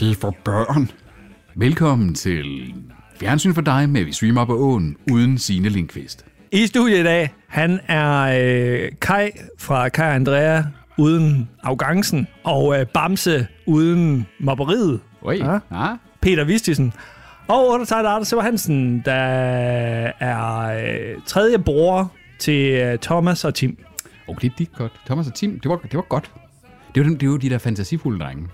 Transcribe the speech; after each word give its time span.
det 0.00 0.10
er 0.10 0.14
for 0.14 0.36
børn. 0.44 0.90
Velkommen 1.54 2.14
til 2.14 2.74
Fjernsyn 3.20 3.54
for 3.54 3.60
dig 3.60 3.88
med 3.90 4.04
Vi 4.04 4.12
streamer 4.12 4.44
på 4.44 4.56
åen 4.56 4.96
uden 5.12 5.38
Signe 5.38 5.68
Lindqvist. 5.68 6.24
I 6.52 6.66
studiet 6.66 6.98
i 7.00 7.02
dag, 7.02 7.34
han 7.48 7.80
er 7.88 8.20
øh, 8.22 8.88
Kai 9.00 9.30
fra 9.58 9.88
Kai 9.88 10.14
Andrea 10.14 10.62
uden 10.98 11.48
arrogancen, 11.62 12.26
og 12.44 12.80
øh, 12.80 12.86
Bamse 12.86 13.46
uden 13.66 14.26
mobberiet. 14.40 15.00
Oj, 15.22 15.34
Ja. 15.34 15.58
ja. 15.72 15.96
Peter 16.22 16.44
Vistisen. 16.44 16.92
Og 17.48 17.68
undertegnet 17.68 18.08
Anders 18.08 18.28
Sever 18.28 18.42
Hansen, 18.42 19.02
der 19.04 19.12
er 20.20 20.62
øh, 20.86 21.20
tredje 21.26 21.58
bror 21.58 22.12
til 22.38 22.72
øh, 22.80 22.98
Thomas 22.98 23.44
og 23.44 23.54
Tim. 23.54 23.78
Oh, 24.28 24.36
det 24.40 24.50
er 24.50 24.54
dit 24.58 24.72
godt. 24.72 24.92
Thomas 25.06 25.26
og 25.26 25.34
Tim, 25.34 25.60
det 25.60 25.68
var, 25.70 25.76
det 25.76 25.94
var 25.94 26.02
godt. 26.08 26.30
Det 26.94 27.02
var, 27.02 27.08
dem, 27.08 27.18
det 27.18 27.30
var 27.30 27.36
de 27.36 27.50
der 27.50 27.58
fantasifulde 27.58 28.24
drenge. 28.24 28.48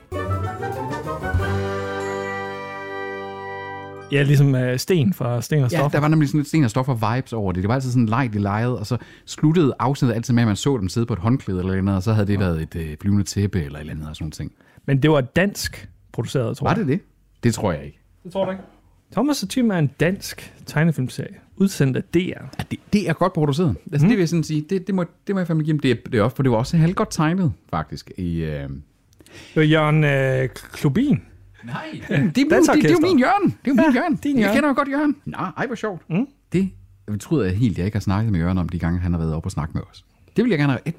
Ja, 4.12 4.22
ligesom 4.22 4.54
øh, 4.54 4.78
Sten 4.78 5.12
fra 5.12 5.42
Sten 5.42 5.64
og 5.64 5.70
Ja, 5.70 5.76
Stoffer. 5.78 5.88
der 5.96 6.00
var 6.00 6.08
nemlig 6.08 6.28
sådan 6.28 6.38
lidt 6.38 6.48
sten 6.48 6.64
og 6.64 6.70
stoffer 6.70 7.14
vibes 7.14 7.32
over 7.32 7.52
det. 7.52 7.62
Det 7.62 7.68
var 7.68 7.74
altid 7.74 7.90
sådan 7.90 8.06
leg, 8.06 8.30
de 8.32 8.38
legede, 8.38 8.78
og 8.78 8.86
så 8.86 8.96
sluttede 9.26 9.74
afsnittet 9.78 10.14
altid 10.14 10.34
med, 10.34 10.42
at 10.42 10.46
man 10.46 10.56
så 10.56 10.78
dem 10.78 10.88
sidde 10.88 11.06
på 11.06 11.12
et 11.12 11.18
håndklæde 11.18 11.58
eller 11.58 11.82
noget, 11.82 11.96
og 11.96 12.02
så 12.02 12.12
havde 12.12 12.26
det 12.26 12.38
været 12.40 12.62
et 12.62 12.76
øh, 12.76 12.96
flyvende 13.00 13.24
tæppe 13.24 13.62
eller 13.64 13.78
et 13.78 13.80
eller 13.80 13.92
andet 13.92 14.08
og 14.08 14.16
sådan 14.16 14.30
ting. 14.30 14.52
Men 14.86 15.02
det 15.02 15.10
var 15.10 15.20
dansk 15.20 15.88
produceret, 16.12 16.56
tror 16.56 16.64
Var 16.66 16.74
jeg. 16.74 16.78
det 16.86 16.88
det? 16.88 17.00
Det 17.44 17.54
tror 17.54 17.72
jeg 17.72 17.84
ikke. 17.84 18.00
Det 18.24 18.32
tror 18.32 18.44
du 18.44 18.50
ikke? 18.50 18.62
Thomas 19.12 19.42
og 19.42 19.48
Tim 19.48 19.70
er 19.70 19.78
en 19.78 19.90
dansk 20.00 20.52
tegnefilmserie, 20.66 21.34
udsendt 21.56 21.96
af 21.96 22.02
DR. 22.02 22.18
Ja, 22.18 22.42
det, 22.70 22.78
det 22.92 23.08
er 23.08 23.12
godt 23.12 23.32
produceret. 23.32 23.76
Altså, 23.92 24.04
mm. 24.06 24.08
det 24.08 24.16
vil 24.16 24.22
jeg 24.22 24.28
sådan 24.28 24.44
sige, 24.44 24.64
det, 24.70 24.86
det, 24.86 24.94
må, 24.94 25.04
det 25.26 25.34
må 25.34 25.40
jeg 25.40 25.46
fandme 25.46 25.64
give 25.64 25.72
dem. 25.72 25.80
Det, 25.80 25.90
er, 25.90 25.94
det 26.12 26.14
er 26.18 26.22
også, 26.22 26.36
for 26.36 26.42
det 26.42 26.52
var 26.52 26.58
også 26.58 26.76
halvt 26.76 26.96
godt 26.96 27.10
tegnet, 27.10 27.52
faktisk. 27.70 28.10
I, 28.18 28.36
øh... 28.36 28.68
Det 28.68 29.56
var 29.56 29.62
Jørgen 29.62 30.04
øh, 30.04 30.48
Klubin. 30.54 31.22
Nej, 31.64 31.82
det, 32.08 32.08
det, 32.08 32.18
er, 32.18 32.24
det, 32.34 32.34
det, 32.34 32.82
det, 32.82 32.84
er 32.84 32.90
jo 32.90 32.98
min 33.00 33.18
Jørgen. 33.18 33.50
Det 33.50 33.56
er 33.64 33.68
jo 33.68 33.74
min 33.74 33.84
Ja, 33.94 34.00
Jørgen. 34.00 34.16
din 34.16 34.36
Jeg 34.36 34.42
Jørgen. 34.42 34.54
kender 34.56 34.68
jo 34.68 34.74
godt 34.74 34.88
Jørgen. 34.88 35.16
Nå, 35.24 35.36
ej, 35.56 35.66
hvor 35.66 35.74
sjovt. 35.76 36.02
Mm. 36.10 36.26
Det 36.52 36.70
jeg 37.10 37.20
troede 37.20 37.46
jeg 37.48 37.56
helt, 37.56 37.78
jeg 37.78 37.86
ikke 37.86 37.96
har 37.96 38.00
snakket 38.00 38.32
med 38.32 38.40
Jørgen 38.40 38.58
om 38.58 38.68
de 38.68 38.78
gange, 38.78 39.00
han 39.00 39.12
har 39.12 39.18
været 39.18 39.34
oppe 39.34 39.46
og 39.46 39.50
snakke 39.52 39.74
med 39.74 39.82
os. 39.90 40.04
Det 40.36 40.44
vil 40.44 40.50
jeg 40.50 40.58
gerne 40.58 40.72
have. 40.72 40.94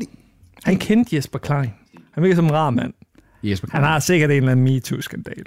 Han 0.64 0.78
kendte 0.78 1.16
Jesper 1.16 1.40
Klein. 1.40 1.74
Han 2.12 2.24
virker 2.24 2.36
som 2.36 2.46
en 2.46 2.52
rar 2.54 2.70
mand. 2.70 2.94
Jesper 3.44 3.68
Han 3.72 3.84
har 3.84 4.00
sikkert 4.00 4.32
en 4.32 4.38
eller 4.38 4.52
anden 4.52 4.64
MeToo-skandal. 4.66 5.46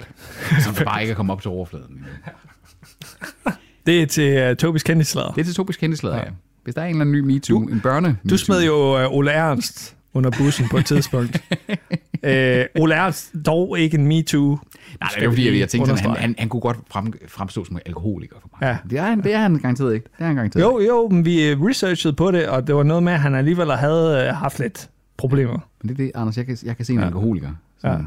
som 0.63 0.75
bare 0.85 1.01
ikke 1.01 1.11
er 1.11 1.15
kommet 1.15 1.33
op 1.33 1.41
til 1.41 1.51
overfladen. 1.51 2.05
Det 3.85 4.01
er 4.01 4.05
til 4.05 4.49
uh, 4.51 4.55
Tobis 4.57 4.83
kendtislader. 4.83 5.31
Det 5.31 5.41
er 5.41 5.45
til 5.45 5.53
Tobias 5.55 5.77
Kendeslader, 5.77 6.17
ja. 6.17 6.23
Hvis 6.63 6.75
der 6.75 6.81
er 6.81 6.85
en 6.85 6.89
eller 6.89 7.01
anden 7.01 7.15
ny 7.15 7.19
MeToo, 7.19 7.59
en 7.61 7.79
børne 7.81 8.17
Du 8.29 8.37
smed 8.37 8.65
jo 8.65 9.05
uh, 9.05 9.13
Ole 9.13 9.31
Ernst 9.31 9.95
under 10.13 10.31
bussen 10.37 10.67
på 10.69 10.77
et 10.77 10.85
tidspunkt. 10.85 11.41
uh, 11.69 12.29
Ole 12.83 12.95
Ernst, 12.95 13.31
dog 13.45 13.79
ikke 13.79 13.97
en 13.97 14.07
MeToo. 14.07 14.59
Nej, 15.01 15.09
det 15.15 15.23
er 15.23 15.29
vi 15.29 15.35
fordi, 15.35 15.59
jeg, 15.59 15.69
tænkte, 15.69 15.89
sådan, 15.97 16.11
han, 16.11 16.19
han, 16.21 16.35
han 16.37 16.49
kunne 16.49 16.59
godt 16.59 16.77
frem, 16.91 17.13
fremstå 17.27 17.65
som 17.65 17.79
alkoholiker 17.85 18.35
for 18.41 18.49
mig. 18.61 18.67
Ja. 18.67 18.77
Det, 18.89 18.99
er, 18.99 19.03
han- 19.03 19.23
det 19.23 19.33
er 19.33 19.37
han 19.39 19.57
garanteret 19.57 19.93
ikke. 19.93 20.03
Det 20.17 20.21
er 20.23 20.25
han 20.25 20.35
garanteret 20.35 20.63
Jo, 20.63 20.79
jo, 20.79 21.07
men 21.11 21.25
vi 21.25 21.47
øh, 21.49 21.61
researchede 21.61 22.13
på 22.13 22.31
det, 22.31 22.47
og 22.47 22.67
det 22.67 22.75
var 22.75 22.83
noget 22.83 23.03
med, 23.03 23.13
at 23.13 23.19
han 23.19 23.35
alligevel 23.35 23.71
havde 23.71 24.27
uh, 24.29 24.35
haft 24.35 24.59
lidt 24.59 24.89
problemer. 25.17 25.59
Men 25.81 25.89
det 25.89 25.93
er 25.99 26.05
det, 26.05 26.11
Anders, 26.15 26.37
jeg 26.37 26.45
kan, 26.45 26.57
jeg 26.63 26.77
kan 26.77 26.85
se 26.85 26.93
en 26.93 26.99
ja. 26.99 27.05
alkoholiker. 27.05 27.49
Ja. 27.83 27.97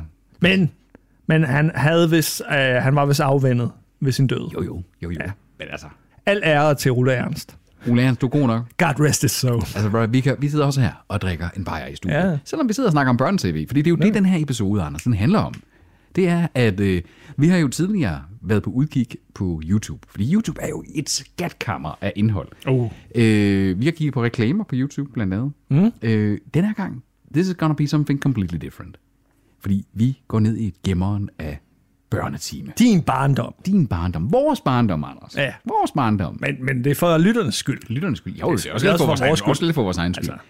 Men, 0.40 0.70
men 1.26 1.44
han, 1.44 1.70
havde 1.74 2.10
vist, 2.10 2.42
uh, 2.50 2.54
han 2.56 2.94
var 2.96 3.06
vist 3.06 3.20
afvendet 3.20 3.70
ved 4.00 4.12
sin 4.12 4.26
død. 4.26 4.50
Jo, 4.54 4.62
jo, 4.62 4.82
jo, 5.02 5.10
jo. 5.10 5.16
Ja. 5.20 5.30
Men 5.58 5.68
altså, 5.70 5.86
Al 6.26 6.40
ære 6.44 6.74
til 6.74 6.92
Ole 6.92 7.12
Ernst. 7.12 7.56
Ole 7.88 8.02
Ernst, 8.02 8.20
du 8.20 8.26
er 8.26 8.30
god 8.30 8.46
nok. 8.46 8.62
God 8.78 9.06
rest 9.08 9.22
his 9.22 9.30
soul. 9.30 9.54
Altså, 9.60 9.90
bro, 9.90 10.06
vi, 10.08 10.20
kan, 10.20 10.36
vi 10.38 10.48
sidder 10.48 10.64
også 10.66 10.80
her 10.80 10.92
og 11.08 11.20
drikker 11.20 11.48
en 11.56 11.64
bajer 11.64 11.86
i 11.86 11.96
studiet. 11.96 12.18
Ja. 12.18 12.38
Selvom 12.44 12.68
vi 12.68 12.72
sidder 12.72 12.88
og 12.88 12.92
snakker 12.92 13.10
om 13.10 13.16
børne-tv. 13.16 13.66
Fordi 13.66 13.82
det 13.82 13.86
er 13.86 13.90
jo 13.90 13.96
ja. 14.00 14.04
det, 14.06 14.14
den 14.14 14.24
her 14.26 14.42
episode, 14.42 14.82
Anders, 14.82 15.02
den 15.02 15.14
handler 15.14 15.38
om. 15.38 15.54
Det 16.16 16.28
er, 16.28 16.48
at 16.54 16.80
øh, 16.80 17.02
vi 17.36 17.48
har 17.48 17.58
jo 17.58 17.68
tidligere 17.68 18.22
været 18.42 18.62
på 18.62 18.70
udkig 18.70 19.06
på 19.34 19.62
YouTube. 19.64 20.06
Fordi 20.10 20.34
YouTube 20.34 20.60
er 20.62 20.68
jo 20.68 20.84
et 20.94 21.10
skatkammer 21.10 21.98
af 22.00 22.12
indhold. 22.16 22.48
Oh. 22.66 22.90
Øh, 23.14 23.80
vi 23.80 23.84
har 23.84 23.92
kigget 23.92 24.14
på 24.14 24.22
reklamer 24.22 24.64
på 24.64 24.74
YouTube, 24.74 25.12
blandt 25.12 25.34
andet. 25.34 25.52
Mm. 25.68 25.92
Øh, 26.02 26.38
den 26.54 26.64
her 26.64 26.72
gang, 26.72 27.04
this 27.34 27.48
is 27.48 27.54
gonna 27.54 27.74
be 27.74 27.86
something 27.86 28.20
completely 28.20 28.56
different. 28.56 28.96
Fordi 29.60 29.86
vi 29.92 30.20
går 30.28 30.40
ned 30.40 30.56
i 30.56 30.74
gemmeren 30.84 31.30
af 31.38 31.60
børnetime. 32.10 32.72
Din 32.78 33.02
barndom. 33.02 33.54
Din 33.66 33.86
barndom. 33.86 34.32
Vores 34.32 34.60
barndom, 34.60 35.04
Anders. 35.04 35.36
Ja. 35.36 35.54
Vores 35.64 35.90
barndom. 35.90 36.38
Men, 36.40 36.64
men 36.64 36.84
det 36.84 36.90
er 36.90 36.94
for 36.94 37.18
lytternes 37.18 37.54
skyld. 37.54 37.80
Lytternes 37.88 38.18
skyld. 38.18 38.34
Jo, 38.34 38.52
det 38.56 38.66
er 38.66 38.72
også 38.72 38.86
lidt 38.86 38.98
for 38.98 39.06
vores, 39.06 39.20
vores 39.20 39.58
skyld. 39.58 39.72
for 39.72 39.82
vores 39.82 39.98
egen 39.98 40.14
skyld. 40.14 40.30
Altså. 40.30 40.44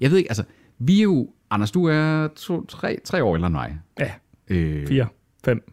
Jeg 0.00 0.10
ved 0.10 0.18
ikke, 0.18 0.30
altså, 0.30 0.44
vi 0.78 0.98
er 0.98 1.02
jo... 1.02 1.28
Anders, 1.50 1.70
du 1.70 1.84
er 1.84 2.28
to, 2.36 2.66
tre, 2.66 2.98
tre 3.04 3.24
år 3.24 3.36
end 3.36 3.48
mig. 3.48 3.78
Ja, 4.00 4.10
Øh, 4.50 4.86
4, 4.88 5.06
5. 5.44 5.72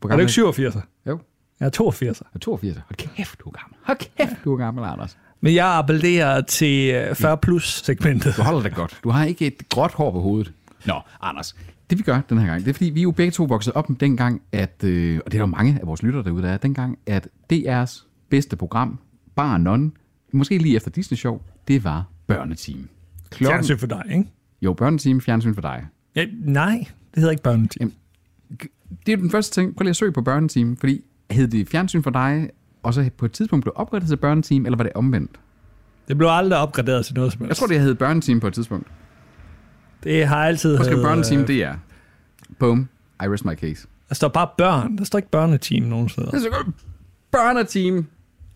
Hvor 0.00 0.10
Er 0.10 0.14
du 0.14 0.20
ikke 0.20 0.32
87? 0.32 0.76
Jo, 1.06 1.20
Jeg 1.60 1.66
er 1.66 1.70
82. 1.70 2.20
jeg 2.20 2.26
er 2.34 2.38
82. 2.38 2.76
Hold 2.76 2.96
kæft, 3.16 3.40
du 3.40 3.48
er 3.48 3.52
gammel. 3.52 3.76
Hold 3.82 3.98
kæft, 3.98 4.44
du 4.44 4.52
er 4.52 4.56
gammel, 4.56 4.84
Anders. 4.84 5.18
Men 5.40 5.54
jeg 5.54 5.66
appellerer 5.66 6.40
til 6.40 6.94
øh, 6.94 7.14
40 7.14 7.36
plus 7.36 7.82
segmentet. 7.84 8.34
Du 8.36 8.42
holder 8.42 8.62
dig 8.62 8.72
godt. 8.72 9.00
Du 9.04 9.10
har 9.10 9.24
ikke 9.24 9.46
et 9.46 9.68
gråt 9.68 9.92
hår 9.92 10.10
på 10.12 10.20
hovedet. 10.20 10.52
Nå, 10.86 10.94
Anders. 11.20 11.56
Det 11.90 11.98
vi 11.98 12.02
gør 12.02 12.20
den 12.28 12.38
her 12.38 12.46
gang, 12.46 12.60
det 12.64 12.68
er 12.70 12.74
fordi, 12.74 12.90
vi 12.90 13.00
er 13.00 13.02
jo 13.02 13.10
begge 13.10 13.30
to 13.30 13.44
vokset 13.44 13.72
op 13.72 13.88
dengang, 14.00 14.42
at, 14.52 14.84
øh, 14.84 15.20
og 15.26 15.32
det 15.32 15.38
er 15.38 15.38
der 15.38 15.38
jo 15.38 15.46
mange 15.46 15.78
af 15.80 15.86
vores 15.86 16.02
lyttere 16.02 16.24
derude, 16.24 16.42
der 16.42 16.48
er, 16.48 16.56
dengang, 16.56 16.98
at 17.06 17.28
DR's 17.52 18.06
bedste 18.30 18.56
program, 18.56 18.98
bare 19.36 19.58
non, 19.58 19.92
måske 20.32 20.58
lige 20.58 20.76
efter 20.76 20.90
Disney 20.90 21.16
Show, 21.18 21.40
det 21.68 21.84
var 21.84 22.04
Børneteam. 22.26 22.88
Klokken, 23.30 23.54
Fjernsyn 23.54 23.78
for 23.78 23.86
dig, 23.86 24.02
ikke? 24.10 24.24
jo, 24.62 24.72
Børneteam, 24.72 25.20
fjernsyn 25.20 25.54
for 25.54 25.60
dig. 25.62 25.86
Ja, 26.16 26.26
nej, 26.44 26.76
det 27.14 27.16
hedder 27.16 27.30
ikke 27.30 27.42
børneteam. 27.42 27.92
Det 29.06 29.12
er 29.12 29.16
den 29.16 29.30
første 29.30 29.60
ting. 29.60 29.76
Prøv 29.76 29.82
lige 29.82 29.90
at 29.90 29.96
søge 29.96 30.12
på 30.12 30.22
Børneteam, 30.22 30.76
fordi 30.76 31.04
hed 31.30 31.48
det 31.48 31.68
fjernsyn 31.68 32.02
for 32.02 32.10
dig, 32.10 32.50
og 32.82 32.94
så 32.94 33.10
på 33.18 33.24
et 33.24 33.32
tidspunkt 33.32 33.64
blev 33.64 33.72
oprettet 33.76 34.08
til 34.08 34.16
Børneteam, 34.16 34.66
eller 34.66 34.76
var 34.76 34.84
det 34.84 34.92
omvendt? 34.94 35.30
Det 36.08 36.18
blev 36.18 36.28
aldrig 36.30 36.58
opgraderet 36.58 37.06
til 37.06 37.14
noget 37.14 37.32
som 37.32 37.40
Jeg 37.40 37.46
helst. 37.46 37.58
tror, 37.58 37.66
det 37.66 37.80
hed 37.80 37.94
Børneteam 37.94 38.40
på 38.40 38.46
et 38.46 38.54
tidspunkt. 38.54 38.86
Det 40.04 40.26
har 40.26 40.36
altid 40.36 40.78
heddet, 40.78 41.02
Børneteam, 41.02 41.40
øh, 41.40 41.46
det 41.46 41.62
er. 41.62 41.74
Boom. 42.58 42.88
I 43.22 43.24
rest 43.28 43.44
my 43.44 43.54
case. 43.54 43.86
Der 44.08 44.14
står 44.14 44.28
bare 44.28 44.48
børn. 44.58 44.98
Der 44.98 45.04
står 45.04 45.18
ikke 45.18 45.30
børneteam 45.30 45.82
nogen 45.82 46.08
steder. 46.08 46.30
Det 46.30 46.36
er 46.36 46.40
så 46.40 46.72
Børneteam. 47.32 48.06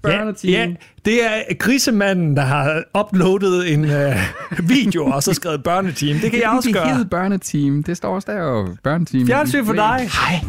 Børneteam. 0.07 0.53
Ja, 0.53 0.65
ja, 0.67 0.75
det 1.05 1.25
er 1.25 1.55
grisemanden, 1.59 2.37
der 2.37 2.43
har 2.43 2.83
uploadet 3.01 3.73
en 3.73 3.85
øh, 3.85 4.17
video, 4.75 5.05
og 5.07 5.23
så 5.23 5.33
skrevet 5.33 5.63
børneteam. 5.63 6.19
Det 6.19 6.31
kan 6.31 6.41
jeg 6.41 6.51
også 6.57 6.67
Det 6.69 6.75
gøre. 6.77 6.97
hed 6.97 7.05
Børneteam. 7.05 7.83
Det 7.83 7.97
står 7.97 8.15
også 8.15 8.33
der 8.33 8.39
jo. 8.43 8.69
Børneteam. 8.83 9.27
Fjernsyn 9.27 9.65
for 9.65 9.73
dig. 9.73 9.99
Hej. 10.13 10.41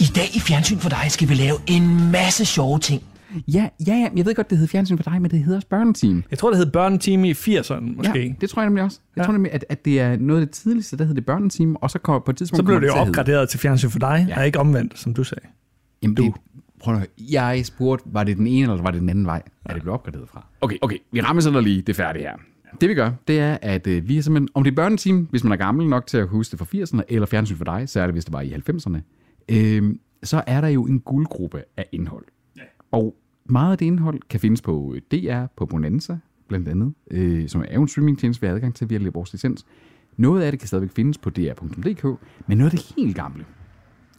I 0.00 0.04
dag 0.16 0.36
i 0.36 0.40
Fjernsyn 0.40 0.78
for 0.78 0.88
dig 0.88 1.04
skal 1.08 1.28
vi 1.28 1.34
lave 1.34 1.56
en 1.66 2.10
masse 2.12 2.44
sjove 2.44 2.78
ting. 2.78 3.02
Ja, 3.48 3.68
ja, 3.86 3.92
ja. 3.94 4.08
Jeg 4.16 4.26
ved 4.26 4.34
godt, 4.34 4.50
det 4.50 4.58
hed 4.58 4.68
Fjernsyn 4.68 4.96
for 4.96 5.10
dig, 5.10 5.22
men 5.22 5.30
det 5.30 5.38
hedder 5.38 5.56
også 5.56 5.68
Børneteam. 5.68 6.24
Jeg 6.30 6.38
tror, 6.38 6.50
det 6.50 6.58
hed 6.58 6.66
børneteam 6.66 7.24
i 7.24 7.32
80'erne, 7.32 7.96
måske. 7.96 8.20
Ja, 8.26 8.32
det 8.40 8.50
tror 8.50 8.62
jeg 8.62 8.68
nemlig 8.70 8.84
også. 8.84 8.98
Jeg 9.16 9.22
Ja. 9.22 9.26
tror 9.26 9.32
nemlig, 9.32 9.52
at, 9.52 9.64
at 9.68 9.84
det 9.84 10.00
er 10.00 10.16
noget 10.20 10.40
af 10.40 10.46
det 10.46 10.54
tidligste, 10.56 10.96
der 10.98 11.04
hed 11.04 11.14
det 11.14 11.26
Børneteam, 11.26 11.76
og 11.80 11.90
så 11.90 11.98
kommer 11.98 12.20
på 12.20 12.30
et 12.30 12.36
tidspunkt... 12.36 12.58
Så 12.58 12.62
blev 12.66 12.80
det 12.80 12.86
jo 12.86 12.92
opgraderet 12.92 13.48
til 13.48 13.60
fjernsyn 13.60 13.90
for 13.90 13.98
dig, 13.98 14.26
Ja. 14.28 14.38
og 14.38 14.46
ikke 14.46 14.58
omvendt, 14.58 14.98
som 14.98 15.14
du 15.14 15.24
sagde. 15.24 15.46
Jamen, 16.02 16.16
det, 16.16 16.32
prøv 16.84 16.94
at 16.94 17.00
høre. 17.00 17.08
Jeg 17.30 17.66
spurgte, 17.66 18.04
var 18.06 18.24
det 18.24 18.36
den 18.36 18.46
ene, 18.46 18.62
eller 18.62 18.82
var 18.82 18.90
det 18.90 19.00
den 19.00 19.08
anden 19.08 19.26
vej, 19.26 19.42
at 19.64 19.74
det 19.74 19.82
blev 19.82 19.94
opgraderet 19.94 20.28
fra? 20.28 20.46
Okay, 20.60 20.76
okay. 20.82 20.98
Vi 21.12 21.20
rammer 21.20 21.42
så 21.42 21.60
lige 21.60 21.82
det 21.82 21.96
færdige 21.96 22.22
her. 22.22 22.36
Det 22.80 22.88
vi 22.88 22.94
gør, 22.94 23.12
det 23.28 23.38
er, 23.38 23.58
at 23.62 23.86
øh, 23.86 24.08
vi 24.08 24.18
er 24.18 24.22
simpelthen, 24.22 24.48
om 24.54 24.64
det 24.64 24.70
er 24.70 24.74
børneteam, 24.74 25.28
hvis 25.30 25.44
man 25.44 25.52
er 25.52 25.56
gammel 25.56 25.88
nok 25.88 26.06
til 26.06 26.18
at 26.18 26.28
huske 26.28 26.56
det 26.56 26.58
fra 26.58 26.98
80'erne, 26.98 27.02
eller 27.08 27.26
fjernsyn 27.26 27.56
for 27.56 27.64
dig, 27.64 27.88
særligt 27.88 28.14
hvis 28.14 28.24
det 28.24 28.32
var 28.32 28.40
i 28.40 28.52
90'erne, 28.52 28.98
øh, 29.48 29.94
så 30.22 30.42
er 30.46 30.60
der 30.60 30.68
jo 30.68 30.86
en 30.86 31.00
guldgruppe 31.00 31.62
af 31.76 31.86
indhold. 31.92 32.24
Ja. 32.56 32.62
Og 32.90 33.16
meget 33.44 33.72
af 33.72 33.78
det 33.78 33.86
indhold 33.86 34.20
kan 34.30 34.40
findes 34.40 34.62
på 34.62 34.94
øh, 34.94 35.02
DR, 35.10 35.46
på 35.56 35.66
Bonanza, 35.66 36.16
blandt 36.48 36.68
andet, 36.68 36.94
øh, 37.10 37.48
som 37.48 37.64
er 37.68 37.74
jo 37.74 37.82
en 37.82 37.88
streamingtjeneste, 37.88 38.40
vi 38.40 38.46
har 38.46 38.54
adgang 38.54 38.74
til 38.74 38.90
via 38.90 39.10
vores 39.14 39.32
licens. 39.32 39.66
Noget 40.16 40.42
af 40.42 40.52
det 40.52 40.60
kan 40.60 40.68
stadigvæk 40.68 40.90
findes 40.96 41.18
på 41.18 41.30
dr.dk, 41.30 42.04
men 42.46 42.58
noget 42.58 42.72
af 42.72 42.78
det 42.78 42.94
helt 42.96 43.16
gamle, 43.16 43.44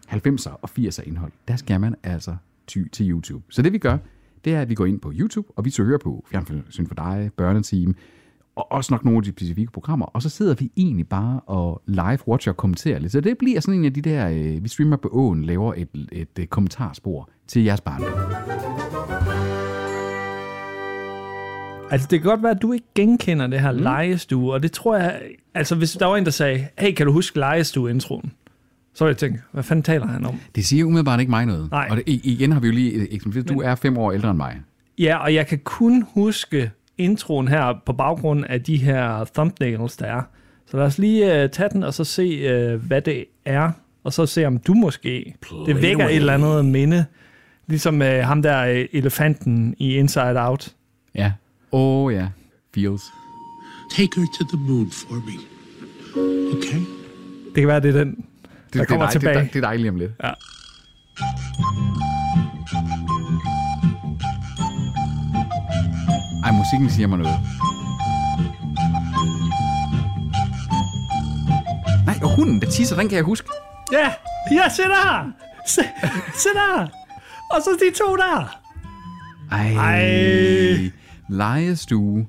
90'er 0.10 0.52
og 0.62 0.70
80'er 0.80 1.08
indhold, 1.08 1.32
der 1.48 1.56
skal 1.56 1.82
man 1.82 1.96
altså 2.04 2.36
ty 2.68 2.80
til 2.92 3.12
YouTube. 3.12 3.46
Så 3.50 3.62
det 3.62 3.74
vi 3.74 3.78
gør, 3.78 3.98
det 4.46 4.54
er, 4.54 4.62
at 4.62 4.70
vi 4.70 4.76
går 4.76 4.86
ind 4.86 5.00
på 5.00 5.12
YouTube, 5.16 5.48
og 5.56 5.66
vi 5.66 5.70
søger 5.70 5.98
på 5.98 6.26
Fjernsyn 6.32 6.88
for 6.88 6.96
dig, 6.96 7.32
Børneteam, 7.38 7.96
og 8.56 8.72
også 8.72 8.94
nok 8.94 9.06
nogle 9.06 9.18
af 9.18 9.24
de 9.24 9.30
specifikke 9.30 9.72
programmer, 9.72 10.06
og 10.06 10.22
så 10.22 10.30
sidder 10.30 10.56
vi 10.60 10.72
egentlig 10.78 11.08
bare 11.08 11.40
og 11.40 11.82
live-watcher 11.88 12.50
og 12.52 12.58
kommenterer 12.58 13.00
lidt. 13.00 13.12
Så 13.12 13.22
det 13.22 13.38
bliver 13.38 13.60
sådan 13.60 13.80
en 13.80 13.86
af 13.86 13.94
de 13.94 14.02
der, 14.02 14.30
øh, 14.30 14.64
vi 14.64 14.70
streamer 14.70 14.98
på 14.98 15.10
åen, 15.12 15.46
laver 15.46 15.74
et, 15.78 15.88
et, 16.12 16.28
et, 16.40 16.50
kommentarspor 16.50 17.30
til 17.48 17.64
jeres 17.64 17.82
barndom. 17.82 18.20
Altså, 21.92 22.08
det 22.12 22.22
kan 22.22 22.30
godt 22.30 22.44
være, 22.44 22.52
at 22.52 22.62
du 22.62 22.72
ikke 22.72 22.88
genkender 22.96 23.48
det 23.48 23.62
her 23.62 23.72
mm. 23.72 23.78
legestue, 23.78 24.54
og 24.54 24.64
det 24.64 24.72
tror 24.72 24.98
jeg... 24.98 25.22
Altså, 25.54 25.76
hvis 25.76 25.92
der 25.92 26.06
var 26.06 26.16
en, 26.16 26.26
der 26.26 26.32
sagde, 26.32 26.68
hey, 26.78 26.94
kan 26.94 27.06
du 27.06 27.12
huske 27.12 27.40
legestue-introen? 27.40 28.32
Så 28.95 29.06
jeg 29.06 29.18
tænke, 29.18 29.39
hvad 29.51 29.63
fanden 29.63 29.83
taler 29.83 30.07
han 30.07 30.25
om? 30.25 30.36
Det 30.56 30.65
siger 30.65 30.86
umiddelbart 30.86 31.19
ikke 31.19 31.30
mig 31.30 31.45
noget. 31.45 31.71
Nej. 31.71 31.88
Og 31.92 31.97
det, 31.97 32.03
igen 32.07 32.51
har 32.51 32.59
vi 32.59 32.68
jo 32.68 32.74
lige 32.74 33.13
eksemplificeret, 33.13 33.57
du 33.57 33.62
er 33.62 33.75
fem 33.75 33.97
år 33.97 34.12
ældre 34.12 34.30
end 34.30 34.38
mig. 34.38 34.62
Ja, 35.00 35.18
og 35.18 35.33
jeg 35.33 35.47
kan 35.47 35.59
kun 35.63 36.06
huske 36.13 36.71
introen 36.97 37.47
her 37.47 37.74
på 37.86 37.94
baggrund 37.94 38.45
af 38.50 38.62
de 38.62 38.77
her 38.77 39.25
thumbnails, 39.33 39.97
der 39.97 40.06
er. 40.06 40.21
Så 40.65 40.77
lad 40.77 40.86
os 40.86 40.97
lige 40.97 41.44
uh, 41.44 41.50
tage 41.50 41.69
den, 41.74 41.83
og 41.83 41.94
så 41.94 42.03
se, 42.03 42.74
uh, 42.74 42.81
hvad 42.88 43.01
det 43.01 43.25
er, 43.45 43.71
og 44.03 44.13
så 44.13 44.25
se, 44.25 44.45
om 44.45 44.57
du 44.57 44.74
måske... 44.74 45.36
det 45.65 45.81
vækker 45.81 46.07
et 46.07 46.15
eller 46.15 46.33
andet 46.33 46.65
minde. 46.65 47.06
Ligesom 47.68 48.01
uh, 48.01 48.07
ham 48.07 48.42
der 48.42 48.71
uh, 48.71 48.86
elefanten 48.92 49.75
i 49.77 49.95
Inside 49.95 50.36
Out. 50.38 50.74
Ja. 51.15 51.31
Oh, 51.71 52.13
ja. 52.13 52.27
Feels. 52.75 53.01
Take 53.92 54.09
her 54.15 54.25
to 54.39 54.57
the 54.57 54.68
moon 54.68 54.92
for 54.92 55.15
me. 55.15 55.33
Okay? 56.57 56.80
Det 57.45 57.62
kan 57.62 57.68
være, 57.68 57.80
det 57.80 57.95
er 57.95 58.03
den, 58.03 58.25
der 58.80 58.83
det, 58.83 58.89
kommer 58.89 59.06
det, 59.06 59.12
tilbage. 59.12 59.39
Det, 59.39 59.54
det 59.54 59.60
er 59.60 59.68
dejligt 59.68 59.89
om 59.89 59.95
lidt. 59.95 60.12
Ja. 60.24 60.31
Ej, 66.45 66.51
musikken 66.51 66.89
siger 66.89 67.07
mig 67.07 67.18
noget. 67.18 67.39
Nej, 72.06 72.19
og 72.24 72.36
hunden, 72.36 72.62
der 72.62 72.69
tisser, 72.69 72.95
den 72.95 73.10
kan 73.10 73.16
jeg 73.16 73.24
huske. 73.24 73.50
Ja, 73.92 74.13
ja, 74.51 74.69
se 74.69 74.81
der! 74.81 75.31
Se, 75.68 75.81
se 76.33 76.50
der! 76.54 76.88
Og 77.51 77.62
så 77.63 77.69
de 77.80 77.98
to 77.98 78.16
der! 78.16 78.60
Ej. 79.51 79.74
Ej. 79.74 80.92
Lejestue. 81.30 82.28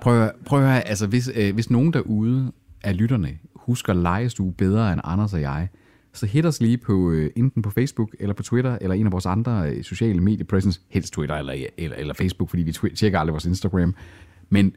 Prøv, 0.00 0.30
prøv 0.46 0.58
at 0.58 0.68
høre, 0.68 0.88
altså 0.88 1.06
hvis, 1.06 1.30
øh, 1.34 1.54
hvis 1.54 1.70
nogen 1.70 1.92
derude 1.92 2.52
af 2.84 2.96
lytterne 2.96 3.38
husker 3.66 3.92
lejestue 3.92 4.52
bedre 4.52 4.92
end 4.92 5.00
Anders 5.04 5.34
og 5.34 5.40
jeg, 5.40 5.68
så 6.12 6.26
hit 6.26 6.46
os 6.46 6.60
lige 6.60 6.78
på 6.78 7.10
øh, 7.10 7.30
enten 7.36 7.62
på 7.62 7.70
Facebook 7.70 8.10
eller 8.20 8.34
på 8.34 8.42
Twitter 8.42 8.78
eller 8.80 8.94
en 8.94 9.06
af 9.06 9.12
vores 9.12 9.26
andre 9.26 9.70
øh, 9.70 9.84
sociale 9.84 10.20
mediepresence, 10.20 10.80
helst 10.88 11.12
Twitter 11.12 11.36
eller, 11.36 11.66
eller, 11.78 11.96
eller 11.96 12.14
Facebook, 12.14 12.50
fordi 12.50 12.62
vi 12.62 12.72
tjekker 12.72 13.18
aldrig 13.18 13.32
vores 13.32 13.44
Instagram. 13.44 13.94
Men 14.48 14.76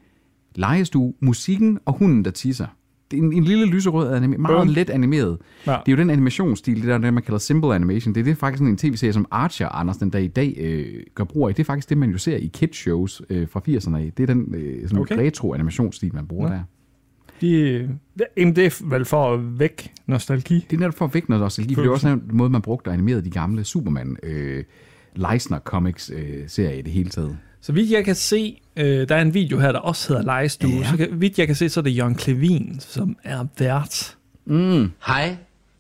lejestue, 0.55 1.13
musikken 1.19 1.79
og 1.85 1.97
hunden, 1.97 2.25
der 2.25 2.31
tisser. 2.31 2.67
Det 3.11 3.19
er 3.19 3.23
en, 3.23 3.33
en 3.33 3.43
lille 3.43 3.65
lyserød, 3.65 4.13
anime, 4.13 4.37
meget 4.37 4.69
let 4.69 4.89
animeret. 4.89 5.38
Ja. 5.67 5.71
Det 5.71 5.91
er 5.91 5.91
jo 5.91 5.97
den 5.97 6.09
animationsstil, 6.09 6.75
det 6.75 6.83
der, 6.83 6.97
det 6.97 7.13
man 7.13 7.23
kalder 7.23 7.38
simple 7.38 7.75
animation. 7.75 8.15
Det 8.15 8.21
er 8.21 8.25
det 8.25 8.38
faktisk 8.38 8.63
en 8.63 8.77
tv-serie, 8.77 9.13
som 9.13 9.25
Archer, 9.31 9.69
Anders, 9.69 9.97
den 9.97 10.09
der 10.09 10.19
i 10.19 10.27
dag 10.27 10.55
øh, 10.57 11.03
gør 11.15 11.23
brug 11.23 11.47
af. 11.47 11.55
Det 11.55 11.63
er 11.63 11.65
faktisk 11.65 11.89
det, 11.89 11.97
man 11.97 12.09
jo 12.09 12.17
ser 12.17 12.38
i 12.38 12.47
kids 12.53 12.75
shows 12.75 13.21
øh, 13.29 13.47
fra 13.47 13.61
80'erne 13.69 13.97
af. 13.97 14.11
Det 14.17 14.29
er 14.29 14.33
den 14.33 14.55
øh, 14.55 14.81
sådan 14.81 14.99
Okay. 14.99 15.15
okay. 15.15 15.25
retro 15.25 15.53
animationsstil, 15.53 16.15
man 16.15 16.27
bruger 16.27 16.49
Nå. 16.49 16.55
der. 16.55 16.61
De, 17.41 17.89
jamen, 18.37 18.55
det 18.55 18.65
er 18.65 18.89
vel 18.89 19.05
for 19.05 19.33
at 19.33 19.59
væk 19.59 19.91
nostalgi. 20.05 20.65
Det 20.69 20.75
er 20.75 20.79
netop 20.79 20.95
for 20.95 21.05
at 21.05 21.13
vække 21.13 21.29
noget 21.29 21.43
nostalgi, 21.43 21.75
for 21.75 21.81
det 21.81 21.87
er 21.87 21.93
også 21.93 22.07
en 22.07 22.29
måde, 22.33 22.49
man 22.49 22.61
brugte 22.61 22.87
og 22.87 22.93
animerede 22.93 23.25
de 23.25 23.29
gamle 23.29 23.63
Superman, 23.63 24.17
øh, 24.23 24.63
Leisner 25.15 25.59
Comics 25.59 26.11
øh, 26.15 26.43
serie 26.47 26.79
i 26.79 26.81
det 26.81 26.91
hele 26.91 27.09
taget. 27.09 27.37
Så 27.61 27.71
vidt 27.71 27.91
jeg 27.91 28.05
kan 28.05 28.15
se, 28.15 28.61
øh, 28.75 29.09
der 29.09 29.15
er 29.15 29.21
en 29.21 29.33
video 29.33 29.59
her, 29.59 29.71
der 29.71 29.79
også 29.79 30.07
hedder 30.07 30.23
Legestue. 30.23 30.71
Ja. 30.71 30.89
Så 30.89 30.97
kan, 30.97 31.21
vidt 31.21 31.39
jeg 31.39 31.47
kan 31.47 31.55
se, 31.55 31.69
så 31.69 31.79
er 31.79 31.83
det 31.83 31.97
Jørgen 31.97 32.15
Klevin, 32.15 32.79
som 32.79 33.17
er 33.23 33.45
vært. 33.59 34.17
Hej, 35.07 35.38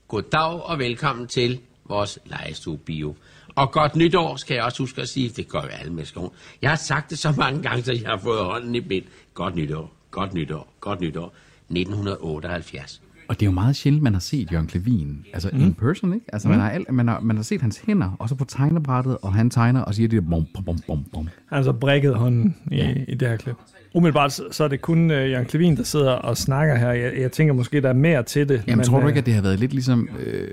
goddag 0.07 0.61
og 0.61 0.79
velkommen 0.79 1.27
til 1.27 1.59
vores 1.89 2.19
legestue 2.25 2.77
bio. 2.77 3.15
Og 3.55 3.71
godt 3.71 3.95
nytår 3.95 4.35
skal 4.35 4.55
jeg 4.55 4.63
også 4.63 4.83
huske 4.83 5.01
at 5.01 5.09
sige, 5.09 5.29
det 5.29 5.47
gør 5.47 5.59
alle 5.59 5.93
mennesker. 5.93 6.33
Jeg 6.61 6.69
har 6.69 6.77
sagt 6.77 7.09
det 7.09 7.19
så 7.19 7.33
mange 7.37 7.61
gange, 7.61 7.83
så 7.83 7.91
jeg 7.91 8.09
har 8.09 8.17
fået 8.17 8.45
hånden 8.45 8.75
i 8.75 8.81
bind. 8.81 9.05
Godt 9.33 9.55
nytår, 9.55 9.93
godt 10.11 10.33
nytår, 10.33 10.73
godt 10.79 11.01
nytår. 11.01 11.33
1978. 11.69 13.01
Og 13.27 13.39
det 13.39 13.45
er 13.45 13.45
jo 13.45 13.53
meget 13.53 13.75
sjældent, 13.75 14.03
man 14.03 14.13
har 14.13 14.19
set 14.19 14.51
Jørgen 14.51 14.67
Klevin, 14.67 15.25
altså 15.33 15.49
mm. 15.53 15.61
in 15.61 15.73
person, 15.73 16.13
ikke? 16.13 16.25
Altså, 16.33 16.47
mm. 16.47 16.51
man, 16.51 16.59
har 16.59 16.69
alt, 16.69 16.91
man, 16.91 17.07
har, 17.07 17.19
man 17.19 17.35
har 17.35 17.43
set 17.43 17.61
hans 17.61 17.77
hænder, 17.77 18.15
og 18.19 18.29
så 18.29 18.35
på 18.35 18.45
tegnebrættet, 18.45 19.17
og 19.21 19.33
han 19.33 19.49
tegner 19.49 19.81
og 19.81 19.95
siger 19.95 20.07
det 20.07 20.23
der 20.23 20.29
bom, 20.29 20.45
bom, 20.53 20.63
bom, 20.65 20.77
bom, 20.87 21.05
bom. 21.13 21.29
Han 21.49 21.55
har 21.57 21.63
så 21.63 21.73
brækket 21.73 22.15
hånden 22.15 22.55
i, 22.71 22.75
ja. 22.75 22.93
i 23.07 23.15
det 23.15 23.27
her 23.27 23.37
klip. 23.37 23.55
Umiddelbart 23.93 24.33
så, 24.51 24.63
er 24.63 24.67
det 24.67 24.81
kun 24.81 25.11
øh, 25.11 25.31
Jørgen 25.31 25.45
Klevin, 25.45 25.77
der 25.77 25.83
sidder 25.83 26.11
og 26.11 26.37
snakker 26.37 26.75
her. 26.75 26.91
Jeg, 26.91 27.13
jeg 27.17 27.31
tænker 27.31 27.53
måske, 27.53 27.81
der 27.81 27.89
er 27.89 27.93
mere 27.93 28.23
til 28.23 28.49
det. 28.49 28.63
Jamen, 28.67 28.77
men, 28.77 28.85
tror 28.85 28.99
du 28.99 29.03
øh, 29.03 29.09
ikke, 29.09 29.19
at 29.19 29.25
det 29.25 29.33
har 29.33 29.41
været 29.41 29.59
lidt 29.59 29.73
ligesom... 29.73 30.09
Øh, 30.19 30.47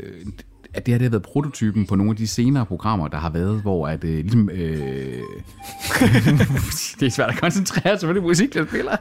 at 0.75 0.87
det 0.87 0.95
her 0.95 0.99
det 0.99 1.05
har 1.05 1.11
været 1.11 1.23
prototypen 1.23 1.87
på 1.87 1.97
nogle 1.97 2.11
af 2.11 2.17
de 2.17 2.27
senere 2.27 2.67
programmer, 2.67 3.09
der 3.09 3.19
har 3.19 3.31
været, 3.31 3.63
hvor 3.63 3.89
at 3.89 4.05
øh, 4.05 4.19
ligesom... 4.19 4.51
Øh, 4.51 4.57
det 7.01 7.07
er 7.07 7.11
svært 7.11 7.31
at 7.31 7.37
koncentrere 7.41 7.99
sig 7.99 8.07
på 8.07 8.13
det 8.13 8.23
musik, 8.23 8.55
der 8.55 8.67
spiller. 8.67 8.97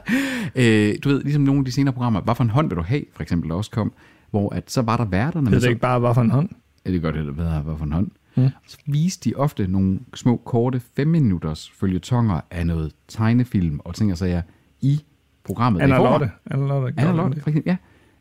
Øh, 0.54 0.94
du 1.04 1.08
ved, 1.08 1.22
ligesom 1.22 1.42
nogle 1.42 1.58
af 1.58 1.64
de 1.64 1.72
senere 1.72 1.92
programmer, 1.92 2.20
hvad 2.20 2.34
for 2.34 2.44
en 2.44 2.50
hånd 2.50 2.68
vil 2.68 2.76
du 2.76 2.82
have, 2.82 3.04
for 3.14 3.22
eksempel, 3.22 3.50
der 3.50 3.56
også 3.56 3.70
kom, 3.70 3.92
hvor 4.30 4.54
at, 4.54 4.70
så 4.70 4.82
var 4.82 4.96
der 4.96 5.04
værterne... 5.04 5.46
Det 5.46 5.56
er 5.56 5.60
det 5.60 5.68
ikke 5.68 5.80
bare, 5.80 5.98
hvad 5.98 6.14
for 6.14 6.20
en 6.20 6.30
hånd. 6.30 6.48
Ja, 6.86 6.90
det 6.90 6.96
er 6.96 7.00
godt, 7.00 7.14
det 7.14 7.36
ved 7.36 7.44
hvad 7.62 7.74
for 7.78 7.84
en 7.84 7.92
hånd. 7.92 8.10
Mm. 8.36 8.48
Så 8.66 8.78
viste 8.86 9.30
de 9.30 9.34
ofte 9.34 9.66
nogle 9.66 10.00
små, 10.14 10.36
korte, 10.36 10.80
fem 10.96 11.08
minutters 11.08 11.72
følgetonger 11.80 12.40
af 12.50 12.66
noget 12.66 12.92
tegnefilm 13.08 13.80
og 13.84 13.94
ting 13.94 14.12
og 14.12 14.18
sager 14.18 14.42
i 14.80 15.00
programmet. 15.44 15.80
Anna. 15.80 15.96
Lotte. 15.96 16.30
Anna 16.50 16.66
Lotte. 16.66 16.94
Anna 16.96 17.12
Lotte, 17.12 17.40
for 17.40 17.50
eksempel, 17.50 17.76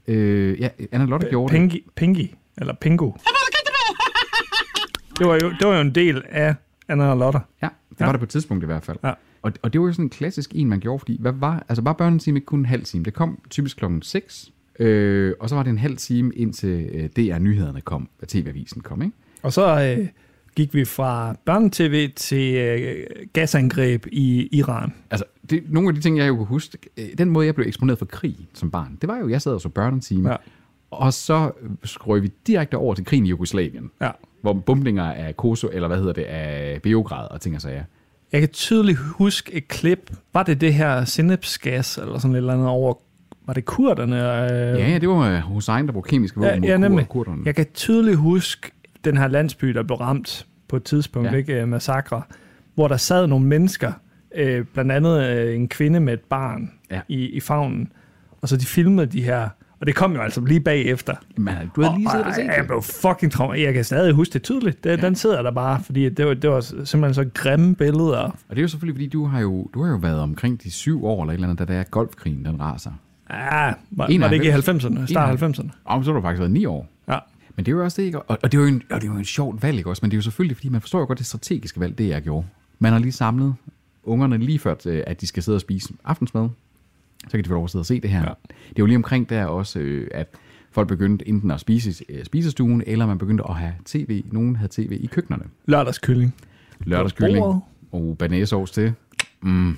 ja. 0.07 0.13
Øh, 0.13 0.61
ja, 0.61 0.69
Anna 0.91 1.05
Lotte 1.05 1.27
gjorde 1.29 1.53
det. 1.53 1.59
Pinky, 1.59 1.83
Pinky, 1.95 2.31
eller 2.57 2.73
Pingo. 2.81 3.11
Det 5.21 5.29
var, 5.29 5.39
jo, 5.43 5.49
det 5.59 5.67
var 5.67 5.75
jo 5.75 5.81
en 5.81 5.95
del 5.95 6.23
af 6.29 6.55
Anna 6.87 7.13
Lotte. 7.13 7.39
Ja, 7.61 7.67
det 7.89 7.99
Ja. 7.99 8.05
var 8.05 8.11
det 8.11 8.19
på 8.19 8.23
et 8.25 8.29
tidspunkt 8.29 8.63
i 8.63 8.65
hvert 8.65 8.83
fald. 8.83 8.97
Ja. 9.03 9.11
Og, 9.41 9.51
og 9.61 9.73
det 9.73 9.81
var 9.81 9.87
jo 9.87 9.93
sådan 9.93 10.05
en 10.05 10.09
klassisk 10.09 10.51
en, 10.55 10.69
man 10.69 10.79
gjorde, 10.79 10.99
fordi 10.99 11.17
hvad 11.21 11.31
var, 11.35 11.65
altså 11.69 11.81
var 11.83 11.93
børnetime 11.93 12.37
ikke 12.37 12.45
kun 12.45 12.59
en 12.59 12.65
halv 12.65 12.83
time? 12.83 13.03
Det 13.03 13.13
kom 13.13 13.39
typisk 13.49 13.77
klokken 13.77 14.01
6, 14.01 14.51
øh, 14.79 15.33
og 15.39 15.49
så 15.49 15.55
var 15.55 15.63
det 15.63 15.69
en 15.69 15.77
halv 15.77 15.97
time 15.97 16.31
indtil 16.35 16.89
øh, 16.93 17.09
DR-nyhederne 17.15 17.81
kom, 17.81 18.09
og 18.21 18.27
TV-avisen 18.27 18.81
kom, 18.81 19.01
ikke? 19.01 19.15
Og 19.41 19.53
så 19.53 19.95
øh, 19.99 20.07
gik 20.55 20.73
vi 20.73 20.85
fra 20.85 21.35
børnetv 21.45 22.09
til 22.15 22.55
øh, 22.55 23.05
gasangreb 23.33 24.05
i 24.11 24.49
Iran. 24.57 24.93
Altså, 25.11 25.25
det, 25.49 25.63
nogle 25.69 25.89
af 25.89 25.95
de 25.95 26.01
ting, 26.01 26.17
jeg 26.17 26.27
jo 26.27 26.35
kunne 26.35 26.45
huske, 26.47 26.77
øh, 26.97 27.05
den 27.17 27.29
måde, 27.29 27.45
jeg 27.45 27.55
blev 27.55 27.67
eksponeret 27.67 27.99
for 27.99 28.05
krig 28.05 28.37
som 28.53 28.71
barn, 28.71 28.97
det 29.01 29.07
var 29.09 29.17
jo, 29.17 29.29
jeg 29.29 29.41
sad 29.41 29.53
og 29.53 29.61
så 29.61 29.69
børnetime, 29.69 30.29
Ja. 30.29 30.31
ja. 30.31 30.37
og 30.91 31.13
så 31.13 31.51
skrøg 31.83 32.21
vi 32.23 32.31
direkte 32.47 32.75
over 32.77 32.95
til 32.95 33.05
krigen 33.05 33.25
i 33.25 33.29
Jugoslavien, 33.29 33.91
Ja. 34.01 34.09
Hvor 34.41 34.53
bombninger 34.53 35.03
af 35.03 35.37
Kosovo, 35.37 35.71
eller 35.73 35.87
hvad 35.87 35.97
hedder 35.97 36.13
det, 36.13 36.23
af 36.23 36.79
Beograd 36.83 37.27
og 37.31 37.41
ting 37.41 37.55
og 37.55 37.61
sager. 37.61 37.83
Jeg 38.31 38.39
kan 38.39 38.49
tydeligt 38.49 38.97
huske 38.97 39.53
et 39.53 39.67
klip. 39.67 40.11
Var 40.33 40.43
det 40.43 40.61
det 40.61 40.73
her 40.73 41.05
sinapsgas, 41.05 41.97
eller 41.97 42.17
sådan 42.19 42.31
et 42.35 42.37
eller 42.37 42.53
andet 42.53 42.67
over... 42.67 42.93
Var 43.45 43.53
det 43.53 43.65
kurderne? 43.65 44.15
Øh, 44.15 44.79
Ja, 44.79 44.89
ja, 44.89 44.97
det 44.97 45.09
var 45.09 45.29
øh, 45.29 45.39
Hussein, 45.39 45.85
der 45.87 45.93
brugte 45.93 46.09
kemiske 46.09 46.37
våben 46.39 46.49
ja, 46.53 46.59
mod 46.59 46.67
ja, 46.67 46.77
nemlig. 46.77 47.07
kurderne. 47.09 47.41
Jeg 47.45 47.55
kan 47.55 47.65
tydeligt 47.73 48.17
huske 48.17 48.71
den 49.05 49.17
her 49.17 49.27
landsby, 49.27 49.67
der 49.67 49.83
blev 49.83 49.97
ramt 49.97 50.45
på 50.67 50.75
et 50.75 50.83
tidspunkt, 50.83 51.31
ja. 51.31 51.35
Ikke? 51.37 51.61
Øh, 51.61 51.67
Massakre, 51.67 52.21
hvor 52.75 52.87
der 52.87 52.97
sad 52.97 53.27
nogle 53.27 53.45
mennesker, 53.45 53.91
øh, 54.35 54.65
blandt 54.73 54.91
andet 54.91 55.23
øh, 55.23 55.55
en 55.55 55.67
kvinde 55.67 55.99
med 55.99 56.13
et 56.13 56.19
barn 56.29 56.71
Ja. 56.91 57.01
i, 57.07 57.25
i 57.25 57.39
favnen, 57.39 57.91
og 58.41 58.49
så 58.49 58.57
de 58.57 58.65
filmede 58.65 59.05
de 59.07 59.21
her, 59.23 59.49
og 59.81 59.87
det 59.87 59.95
kom 59.95 60.13
jo 60.13 60.21
altså 60.21 60.41
lige 60.41 60.59
bagefter. 60.59 61.15
Men, 61.37 61.55
du 61.75 61.81
havde 61.81 61.95
lige 61.97 62.09
siddet 62.09 62.25
og 62.25 62.35
set 62.35 62.45
jeg 62.45 62.55
det. 62.57 62.67
blev 62.67 62.81
fucking 62.81 63.31
traumatiseret. 63.31 63.65
Jeg 63.65 63.73
kan 63.73 63.83
stadig 63.83 64.13
huske 64.13 64.33
det 64.33 64.43
tydeligt. 64.43 64.83
Det, 64.83 64.89
ja. 64.89 64.95
Den 64.95 65.15
sidder 65.15 65.41
der 65.41 65.51
bare, 65.51 65.83
fordi 65.83 66.09
det 66.09 66.25
var, 66.25 66.33
det 66.33 66.49
var 66.49 66.61
simpelthen 66.61 67.13
så 67.13 67.25
grimme 67.33 67.75
billeder. 67.75 68.19
Og 68.19 68.35
det 68.49 68.57
er 68.57 68.61
jo 68.61 68.67
selvfølgelig, 68.67 68.95
fordi 68.95 69.07
du 69.07 69.25
har 69.25 69.39
jo, 69.39 69.69
du 69.73 69.83
har 69.83 69.91
jo 69.91 69.97
været 69.97 70.19
omkring 70.19 70.63
de 70.63 70.71
syv 70.71 71.05
år, 71.05 71.21
eller 71.21 71.33
et 71.33 71.33
eller 71.33 71.47
andet, 71.47 71.67
da 71.67 71.73
der 71.73 71.79
er 71.79 71.83
golfkrigen, 71.83 72.45
den 72.45 72.61
raser. 72.61 72.91
Ah, 73.29 73.73
var, 73.91 74.19
var 74.19 74.27
det 74.27 74.33
ikke 74.33 74.47
i 74.47 74.51
90'erne? 74.51 75.05
Start 75.05 75.43
90'erne? 75.43 75.69
Og 75.83 76.05
så 76.05 76.11
har 76.11 76.19
du 76.19 76.21
faktisk 76.21 76.39
været 76.39 76.51
ni 76.51 76.65
år. 76.65 76.89
Ja. 77.07 77.17
Men 77.55 77.65
det 77.65 77.71
er 77.71 77.75
jo 77.75 77.83
også 77.83 78.01
det, 78.01 78.05
ikke? 78.05 78.21
Og, 78.21 78.37
og 78.43 78.51
det 78.51 78.57
er 78.57 78.61
jo 78.61 78.67
en, 78.67 78.81
og 78.89 79.01
det 79.01 79.07
er 79.07 79.11
jo 79.11 79.17
en 79.17 79.25
sjovt 79.25 79.63
valg, 79.63 79.77
ikke 79.77 79.89
også? 79.89 79.99
Men 80.03 80.11
det 80.11 80.15
er 80.15 80.17
jo 80.17 80.21
selvfølgelig, 80.21 80.57
fordi 80.57 80.69
man 80.69 80.81
forstår 80.81 80.99
jo 80.99 81.05
godt 81.05 81.17
det 81.17 81.25
strategiske 81.25 81.79
valg, 81.79 81.97
det 81.97 82.09
jeg 82.09 82.21
gjorde. 82.21 82.47
Man 82.79 82.91
har 82.91 82.99
lige 82.99 83.11
samlet 83.11 83.55
ungerne 84.03 84.37
lige 84.37 84.59
før, 84.59 84.75
at 85.07 85.21
de 85.21 85.27
skal 85.27 85.43
sidde 85.43 85.55
og 85.55 85.61
spise 85.61 85.93
aftensmad. 86.03 86.49
Så 87.23 87.29
kan 87.31 87.43
de 87.43 87.47
få 87.47 87.53
lov 87.53 87.63
at 87.63 87.69
sidde 87.69 87.81
og 87.81 87.85
se 87.85 87.99
det 87.99 88.09
her. 88.09 88.19
Ja. 88.19 88.25
Det 88.49 88.75
er 88.75 88.79
jo 88.79 88.85
lige 88.85 88.95
omkring 88.95 89.29
der 89.29 89.45
også, 89.45 89.79
øh, 89.79 90.07
at 90.11 90.35
folk 90.71 90.87
begyndte 90.87 91.27
enten 91.27 91.51
at 91.51 91.59
spise 91.59 92.03
i 92.09 92.13
øh, 92.13 92.25
spisestuen, 92.25 92.83
eller 92.87 93.05
man 93.05 93.17
begyndte 93.17 93.43
at 93.49 93.55
have 93.55 93.73
tv. 93.85 94.23
Nogen 94.31 94.55
havde 94.55 94.71
tv 94.71 94.97
i 95.01 95.05
køkkenerne. 95.05 95.43
Lørdagskylling. 95.65 96.35
Lørdagskylling 96.79 97.45
og 97.91 98.15
banæsovs 98.19 98.71
til. 98.71 98.93
Mm. 99.41 99.77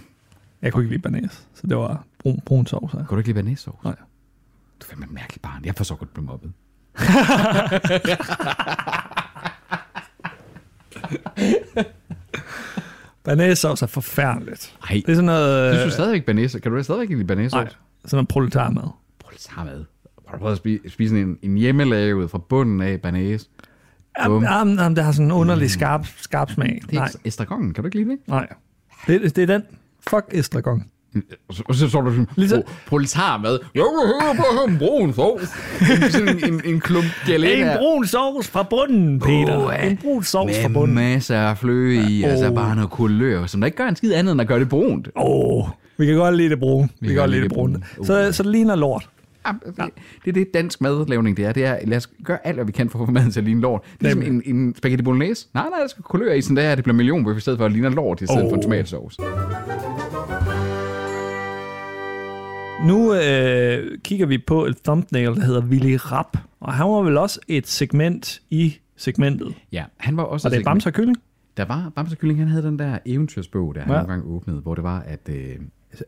Jeg 0.62 0.74
kunne 0.74 0.84
ikke 0.84 0.94
lide 0.94 1.02
banæs, 1.02 1.48
så 1.54 1.68
det 1.68 1.78
var 1.78 2.04
brun, 2.20 2.40
brun 2.46 2.66
sovs. 2.66 2.92
Kan 2.92 3.06
du 3.10 3.18
ikke 3.18 3.30
lide 3.30 3.44
banæsovs? 3.44 3.84
Nej. 3.84 3.96
Du 4.80 4.86
er 4.86 4.90
fandme 4.90 5.06
et 5.06 5.12
mærkeligt 5.12 5.42
barn. 5.42 5.66
Jeg 5.66 5.76
forstår 5.76 5.96
godt, 5.96 6.10
du 6.10 6.14
blev 6.14 6.26
mobbet. 6.26 6.52
Banæssauce 13.24 13.86
er 13.86 13.88
forfærdeligt. 13.88 14.77
Ej. 14.89 15.01
Det 15.06 15.10
er 15.10 15.15
sådan 15.15 15.25
noget... 15.25 15.75
Synes 15.75 15.94
du 15.94 15.96
stadigvæk 15.96 16.25
banæs? 16.25 16.56
Kan 16.63 16.72
du 16.72 16.84
stadigvæk 16.84 17.10
lide 17.10 17.25
banæs? 17.25 17.51
Nej, 17.51 17.68
sådan 18.06 18.15
noget 18.18 18.27
proletarmad. 18.27 18.84
Proletarmad. 19.20 19.86
Har 20.27 20.34
du 20.34 20.39
prøvet 20.39 20.51
at 20.51 20.58
spise, 20.58 20.89
spise 20.89 21.10
sådan 21.10 21.27
en, 21.27 21.38
en 21.42 21.58
hjemmelavet 21.58 22.32
fra 22.32 22.38
bunden 22.38 22.82
af 22.82 23.01
banæs? 23.01 23.50
Jamen, 24.20 24.44
jamen, 24.44 24.77
jamen, 24.80 24.96
det 24.96 25.03
har 25.03 25.12
sådan 25.12 25.25
en 25.25 25.32
underlig 25.32 25.72
skarp, 25.72 26.08
skarp 26.18 26.51
smag. 26.51 26.82
Det 26.89 26.96
er 26.96 27.00
Nej, 27.00 27.10
estragongen. 27.25 27.74
Kan 27.74 27.84
du 27.84 27.88
ikke 27.88 27.98
lide 27.98 28.10
det? 28.10 28.20
nej. 28.27 28.48
Det, 29.08 29.36
det 29.36 29.42
er 29.42 29.46
den. 29.58 29.63
Fuck 30.10 30.25
estragon. 30.32 30.84
Og 31.67 31.75
så, 31.75 31.89
står 31.89 32.01
du 32.01 32.12
sådan, 32.12 32.48
så- 32.50 32.55
pro- 32.67 32.72
proletarmad. 32.88 33.60
Jeg 33.75 33.82
vil 33.84 34.08
høre 34.08 34.36
på 34.38 34.72
en 34.72 34.77
brun 34.77 35.13
sovs. 35.13 35.50
sådan 36.12 36.53
en, 36.53 36.62
en, 36.65 36.79
klump 36.79 37.05
gelé 37.05 37.34
En 37.48 37.67
der. 37.67 37.77
brun 37.77 38.05
sovs 38.05 38.48
fra 38.48 38.63
bunden, 38.70 39.20
Peter. 39.20 39.58
Åh, 39.58 39.74
ja. 39.79 39.89
En 39.89 39.98
brun 39.98 40.24
sovs 40.24 40.60
fra 40.62 40.67
Med 40.67 40.74
bunden. 40.75 40.96
masser 40.96 41.38
af 41.39 41.58
fløde 41.58 41.96
i, 42.12 42.24
altså 42.24 42.48
Åh. 42.50 42.55
bare 42.55 42.75
noget 42.75 42.89
kulør, 42.91 43.46
som 43.46 43.62
der 43.62 43.65
ikke 43.65 43.77
gør 43.77 43.88
en 43.88 43.96
skid 43.96 44.13
andet 44.13 44.32
end 44.32 44.41
at 44.41 44.48
gøre 44.48 44.60
det 44.60 44.70
brunt. 44.70 45.08
Åh, 45.15 45.24
oh, 45.60 45.67
vi 45.98 46.05
kan 46.05 46.15
godt 46.15 46.38
lide 46.38 46.50
det 46.50 46.60
brune. 46.60 46.89
Vi, 47.00 47.08
kan 47.08 47.15
godt 47.17 47.32
lide 47.32 47.43
det 47.43 47.51
brune. 47.51 47.82
brune. 47.96 48.08
Så, 48.08 48.32
så 48.32 48.43
det 48.43 48.51
ligner 48.51 48.75
lort. 48.75 49.10
Ja. 49.48 49.51
Det 50.25 50.29
er 50.29 50.34
det 50.34 50.48
dansk 50.53 50.82
madlavning, 50.82 51.38
det 51.38 51.46
er. 51.46 51.51
Det 51.51 51.65
er, 51.65 51.77
lad 51.86 51.98
os 51.98 52.10
gøre 52.25 52.38
alt, 52.48 52.55
hvad 52.55 52.65
vi 52.65 52.72
kan 52.72 52.89
for 52.89 53.00
at 53.01 53.08
få 53.08 53.12
maden 53.12 53.32
til 53.32 53.39
at 53.39 53.43
ligne 53.43 53.62
lort. 53.62 53.82
Det 54.01 54.08
er 54.12 54.15
ligesom 54.15 54.36
en, 54.46 54.55
en 54.55 54.75
spaghetti 54.77 55.03
bolognese. 55.03 55.48
Nej, 55.53 55.63
nej, 55.70 55.79
der 55.79 55.88
skal 55.88 56.03
kulør 56.03 56.34
i, 56.34 56.41
sådan 56.41 56.58
der, 56.58 56.75
det 56.75 56.84
bliver 56.84 56.96
millionbøf, 56.96 57.38
i 57.38 57.39
stedet 57.39 57.58
for 57.60 57.65
at 57.65 57.70
det 57.70 57.74
ligner 57.75 57.89
lort, 57.89 58.22
i 58.22 58.25
stedet 58.25 58.43
oh. 58.43 58.50
for 58.50 58.55
en 58.55 58.62
tomatsauce. 58.63 59.17
Nu 62.88 63.13
øh, 63.13 63.98
kigger 64.04 64.25
vi 64.25 64.38
på 64.38 64.66
et 64.66 64.78
thumbnail, 64.84 65.25
der 65.36 65.46
hedder 65.46 65.62
Willy 65.62 65.98
Rap. 66.00 66.38
Og 66.60 66.74
han 66.74 66.86
var 66.86 67.02
vel 67.02 67.18
også 67.18 67.40
et 67.48 67.68
segment 67.68 68.42
i 68.50 68.78
segmentet. 68.98 69.54
Ja, 69.72 69.84
han 69.98 70.18
var 70.18 70.24
også... 70.24 70.48
Og 70.48 70.52
det 70.52 70.58
er 70.58 70.62
et 70.62 70.66
Bamse 70.66 70.90
og 70.90 70.94
Kylling. 70.94 71.18
Der 71.58 71.66
var 71.66 71.92
Bamse 71.96 72.16
Kylling, 72.16 72.40
han 72.40 72.48
havde 72.48 72.63
den 72.63 72.80
der 72.80 72.98
eventyrsbog, 73.06 73.75
der 73.75 73.82
han 73.82 73.90
Ja. 73.90 73.96
nogle 73.98 74.13
gange 74.13 74.25
åbnede, 74.25 74.60
hvor 74.60 74.75
det 74.75 74.84
var, 74.84 75.00
at... 75.00 75.30
Øh, 75.30 75.56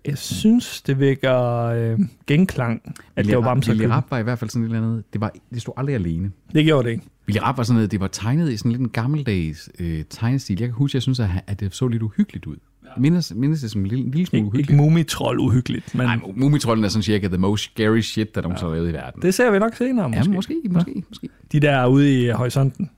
Jeg 0.06 0.18
synes, 0.18 0.82
det 0.82 1.00
vækker 1.00 1.40
øh, 1.66 2.00
genklang, 2.28 2.96
at 3.16 3.26
det 3.26 3.36
var 3.36 3.42
Bamse 3.42 3.70
og 3.70 3.72
Willy 3.72 3.80
Kylling. 3.82 3.94
Rap 3.94 4.12
var 4.12 4.18
i 4.20 4.24
hvert 4.24 4.40
fald 4.40 4.50
sådan 4.50 4.64
et 4.64 4.66
eller 4.76 4.88
andet... 4.88 5.04
Det, 5.14 5.22
var, 5.22 5.32
det 5.54 5.62
stod 5.62 5.74
aldrig 5.78 5.96
alene. 5.96 6.32
Det 6.54 6.66
gjorde 6.66 6.86
det 6.88 6.92
ikke. 6.94 7.06
Willy 7.28 7.40
Rap 7.42 7.58
var 7.58 7.64
sådan 7.64 7.76
noget, 7.76 7.92
det 7.92 8.00
var 8.00 8.08
tegnet 8.08 8.52
i 8.52 8.58
sådan 8.58 8.72
lidt 8.72 8.82
en 8.82 8.90
gammeldags 8.90 9.70
øh, 9.80 10.04
tegnestil. 10.10 10.60
Jeg 10.60 10.68
kan 10.68 10.74
huske, 10.76 10.96
jeg 10.96 11.02
synes, 11.02 11.20
at, 11.20 11.30
at 11.48 11.60
det 11.60 11.76
så 11.76 11.88
lidt 11.88 12.04
uhyggeligt 12.04 12.46
ud. 12.46 12.56
Ja. 12.96 13.02
Mindes, 13.02 13.34
mindes 13.36 13.62
det 13.62 13.72
som 13.72 13.82
en 13.82 13.88
lille, 13.88 14.06
lille 14.12 14.26
smule 14.26 14.38
Ikke, 14.40 14.48
uhyggeligt. 14.48 14.70
ikke 14.70 14.82
mumitrol 14.84 15.40
uhyggeligt, 15.40 15.96
men 15.96 16.06
Nej, 16.08 16.20
Mumitrollen 16.36 16.86
er 16.86 16.90
sådan 16.90 17.04
cirka 17.04 17.28
the 17.28 17.38
most 17.38 17.72
scary 17.72 18.00
shit, 18.02 18.36
der 18.36 18.42
nogensinde 18.42 18.70
har 18.70 18.76
lavet 18.76 18.90
i 18.90 18.94
verden. 18.94 19.22
det 19.22 19.34
ser 19.34 19.52
vi 19.52 19.60
nok 19.60 19.76
senere 19.76 20.10
ja, 20.14 20.18
måske. 20.18 20.32
måske, 20.34 20.62
måske, 20.70 21.04
måske. 21.10 21.30
De 21.52 21.60
der 21.60 21.86
ude 21.88 22.22
i 22.24 22.30
horisonten, 22.30 22.90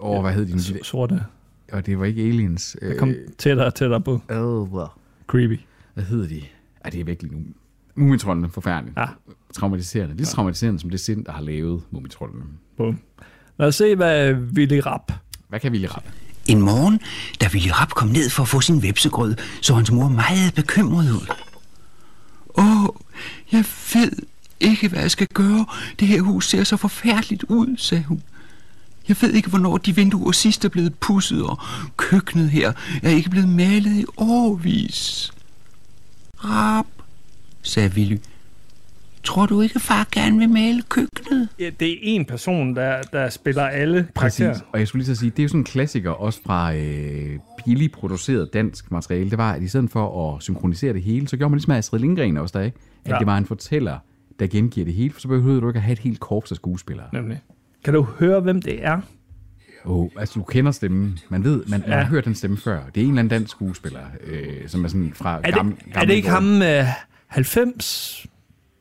Åh, 0.00 0.22
hvad 0.22 0.32
hed 0.32 0.46
de? 0.46 0.62
s- 0.62 0.72
sorte, 0.86 1.22
Og 1.72 1.86
det 1.86 1.98
var 1.98 2.04
ikke 2.04 2.22
aliens. 2.22 2.76
Øh, 2.82 2.96
kom 2.96 3.14
tættere 3.38 3.66
og 3.66 3.74
tættere 3.74 4.00
på. 4.00 4.12
øh, 4.30 4.88
Creepy. 5.26 5.60
hvad 5.94 6.04
hedder 6.04 6.28
de? 6.28 6.42
Ej, 6.84 6.90
det 6.90 7.00
er 7.00 7.04
væk 7.04 7.22
lige 7.22 7.34
nu. 7.34 7.40
Mumitrollene, 7.94 8.48
forfærdeligt. 8.48 8.96
Ja. 8.98 9.06
Traumatiserende. 9.54 10.16
Lige 10.16 10.26
så 10.26 10.32
traumatiserende 10.34 10.80
som 10.80 10.90
det 10.90 11.00
sind, 11.00 11.24
der 11.24 11.32
har 11.32 11.42
lavet 11.42 11.82
Mumitrollene. 11.90 12.42
Bum. 12.76 12.98
Lad 13.58 13.68
os 13.68 13.74
se, 13.74 13.96
hvad 13.96 14.34
Willy 14.34 14.80
Rap. 14.86 15.12
Hvad 15.48 15.60
kan 15.60 15.72
Willy 15.72 15.86
Rap? 15.86 16.04
En 16.52 16.62
morgen, 16.62 17.00
da 17.40 17.48
Willy 17.52 17.70
Rapp 17.70 17.94
kom 17.94 18.08
ned 18.08 18.30
for 18.30 18.42
at 18.42 18.48
få 18.48 18.60
sin 18.60 18.82
vepsegrød, 18.82 19.34
så 19.60 19.74
hans 19.74 19.90
mor 19.90 20.08
meget 20.08 20.54
bekymret 20.54 21.10
ud. 21.10 21.26
Åh, 22.58 22.88
jeg 23.52 23.64
ved 23.94 24.12
ikke, 24.60 24.88
hvad 24.88 25.00
jeg 25.00 25.10
skal 25.10 25.26
gøre. 25.34 25.66
Det 26.00 26.08
her 26.08 26.20
hus 26.20 26.48
ser 26.48 26.64
så 26.64 26.76
forfærdeligt 26.76 27.44
ud, 27.48 27.76
sagde 27.76 28.04
hun. 28.04 28.22
Jeg 29.08 29.16
ved 29.20 29.32
ikke, 29.32 29.48
hvornår 29.48 29.78
de 29.78 29.96
vinduer 29.96 30.32
sidst 30.32 30.64
er 30.64 30.68
blevet 30.68 30.94
pudset, 30.94 31.42
og 31.42 31.58
køkkenet 31.96 32.50
her 32.50 32.72
er 33.02 33.10
ikke 33.10 33.30
blevet 33.30 33.48
malet 33.48 33.96
i 33.96 34.04
årvis. 34.16 35.32
Rap, 36.44 36.86
sagde 37.62 37.92
Willy. 37.94 38.16
Tror 39.24 39.46
du 39.46 39.60
ikke, 39.60 39.80
far 39.80 40.08
gerne 40.12 40.38
vil 40.38 40.48
male 40.50 40.82
køkkenet? 40.88 41.48
Ja, 41.58 41.70
det 41.80 41.92
er 41.92 41.96
en 42.02 42.24
person, 42.24 42.76
der, 42.76 43.02
der 43.02 43.28
spiller 43.28 43.62
alle 43.62 44.08
Præcis. 44.14 44.38
karakterer. 44.38 44.66
Og 44.72 44.78
jeg 44.78 44.88
skulle 44.88 45.04
lige 45.04 45.14
så 45.14 45.20
sige, 45.20 45.30
det 45.30 45.38
er 45.38 45.42
jo 45.42 45.48
sådan 45.48 45.60
en 45.60 45.64
klassiker 45.64 46.10
også 46.10 46.40
fra 46.46 46.74
øh, 46.74 47.38
billigt 47.64 47.92
produceret 47.92 48.50
dansk 48.54 48.90
materiale. 48.90 49.30
Det 49.30 49.38
var, 49.38 49.52
at 49.52 49.62
i 49.62 49.68
stedet 49.68 49.90
for 49.90 50.34
at 50.36 50.42
synkronisere 50.42 50.92
det 50.92 51.02
hele, 51.02 51.28
så 51.28 51.36
gjorde 51.36 51.50
man 51.50 51.56
ligesom 51.56 51.72
Astrid 51.72 52.00
Lindgren 52.00 52.36
også 52.36 52.58
der, 52.58 52.64
ikke? 52.64 52.78
At 53.04 53.10
Ja. 53.12 53.18
det 53.18 53.26
var 53.26 53.38
en 53.38 53.46
fortæller, 53.46 53.98
der 54.40 54.46
gengiver 54.46 54.84
det 54.84 54.94
hele, 54.94 55.12
for 55.12 55.20
så 55.20 55.28
behøvede 55.28 55.60
du 55.60 55.68
ikke 55.68 55.78
at 55.78 55.82
have 55.82 55.92
et 55.92 55.98
helt 55.98 56.20
korps 56.20 56.50
af 56.50 56.56
skuespillere. 56.56 57.06
Nemlig. 57.12 57.40
Kan 57.84 57.94
du 57.94 58.02
høre, 58.02 58.40
hvem 58.40 58.62
det 58.62 58.84
er? 58.84 59.00
Oh, 59.84 60.08
altså, 60.18 60.32
du 60.38 60.42
kender 60.44 60.70
stemmen. 60.72 61.18
Man 61.28 61.44
ved, 61.44 61.64
man, 61.68 61.80
man 61.80 61.88
Ja. 61.88 61.94
har 61.96 62.04
hørt 62.04 62.24
den 62.24 62.34
stemme 62.34 62.56
før. 62.56 62.80
Det 62.94 63.00
er 63.00 63.04
en 63.04 63.10
eller 63.10 63.18
anden 63.22 63.28
dansk 63.40 63.50
skuespiller, 63.50 64.00
øh, 64.26 64.68
som 64.68 64.84
er 64.84 64.88
sådan 64.88 65.12
fra 65.14 65.36
Er 65.38 65.42
det, 65.42 65.54
gammel, 65.54 65.76
er 65.94 66.04
det 66.04 66.14
ikke 66.14 66.28
ham 66.30 66.42
med 66.42 66.86
90, 67.26 68.26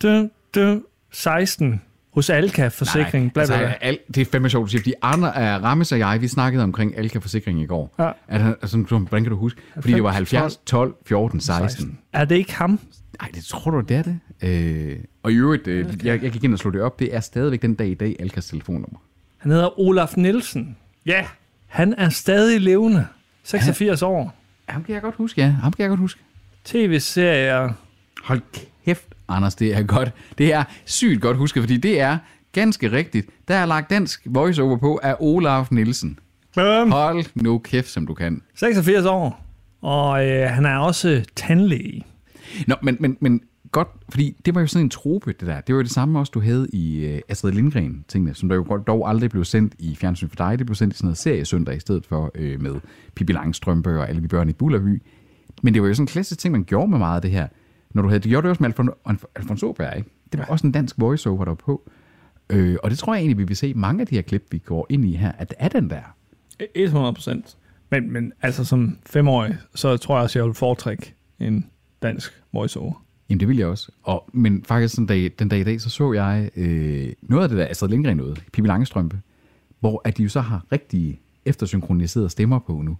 dø, 0.01 0.23
dø, 0.55 0.79
16 1.11 1.81
hos 2.13 2.29
Alka 2.29 2.67
Forsikring? 2.67 3.23
Nej, 3.23 3.31
bla, 3.33 3.41
altså, 3.41 3.75
al, 3.81 3.99
det 4.15 4.21
er 4.21 4.25
fandme 4.25 4.49
sjovt, 4.49 4.65
du 4.65 4.71
siger, 4.71 4.81
fordi 4.81 4.93
Arne, 5.01 5.27
uh, 5.27 5.63
Rammes 5.63 5.91
og 5.91 5.99
jeg, 5.99 6.21
vi 6.21 6.27
snakkede 6.27 6.63
omkring 6.63 6.97
Alka 6.97 7.19
Forsikring 7.19 7.61
i 7.61 7.65
går. 7.65 7.95
Ja. 7.99 8.11
At 8.27 8.41
altså, 8.61 8.77
hvordan 8.77 9.23
kan 9.23 9.31
du 9.31 9.37
huske? 9.37 9.61
Fordi 9.73 9.93
det 9.93 10.03
var 10.03 10.11
70, 10.11 10.59
12, 10.65 10.95
14, 11.05 11.39
16. 11.39 11.69
16. 11.69 11.99
Er 12.13 12.25
det 12.25 12.35
ikke 12.35 12.53
ham? 12.53 12.79
Nej, 13.21 13.29
det 13.33 13.43
tror 13.43 13.71
du, 13.71 13.79
det 13.79 13.97
er 13.97 14.03
det. 14.03 14.19
Øh, 14.41 14.99
og 15.23 15.31
i 15.31 15.35
øvrigt, 15.35 15.67
øh, 15.67 16.05
jeg, 16.05 16.23
jeg 16.23 16.31
gik 16.31 16.43
ind 16.43 16.53
og 16.53 16.59
slog 16.59 16.73
det 16.73 16.81
op, 16.81 16.99
det 16.99 17.15
er 17.15 17.19
stadigvæk 17.19 17.61
den 17.61 17.75
dag 17.75 17.87
i 17.87 17.93
dag 17.93 18.15
Alkas 18.19 18.45
telefonnummer. 18.45 18.99
Han 19.37 19.51
hedder 19.51 19.79
Olaf 19.79 20.17
Nielsen. 20.17 20.77
Ja. 21.05 21.25
Han 21.67 21.93
er 21.97 22.09
stadig 22.09 22.61
levende. 22.61 23.07
86 23.43 24.01
år. 24.01 24.35
Ham 24.69 24.83
kan 24.83 24.93
jeg 24.93 25.01
godt 25.01 25.15
huske, 25.15 25.41
ja. 25.41 25.47
Ham 25.47 25.73
kan 25.73 25.83
jeg 25.83 25.89
godt 25.89 25.99
huske. 25.99 26.19
TV-serier. 26.65 27.73
Hold 28.23 28.41
kæft, 28.85 29.05
Anders, 29.27 29.55
det 29.55 29.75
er 29.75 29.83
godt. 29.83 30.11
Det 30.37 30.53
er 30.53 30.63
sygt 30.85 31.21
godt 31.21 31.37
husket, 31.37 31.63
fordi 31.63 31.77
det 31.77 31.99
er 31.99 32.17
ganske 32.51 32.91
rigtigt. 32.91 33.29
Der 33.47 33.55
er 33.55 33.65
lagt 33.65 33.89
dansk 33.89 34.21
voiceover 34.25 34.77
på 34.77 34.99
af 35.03 35.15
Olaf 35.19 35.67
Nielsen. 35.71 36.19
Bum. 36.55 36.91
Hold 36.91 37.25
nu 37.35 37.57
kæft, 37.57 37.87
som 37.89 38.07
du 38.07 38.13
kan. 38.13 38.41
86 38.55 39.05
år. 39.05 39.45
Og 39.81 40.27
øh, 40.27 40.49
han 40.49 40.65
er 40.65 40.77
også 40.77 41.25
tandlæge. 41.35 42.05
Nå, 42.67 42.75
men, 42.81 42.97
men, 42.99 43.17
men 43.19 43.41
godt, 43.71 43.87
fordi 44.09 44.35
det 44.45 44.55
var 44.55 44.61
jo 44.61 44.67
sådan 44.67 44.85
en 44.85 44.89
trope, 44.89 45.33
det 45.39 45.47
der. 45.47 45.61
Det 45.61 45.75
var 45.75 45.79
jo 45.79 45.83
det 45.83 45.91
samme 45.91 46.19
også, 46.19 46.31
du 46.33 46.39
havde 46.41 46.67
i 46.73 47.13
uh, 47.13 47.19
Astrid 47.29 47.51
Lindgren, 47.51 48.05
tingene, 48.07 48.33
som 48.35 48.49
der 48.49 48.55
jo 48.55 48.65
godt- 48.67 48.87
dog 48.87 49.09
aldrig 49.09 49.29
blev 49.29 49.43
sendt 49.45 49.73
i 49.79 49.95
fjernsyn 49.95 50.29
for 50.29 50.35
dig. 50.35 50.59
Det 50.59 50.65
blev 50.65 50.75
sendt 50.75 50.93
i 50.93 50.97
sådan 50.97 51.05
noget 51.07 51.17
seriesøndag 51.17 51.75
i 51.75 51.79
stedet 51.79 52.05
for 52.05 52.31
øh, 52.35 52.61
med 52.61 52.75
Pippi 53.15 53.33
Langstrømpe 53.33 53.99
og 53.99 54.09
alle 54.09 54.21
de 54.21 54.27
børn 54.27 54.49
i 54.49 54.53
Bullerby. 54.53 55.01
Men 55.63 55.73
det 55.73 55.81
var 55.81 55.87
jo 55.87 55.93
sådan 55.93 56.03
en 56.03 56.07
klassisk 56.07 56.39
ting, 56.39 56.51
man 56.51 56.63
gjorde 56.63 56.91
med 56.91 56.97
meget 56.97 57.15
af 57.15 57.21
det 57.21 57.31
her. 57.31 57.47
Når 57.93 58.01
du 58.01 58.07
havde, 58.07 58.19
det 58.19 58.29
gjorde 58.29 58.43
det 58.43 58.49
også 58.49 58.63
med 58.63 58.69
Alfon, 58.69 58.89
Alf- 59.09 59.31
Alfons 59.35 59.63
Åberg, 59.63 59.97
ikke? 59.97 60.09
Det 60.31 60.39
var 60.39 60.45
også 60.45 60.67
en 60.67 60.71
dansk 60.71 60.95
voiceover, 60.99 61.45
der 61.45 61.51
var 61.51 61.55
på. 61.55 61.89
Øh, 62.49 62.77
og 62.83 62.89
det 62.89 62.97
tror 62.97 63.13
jeg 63.13 63.19
egentlig, 63.21 63.37
vi 63.37 63.43
vil 63.43 63.55
se 63.55 63.73
mange 63.73 64.01
af 64.01 64.07
de 64.07 64.15
her 64.15 64.21
klip, 64.21 64.47
vi 64.51 64.57
går 64.57 64.85
ind 64.89 65.05
i 65.05 65.15
her, 65.15 65.31
at 65.31 65.49
det 65.49 65.57
er 65.59 65.67
den 65.69 65.89
der. 65.89 66.15
100 66.75 67.13
procent. 67.13 67.57
Men, 67.89 68.13
men 68.13 68.33
altså 68.41 68.63
som 68.65 68.97
femårig, 69.05 69.57
så 69.75 69.97
tror 69.97 70.15
jeg 70.15 70.23
også, 70.23 70.39
jeg 70.39 70.45
vil 70.45 70.53
foretrække 70.53 71.13
en 71.39 71.65
dansk 72.01 72.43
voiceover. 72.53 73.05
Jamen, 73.29 73.39
det 73.39 73.47
vil 73.47 73.57
jeg 73.57 73.67
også. 73.67 73.91
Og, 74.03 74.29
men 74.33 74.63
faktisk 74.63 74.95
den 74.97 75.05
dag, 75.05 75.31
den 75.39 75.49
dag 75.49 75.59
i 75.59 75.63
dag, 75.63 75.81
så 75.81 75.89
så 75.89 76.13
jeg 76.13 76.49
øh, 76.55 77.13
noget 77.21 77.43
af 77.43 77.49
det 77.49 77.57
der 77.57 77.67
Astrid 77.69 77.89
Lindgren 77.89 78.17
noget, 78.17 78.43
Pippi 78.53 78.67
Langstrømpe, 78.67 79.19
hvor 79.79 80.01
at 80.05 80.17
de 80.17 80.23
jo 80.23 80.29
så 80.29 80.41
har 80.41 80.65
rigtig 80.71 81.21
eftersynkroniserede 81.45 82.29
stemmer 82.29 82.59
på 82.59 82.81
nu. 82.81 82.97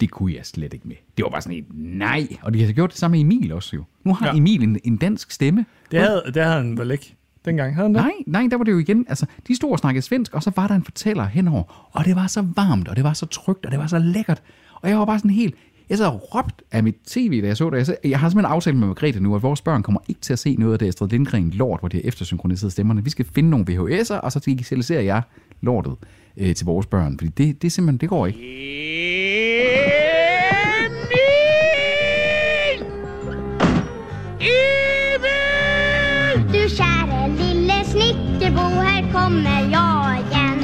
Det 0.00 0.10
kunne 0.10 0.34
jeg 0.34 0.46
slet 0.46 0.72
ikke 0.74 0.88
med. 0.88 0.96
Det 1.16 1.22
var 1.22 1.30
bare 1.30 1.42
sådan 1.42 1.58
en, 1.58 1.64
nej. 1.74 2.28
Og 2.42 2.54
de 2.54 2.64
har 2.64 2.72
gjort 2.72 2.90
det 2.90 2.98
samme 2.98 3.16
med 3.16 3.20
Emil 3.20 3.52
også 3.52 3.76
jo. 3.76 3.84
Nu 4.04 4.14
har 4.14 4.26
Ja. 4.26 4.36
Emil 4.36 4.62
en, 4.62 4.78
en 4.84 4.96
dansk 4.96 5.30
stemme. 5.30 5.64
Det 5.90 6.00
havde, 6.00 6.22
det 6.26 6.42
havde 6.42 6.56
han 6.56 6.78
vel 6.78 6.90
ikke 6.90 7.14
dengang, 7.44 7.74
havde 7.74 7.88
han 7.88 7.94
det? 7.94 8.02
Nej, 8.02 8.12
nej, 8.26 8.48
der 8.50 8.56
var 8.56 8.64
det 8.64 8.72
jo 8.72 8.78
igen. 8.78 9.06
Altså, 9.08 9.26
de 9.48 9.56
stod 9.56 9.72
og 9.72 9.78
snakkede 9.78 10.02
svensk, 10.02 10.34
og 10.34 10.42
så 10.42 10.52
var 10.56 10.66
der 10.66 10.74
en 10.74 10.84
fortæller 10.84 11.24
henover. 11.24 11.90
Og 11.92 12.04
det 12.04 12.16
var 12.16 12.26
så 12.26 12.46
varmt, 12.56 12.88
og 12.88 12.96
det 12.96 13.04
var 13.04 13.12
så 13.12 13.26
trygt, 13.26 13.66
og 13.66 13.72
det 13.72 13.78
var 13.78 13.86
så 13.86 13.98
lækkert. 13.98 14.42
Og 14.80 14.90
jeg 14.90 14.98
var 14.98 15.04
bare 15.04 15.18
sådan 15.18 15.30
helt... 15.30 15.54
Jeg 15.90 16.00
og 16.00 16.34
råbt 16.34 16.62
af 16.72 16.82
mit 16.82 16.96
tv, 17.06 17.42
da 17.42 17.46
jeg 17.46 17.56
så 17.56 17.70
det. 17.70 17.76
Jeg, 17.76 17.86
sad, 17.86 17.96
jeg 18.04 18.20
har 18.20 18.28
simpelthen 18.28 18.52
aftalt 18.52 18.76
med 18.76 18.86
Margrethe 18.86 19.20
nu, 19.20 19.36
at 19.36 19.42
vores 19.42 19.60
børn 19.60 19.82
kommer 19.82 20.00
ikke 20.08 20.20
til 20.20 20.32
at 20.32 20.38
se 20.38 20.56
noget 20.56 20.72
af 20.72 20.78
det 20.78 20.88
Astrid 20.88 21.08
Lindgren 21.08 21.50
lort, 21.50 21.80
hvor 21.80 21.88
de 21.88 21.96
har 21.96 22.02
eftersynkroniseret 22.04 22.72
stemmerne. 22.72 23.04
Vi 23.04 23.10
skal 23.10 23.26
finde 23.34 23.50
nogle 23.50 23.66
VHS'er, 23.68 24.14
og 24.14 24.32
så 24.32 24.40
digitaliserer 24.46 25.00
jeg 25.00 25.22
lortet 25.60 25.96
øh, 26.36 26.54
til 26.54 26.66
vores 26.66 26.86
børn. 26.86 27.18
Fordi 27.18 27.30
det, 27.30 27.62
det 27.62 27.68
er 27.68 27.70
simpelthen, 27.70 28.00
det 28.00 28.08
går 28.08 28.26
ikke. 28.26 28.38
Du 36.52 36.68
käre 36.68 37.28
lille 37.28 37.84
snickerbo, 37.84 38.60
här 38.60 39.12
kommer 39.12 39.60
jag 39.60 40.18
igen. 40.20 40.58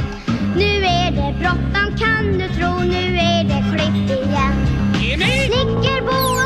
Nu 0.56 0.84
är 0.84 1.10
det 1.10 1.34
bråttom 1.40 1.96
kan 1.98 2.38
du 2.38 2.48
tro, 2.48 2.78
nu 2.78 3.16
är 3.16 3.44
det 3.44 3.64
klippt 3.70 4.10
igen. 4.10 4.56
Snickerbo, 5.46 6.41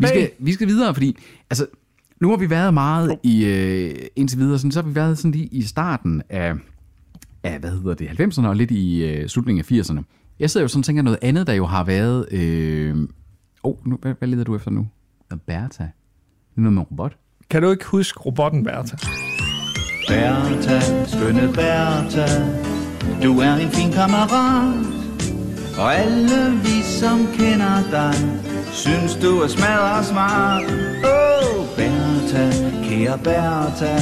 vi 0.00 0.06
Tilbage. 0.06 0.26
skal, 0.26 0.46
vi 0.46 0.52
skal 0.52 0.66
videre, 0.68 0.94
fordi 0.94 1.16
altså, 1.50 1.66
Nu 2.20 2.30
har 2.30 2.36
vi 2.36 2.50
været 2.50 2.74
meget 2.74 3.16
i, 3.22 3.44
øh, 3.44 3.94
indtil 4.16 4.38
videre, 4.38 4.58
sådan, 4.58 4.72
så 4.72 4.82
har 4.82 4.88
vi 4.88 4.94
været 4.94 5.18
sådan 5.18 5.30
lige 5.30 5.46
i 5.46 5.62
starten 5.62 6.22
af, 6.28 6.54
af 7.42 7.58
hvad 7.60 7.70
hedder 7.70 7.94
det, 7.94 8.06
90'erne 8.06 8.46
og 8.46 8.56
lidt 8.56 8.70
i 8.70 9.04
øh, 9.04 9.28
slutningen 9.28 9.64
af 9.70 9.72
80'erne. 9.72 10.02
Jeg 10.38 10.50
sidder 10.50 10.64
jo 10.64 10.68
sådan 10.68 10.80
og 10.80 10.84
tænker 10.84 11.02
noget 11.02 11.18
andet, 11.22 11.46
der 11.46 11.52
jo 11.52 11.66
har 11.66 11.84
været... 11.84 12.32
Øh, 12.32 12.96
oh, 13.62 13.76
nu, 13.86 13.98
hvad, 14.02 14.14
hvad 14.18 14.28
leder 14.28 14.44
du 14.44 14.56
efter 14.56 14.70
nu? 14.70 14.86
Bertha. 15.46 15.84
Det 15.84 16.56
er 16.56 16.60
noget 16.60 16.72
med 16.72 16.82
en 16.82 16.86
robot. 16.90 17.16
Kan 17.50 17.62
du 17.62 17.70
ikke 17.70 17.84
huske 17.86 18.20
robotten 18.20 18.64
Bertha? 18.64 18.96
Bertha, 20.08 21.06
skønne 21.06 21.52
Bertha, 21.52 22.26
du 23.22 23.38
er 23.38 23.54
en 23.54 23.70
fin 23.70 23.92
kammerat. 23.92 24.86
Og 25.78 25.94
alle 25.94 26.58
vi 26.62 26.82
som 26.82 27.18
kender 27.38 27.90
dig, 27.90 28.14
synes 28.76 29.14
du 29.22 29.40
er 29.44 29.48
smadret 29.48 30.06
smart. 30.06 30.64
Åh, 30.64 31.58
oh, 31.58 31.66
Bertha, 31.76 32.44
kære 32.84 33.18
Bertha, 33.18 33.96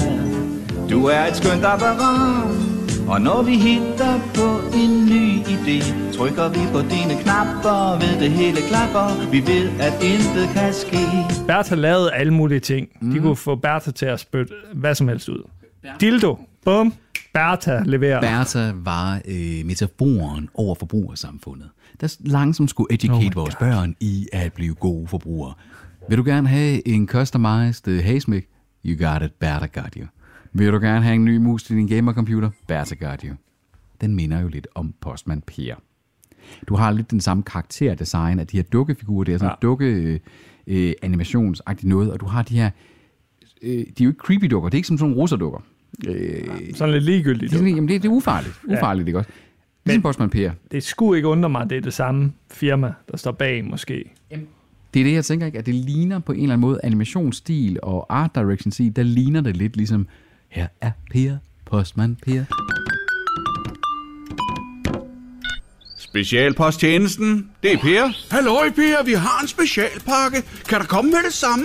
du 0.90 1.06
er 1.06 1.24
et 1.30 1.36
skønt 1.36 1.64
apparat. 1.64 2.74
Og 3.08 3.20
når 3.20 3.42
vi 3.42 3.54
hitter 3.56 4.14
på 4.34 4.48
en 4.82 4.92
ny 5.06 5.24
idé, 5.54 5.78
trykker 6.16 6.48
vi 6.48 6.60
på 6.72 6.80
dine 6.80 7.14
knapper, 7.22 7.98
ved 8.00 8.20
det 8.20 8.30
hele 8.30 8.56
klapper. 8.68 9.30
Vi 9.30 9.40
ved, 9.40 9.70
at 9.80 9.94
intet 10.02 10.48
kan 10.54 10.72
ske. 10.72 11.02
Bertha 11.46 11.74
lavede 11.74 12.12
alle 12.12 12.32
mulige 12.34 12.60
ting. 12.60 12.88
Mm. 13.00 13.10
De 13.10 13.20
kunne 13.20 13.36
få 13.36 13.54
Bertha 13.54 13.90
til 13.90 14.06
at 14.06 14.20
spytte 14.20 14.54
hvad 14.74 14.94
som 14.94 15.08
helst 15.08 15.28
ud. 15.28 15.42
Dildo. 16.00 16.38
Bum. 16.64 16.94
Bertha 17.34 17.82
leverer. 17.84 18.20
Bertha 18.20 18.72
var 18.74 19.20
øh, 19.28 19.66
metaforen 19.66 20.48
over 20.54 20.74
forbrugersamfundet, 20.74 21.70
der 22.00 22.16
langsomt 22.20 22.70
skulle 22.70 22.94
educate 22.94 23.36
Oh 23.36 23.36
vores 23.36 23.54
God. 23.54 23.68
børn 23.68 23.96
i 24.00 24.28
at 24.32 24.52
blive 24.52 24.74
gode 24.74 25.06
forbrugere. 25.08 25.54
Vil 26.08 26.18
du 26.18 26.24
gerne 26.24 26.48
have 26.48 26.88
en 26.88 27.08
customized 27.08 27.88
øh, 27.88 28.04
hagesmæk? 28.04 28.48
You 28.84 29.08
got 29.08 29.22
it, 29.22 29.32
Bertha 29.32 29.80
got 29.80 29.94
you. 29.94 30.06
Vil 30.52 30.72
du 30.72 30.78
gerne 30.78 31.02
have 31.04 31.14
en 31.14 31.24
ny 31.24 31.36
mus 31.36 31.62
til 31.62 31.76
din 31.76 31.86
gamercomputer? 31.86 32.50
Bertha 32.66 33.10
got 33.10 33.20
you. 33.22 33.34
Den 34.00 34.14
minder 34.14 34.40
jo 34.40 34.48
lidt 34.48 34.66
om 34.74 34.94
Postman 35.00 35.42
Per. 35.46 35.74
Du 36.68 36.76
har 36.76 36.90
lidt 36.90 37.10
den 37.10 37.20
samme 37.20 37.42
karakterdesign 37.42 38.38
af 38.38 38.46
de 38.46 38.56
her 38.56 38.64
dukkefigurer. 38.64 39.24
Det 39.24 39.34
er 39.34 39.38
sådan 39.38 39.50
ja. 39.62 39.66
dukke 39.66 39.86
øh, 39.86 40.20
øh, 40.66 40.92
animationsagtigt 41.02 41.88
noget, 41.88 42.12
og 42.12 42.20
du 42.20 42.26
har 42.26 42.42
de 42.42 42.54
her... 42.56 42.70
Øh, 43.62 43.70
de 43.70 43.80
er 43.80 44.04
jo 44.04 44.08
ikke 44.08 44.18
creepy 44.18 44.44
dukker, 44.44 44.68
det 44.68 44.74
er 44.74 44.78
ikke 44.78 44.88
som 44.88 44.98
sådan 44.98 45.10
nogle 45.10 45.22
russerdukker. 45.22 45.60
Øh, 46.06 46.44
Sådan 46.74 46.94
lidt 46.94 47.04
ligegyldigt. 47.04 47.40
det, 47.50 47.56
er 47.56 47.58
sådan, 47.58 47.74
jamen 47.74 47.88
det, 47.88 48.02
det 48.02 48.08
er 48.08 48.12
ufarligt. 48.12 48.54
Ufarligt, 48.68 49.08
ikke 49.08 49.18
også? 49.18 49.30
Ligesom 49.84 50.02
Postman 50.02 50.30
Per. 50.30 50.50
Det 50.72 50.82
skulle 50.84 51.18
ikke 51.18 51.28
undre 51.28 51.48
mig, 51.48 51.62
at 51.62 51.70
det 51.70 51.76
er 51.78 51.82
det 51.82 51.94
samme 51.94 52.32
firma, 52.50 52.92
der 53.10 53.16
står 53.16 53.32
bag 53.32 53.64
måske. 53.64 54.10
Det 54.94 55.00
er 55.00 55.04
det, 55.04 55.12
jeg 55.12 55.24
tænker 55.24 55.46
ikke, 55.46 55.58
at 55.58 55.66
det 55.66 55.74
ligner 55.74 56.18
på 56.18 56.32
en 56.32 56.40
eller 56.40 56.52
anden 56.52 56.60
måde 56.60 56.80
animationsstil 56.82 57.78
og 57.82 58.06
art 58.08 58.30
direction 58.34 58.72
stil, 58.72 58.96
der 58.96 59.02
ligner 59.02 59.40
det 59.40 59.56
lidt 59.56 59.76
ligesom, 59.76 60.06
her 60.48 60.66
er 60.80 60.90
Per, 61.10 61.36
Postman 61.64 62.16
Per. 62.26 62.44
Specialposttjenesten, 65.98 67.50
det 67.62 67.72
er 67.72 67.78
Per. 67.78 68.34
Halløj, 68.34 68.70
Per, 68.70 69.04
vi 69.04 69.12
har 69.12 69.42
en 69.42 69.48
specialpakke. 69.48 70.42
Kan 70.68 70.80
der 70.80 70.86
komme 70.86 71.10
med 71.10 71.18
det 71.26 71.32
samme? 71.32 71.64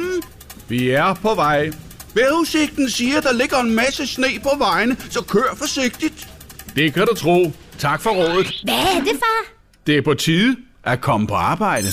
Vi 0.69 0.89
er 0.89 1.13
på 1.13 1.35
vej. 1.35 1.71
Vejrudsigten 2.15 2.89
siger, 2.89 3.17
at 3.17 3.23
der 3.23 3.33
ligger 3.33 3.57
en 3.57 3.75
masse 3.75 4.07
sne 4.07 4.27
på 4.43 4.49
vejene, 4.57 4.95
så 5.09 5.23
kør 5.23 5.55
forsigtigt. 5.55 6.29
Det 6.75 6.93
kan 6.93 7.07
du 7.07 7.15
tro. 7.15 7.51
Tak 7.77 8.01
for 8.01 8.09
rådet. 8.09 8.61
Hvad 8.63 8.73
er 8.73 8.99
det, 8.99 9.13
far? 9.19 9.53
Det 9.87 9.97
er 9.97 10.01
på 10.01 10.13
tide 10.13 10.55
at 10.83 11.01
komme 11.01 11.27
på 11.27 11.33
arbejde. 11.33 11.87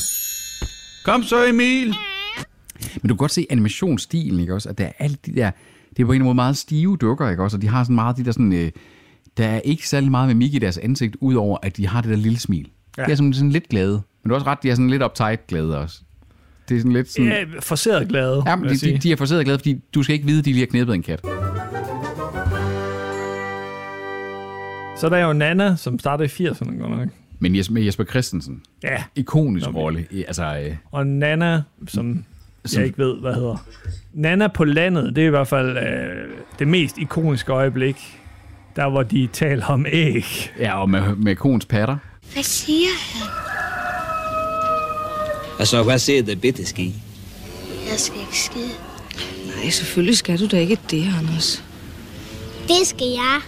Kom 1.05 1.23
så, 1.23 1.45
Emil. 1.45 1.87
Men 3.03 3.09
du 3.09 3.09
kan 3.09 3.17
godt 3.17 3.33
se 3.33 3.47
animationsstilen, 3.51 4.41
ikke 4.41 4.55
også? 4.55 4.69
At 4.69 4.79
der 4.79 4.85
er 4.85 4.93
alle 4.99 5.17
de 5.27 5.35
der, 5.35 5.51
det 5.97 6.03
er 6.03 6.07
på 6.07 6.13
en 6.13 6.23
måde 6.23 6.35
meget 6.35 6.57
stive 6.57 6.97
dukker, 6.97 7.31
ikke 7.31 7.43
også? 7.43 7.57
Og 7.57 7.63
de 7.63 7.69
har 7.69 7.85
sådan 7.85 7.95
meget 7.95 8.17
de 8.17 8.25
der 8.25 8.33
sådan, 8.33 8.53
øh, 8.53 8.71
der 9.37 9.47
er 9.47 9.61
ikke 9.61 9.89
særlig 9.89 10.11
meget 10.11 10.29
mimik 10.29 10.55
i 10.55 10.59
deres 10.59 10.79
ansigt, 10.79 11.17
udover 11.21 11.59
at 11.63 11.77
de 11.77 11.87
har 11.87 12.01
det 12.01 12.11
der 12.11 12.17
lille 12.17 12.39
smil. 12.39 12.69
Ja. 12.99 13.05
De 13.05 13.11
er 13.13 13.17
sådan, 13.17 13.35
sådan 13.35 13.51
lidt 13.51 13.69
glade. 13.69 14.03
Men 14.23 14.29
du 14.29 14.35
har 14.35 14.35
også 14.35 14.47
ret, 14.47 14.63
de 14.63 14.71
er 14.71 14.75
sådan 14.75 14.91
lidt 14.91 15.03
uptight 15.03 15.47
glade 15.47 15.79
også. 15.79 16.01
Det 16.69 16.75
er 16.77 16.79
sådan 16.81 16.93
lidt 16.93 17.11
sådan... 17.11 17.27
Ja, 17.29 17.45
forseret 17.61 18.09
glade, 18.09 18.43
Ja, 18.47 18.57
men 18.57 18.69
de, 18.69 18.75
de, 18.77 18.99
de 18.99 19.13
er 19.13 19.17
forseret 19.17 19.45
glade, 19.45 19.59
fordi 19.59 19.81
du 19.95 20.03
skal 20.03 20.15
ikke 20.15 20.27
vide, 20.27 20.39
at 20.39 20.45
de 20.45 20.51
lige 20.51 20.61
har 20.61 20.67
knæppet 20.67 20.95
en 20.95 21.03
kat. 21.03 21.21
Så 24.97 25.09
der 25.09 25.17
er 25.17 25.27
jo 25.27 25.33
Nana, 25.33 25.77
som 25.77 25.99
startede 25.99 26.29
i 26.39 26.47
80'erne, 26.49 26.79
godt 26.81 26.91
nok. 26.99 27.09
Men 27.39 27.57
Jesper, 27.57 27.81
Jesper 27.81 28.05
Christensen, 28.05 28.63
Ja, 28.83 29.03
ikonisk 29.17 29.75
rolle. 29.75 30.07
i- 30.11 30.25
Altså, 30.25 30.59
øh, 30.67 30.77
og 30.93 31.07
Nana, 31.07 31.63
som 31.89 32.25
Som- 32.65 32.79
jeg 32.81 32.87
ikke 32.87 32.99
ved, 32.99 33.21
hvad 33.21 33.35
hedder. 33.35 33.67
Nana 34.13 34.49
på 34.49 34.65
landet, 34.65 35.17
det 35.17 35.23
er 35.23 35.27
i 35.27 35.31
hvert 35.31 35.49
fald 35.49 35.77
øh, 35.79 36.29
det 36.59 36.69
mest 36.69 36.99
ikoniske 36.99 37.53
øjeblik. 37.53 38.21
Der, 38.77 38.89
hvor 38.91 39.03
de 39.03 39.29
taler 39.33 39.67
om 39.67 39.87
æg. 39.89 40.25
ja, 40.61 40.81
og 40.81 40.91
med, 40.91 41.15
med 41.17 41.37
kons 41.37 41.67
patter. 41.67 41.97
Hvad 42.33 42.43
siger 42.43 42.89
han? 43.01 43.29
Altså, 45.59 45.83
hvad 45.83 45.99
siger 45.99 46.23
det 46.23 46.41
bitte 46.41 46.67
ski? 46.67 46.95
Jeg 47.91 48.01
skal 48.01 48.21
ikke 48.21 48.39
skide. 48.39 48.71
Nej, 49.57 49.71
selvfølgelig 49.71 50.17
skal 50.17 50.41
du 50.41 50.47
da 50.47 50.59
ikke 50.59 50.79
det, 50.91 51.09
Anders. 51.19 51.63
Det 52.69 52.87
skal 52.87 53.07
jeg. 53.07 53.41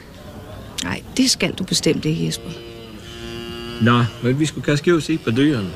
Nej, 0.85 1.03
det 1.16 1.31
skal 1.31 1.53
du 1.53 1.64
bestemt 1.64 2.05
ikke, 2.05 2.27
Jesper. 2.27 2.51
Nå, 3.83 4.05
men 4.23 4.40
vi 4.40 4.47
skulle 4.47 4.64
kaste 4.64 4.90
jo 4.90 5.01
se 5.01 5.18
på 5.18 5.31
dyrene. 5.31 5.71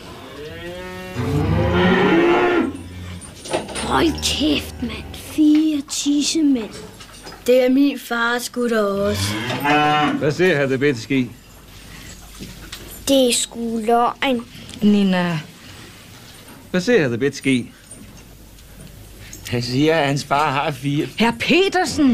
Hold 3.76 4.12
kæft, 4.24 4.82
mand. 4.82 5.14
Fire 5.14 5.82
tissemænd. 5.90 6.70
Det 7.46 7.64
er 7.64 7.68
min 7.68 7.98
fars 7.98 8.50
gutter 8.50 8.82
også. 8.82 9.22
Hvad 10.18 10.32
siger 10.32 10.56
her 10.56 10.66
det 10.66 10.80
bitte 10.80 11.00
ski? 11.00 11.30
Det 13.08 13.28
er 13.28 13.32
sgu 13.32 13.80
løgn. 13.86 14.44
Nina, 14.82 15.40
Hvad 16.72 17.10
det 17.10 17.20
bitte 17.20 17.36
ski? 17.36 17.72
Han 19.48 19.62
siger, 19.62 19.94
at 19.94 20.06
hans 20.06 20.24
far 20.24 20.50
har 20.50 20.70
fire. 20.70 21.06
herr 21.18 21.32
Petersen! 21.40 22.08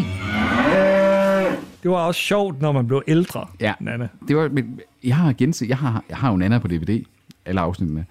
Det 1.83 1.90
var 1.90 1.97
også 1.97 2.21
sjovt, 2.21 2.61
når 2.61 2.73
man 2.73 2.87
blev 2.87 3.03
ældre, 3.09 3.47
Ja. 3.61 3.75
Nana. 3.81 4.09
Det 4.29 4.37
var, 4.37 4.49
men 4.49 4.81
jeg 5.05 5.16
har 5.16 5.33
genset, 5.33 5.68
jeg 5.68 5.77
har, 5.77 6.05
jeg 6.09 6.16
har 6.16 6.31
jo 6.31 6.37
Nana 6.37 6.59
på 6.59 6.68
DVD, 6.68 7.05
alle 7.44 7.61
afsnittene. 7.61 8.07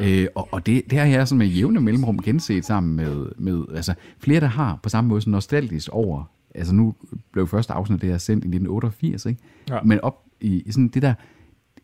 Øh, 0.00 0.26
og, 0.34 0.48
og 0.50 0.66
det, 0.66 0.82
det 0.90 0.98
har 0.98 1.06
jeg 1.06 1.28
sådan 1.28 1.38
med 1.38 1.46
jævne 1.46 1.80
mellemrum 1.80 2.22
genset 2.22 2.64
sammen 2.64 2.96
med, 2.96 3.26
med 3.38 3.64
altså, 3.76 3.94
flere, 4.18 4.40
der 4.40 4.46
har 4.46 4.78
på 4.82 4.88
samme 4.88 5.08
måde 5.08 5.20
sådan 5.20 5.30
nostalgisk 5.30 5.88
over. 5.92 6.24
Altså 6.54 6.74
nu 6.74 6.94
blev 7.32 7.48
første 7.48 7.72
afsnit 7.72 8.00
det 8.00 8.10
her 8.10 8.18
sendt 8.18 8.44
i 8.44 8.48
1988, 8.48 9.26
ikke? 9.26 9.40
Ja. 9.68 9.78
Men 9.84 10.00
op 10.00 10.22
i, 10.40 10.62
i 10.66 10.72
sådan 10.72 10.88
det 10.88 11.02
der, 11.02 11.14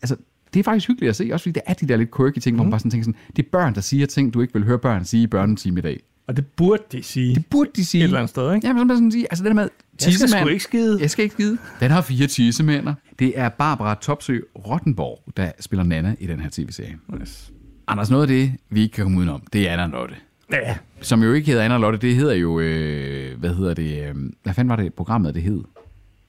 altså 0.03 0.17
det 0.55 0.61
er 0.61 0.65
faktisk 0.65 0.89
hyggeligt 0.89 1.11
at 1.11 1.17
se, 1.17 1.31
også 1.33 1.43
fordi 1.43 1.53
det 1.53 1.63
er 1.67 1.75
de 1.75 1.89
der 1.89 1.97
lidt 1.97 2.17
quirky 2.17 2.39
ting, 2.39 2.55
mm. 2.55 2.57
hvor 2.57 2.65
man 2.65 2.71
bare 2.71 2.81
sådan 2.81 2.91
tænker 2.91 3.05
sådan, 3.05 3.21
det 3.37 3.45
er 3.45 3.49
børn, 3.53 3.75
der 3.75 3.81
siger 3.81 4.07
ting, 4.07 4.35
du 4.35 4.41
ikke 4.41 4.53
vil 4.53 4.65
høre 4.65 4.79
børn 4.79 5.05
sige 5.05 5.23
i 5.23 5.27
børnetime 5.27 5.79
i 5.79 5.83
dag. 5.83 6.01
Og 6.27 6.37
det 6.37 6.47
burde 6.47 6.83
de 6.93 7.03
sige. 7.03 7.35
Det 7.35 7.47
burde 7.47 7.71
de 7.77 7.85
sige. 7.85 8.01
Et 8.01 8.05
eller 8.05 8.19
andet 8.19 8.31
sted, 8.31 8.55
ikke? 8.55 8.67
Ja, 8.67 8.73
men 8.73 8.89
så 8.89 8.95
sådan 8.95 9.13
sige, 9.13 9.27
altså 9.31 9.45
det 9.45 9.51
der 9.51 9.55
med 9.55 9.69
Jeg 10.05 10.13
skal 10.13 10.29
sgu 10.29 10.49
ikke 10.49 10.65
skide. 10.65 10.99
Jeg 11.01 11.11
skal 11.11 11.23
ikke 11.23 11.33
skide. 11.33 11.59
Den 11.81 11.91
har 11.91 12.01
fire 12.01 12.27
tissemænder. 12.27 12.95
Det 13.19 13.39
er 13.39 13.49
Barbara 13.49 13.95
Topsø 13.95 14.39
Rottenborg, 14.67 15.23
der 15.37 15.51
spiller 15.61 15.85
Nana 15.85 16.15
i 16.21 16.27
den 16.27 16.41
her 16.41 16.49
tv-serie. 16.53 16.99
Yes. 17.21 17.53
Anders, 17.87 18.11
noget 18.11 18.23
af 18.23 18.29
det, 18.29 18.53
vi 18.71 18.83
ikke 18.83 18.95
kan 18.95 19.05
komme 19.05 19.19
udenom, 19.19 19.43
det 19.53 19.69
er 19.69 19.73
Anna 19.73 19.87
Lotte. 19.87 20.15
Ja, 20.53 20.77
Som 21.01 21.23
jo 21.23 21.33
ikke 21.33 21.47
hedder 21.47 21.65
Anna 21.65 21.79
Lotte, 21.79 21.99
det 21.99 22.17
hedder 22.17 22.35
jo, 22.35 22.61
øh, 22.61 23.39
hvad 23.39 23.55
hedder 23.55 23.75
det, 23.75 24.09
øh, 24.09 24.15
hvad 24.43 24.55
fanden 24.55 24.69
var 24.69 24.77
det 24.77 24.95
programmet, 24.95 25.35
det 25.35 25.43
hed? 25.43 25.61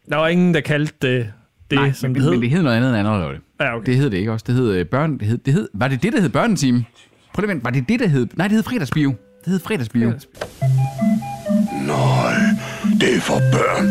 der 0.09 0.17
var 0.17 0.27
ingen, 0.27 0.53
der 0.53 0.61
kaldte 0.61 0.93
det, 1.01 1.31
det 1.71 1.79
Nej, 1.79 1.91
som 1.91 2.09
men, 2.09 2.15
det 2.15 2.23
hed. 2.23 2.31
men 2.31 2.41
det 2.41 2.49
hed 2.49 2.61
noget 2.63 2.75
andet 2.77 2.89
end 2.89 2.97
Anna 2.97 3.09
og 3.09 3.19
Lotte. 3.19 3.39
Ja, 3.59 3.75
okay. 3.75 3.85
Det 3.85 3.95
hed 3.97 4.09
det 4.09 4.17
ikke 4.17 4.31
også. 4.31 4.43
Det 4.47 4.55
hed 4.55 4.71
øh, 4.73 4.85
børn, 4.85 5.17
det 5.17 5.27
hed, 5.27 5.37
det 5.37 5.53
hed, 5.53 5.69
var 5.73 5.87
det 5.87 6.03
det, 6.03 6.13
der 6.13 6.21
hed 6.21 6.29
børneteam? 6.29 6.83
Prøv 7.33 7.41
lige 7.41 7.49
at 7.51 7.55
vente, 7.55 7.63
var 7.65 7.71
det 7.71 7.89
det, 7.89 7.99
der 7.99 8.07
hed, 8.07 8.27
nej, 8.35 8.47
det 8.47 8.55
hed 8.55 8.63
fredagsbio. 8.63 9.09
Det 9.45 9.51
hed 9.51 9.59
fredagsbio. 9.59 10.09
Nej, 11.87 12.33
det 12.99 13.15
er 13.15 13.19
for 13.19 13.39
børn. 13.51 13.85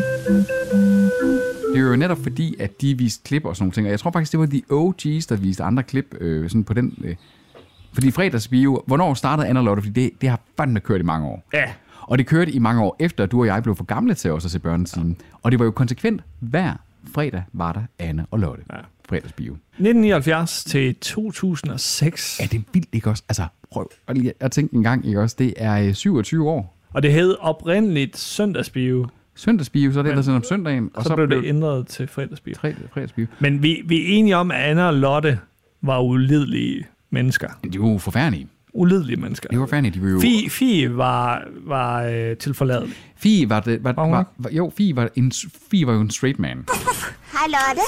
Det 1.75 1.81
er 1.81 1.91
jo 1.91 1.97
netop 1.97 2.19
fordi, 2.23 2.55
at 2.59 2.81
de 2.81 2.99
viste 2.99 3.23
klip 3.25 3.45
og 3.45 3.57
sådan 3.57 3.63
nogle 3.65 3.73
ting. 3.73 3.87
Og 3.87 3.91
jeg 3.91 4.01
tror 4.01 4.11
faktisk, 4.11 4.33
det 4.33 4.41
var 4.41 4.47
de 4.47 4.63
OG's, 4.73 5.27
der 5.29 5.37
viste 5.37 5.63
andre 5.65 5.83
klip 5.83 6.15
øh, 6.21 6.51
sådan 6.51 6.65
på 6.65 6.75
den... 6.75 6.95
Øh. 7.05 7.17
Fordi 7.93 8.11
fredagsbio... 8.11 8.83
Hvornår 8.87 9.15
startede 9.15 9.49
Anna 9.49 9.61
og 9.61 9.65
Lotte? 9.65 9.83
Fordi 9.83 10.01
det, 10.03 10.11
det 10.21 10.29
har 10.29 10.41
fandme 10.57 10.81
kørt 10.81 11.01
i 11.01 11.05
mange 11.05 11.27
år. 11.29 11.49
Ja, 11.55 11.65
Og 12.01 12.19
det 12.19 12.27
kørte 12.27 12.53
i 12.53 12.59
mange 12.59 12.83
år 12.83 12.97
efter, 13.01 13.25
at 13.25 13.31
du 13.33 13.41
og 13.41 13.47
jeg 13.47 13.63
blev 13.63 13.77
for 13.77 13.85
gamle 13.85 14.15
til 14.15 14.33
også 14.33 14.47
at 14.47 14.53
se 14.53 14.59
børnetimen. 14.59 15.17
Og 15.43 15.51
det 15.51 15.59
var 15.59 15.65
jo 15.65 15.71
konsekvent. 15.71 16.23
Hver 16.41 16.73
fredag 17.15 17.43
var 17.53 17.73
der 17.73 17.83
Anne 17.99 18.27
og 18.31 18.39
Lotte. 18.39 18.65
Ja. 18.73 18.79
Fredagsbio. 19.09 19.53
1979 19.53 20.65
til 20.65 20.95
2006. 20.95 22.41
Ja, 22.41 22.45
det 22.45 22.59
er 22.59 22.63
vildt, 22.73 22.89
ikke 22.93 23.11
også? 23.11 23.23
Altså, 23.29 23.47
prøv 23.71 23.91
at 24.41 24.51
tænke 24.53 24.75
en 24.75 24.83
gang, 24.83 25.07
ikke 25.07 25.21
også? 25.21 25.37
Det 25.39 25.55
er 25.57 25.87
øh, 25.89 25.95
27 25.95 26.49
år. 26.51 26.77
Og 26.93 27.03
det 27.03 27.13
hed 27.13 27.37
oprindeligt 27.41 28.17
søndagsbio, 28.19 29.07
Søndagsbio, 29.35 29.93
så 29.93 29.99
er 29.99 30.03
det 30.03 30.11
ellers 30.11 30.29
om 30.29 30.43
søndagen. 30.45 30.91
og 30.95 31.03
så, 31.03 31.09
så 31.09 31.15
blev 31.17 31.29
det 31.29 31.45
ændret 31.49 31.87
til 31.87 32.09
fredagsbio. 32.09 32.55
fredagsbio. 32.93 33.27
Men 33.39 33.63
vi, 33.63 33.83
vi 33.87 33.97
er 34.03 34.19
enige 34.19 34.37
om, 34.37 34.51
at 34.51 34.57
Anna 34.61 34.87
og 34.87 34.95
Lotte 34.95 35.39
var 35.83 36.01
ulidelige 36.01 36.87
mennesker. 37.11 37.49
De 37.65 37.69
er 37.69 37.73
jo 37.91 37.99
forfærdelige. 37.99 38.49
Ulidelige 38.75 39.17
mennesker. 39.21 39.49
Det 39.49 39.61
var 39.61 39.67
fandme, 39.67 39.91
de 39.91 40.03
var 40.03 40.09
jo... 40.09 40.21
Fie, 40.21 40.51
Fie 40.51 40.97
var, 40.97 41.43
var 41.67 42.03
øh, 42.03 42.37
tilforladelig. 42.37 42.97
Fie 43.17 43.49
var 43.51 43.61
det... 43.61 43.85
Var, 43.85 43.93
Var 43.93 44.09
var, 44.11 44.25
var, 44.39 44.51
jo, 44.51 44.73
Fie 44.77 44.97
var, 44.97 45.09
en, 45.17 45.33
Fie 45.71 45.87
var 45.87 45.93
jo 45.93 46.01
en 46.01 46.11
straight 46.11 46.39
man. 46.39 46.67
Hej 47.33 47.47
Lotte. 47.55 47.87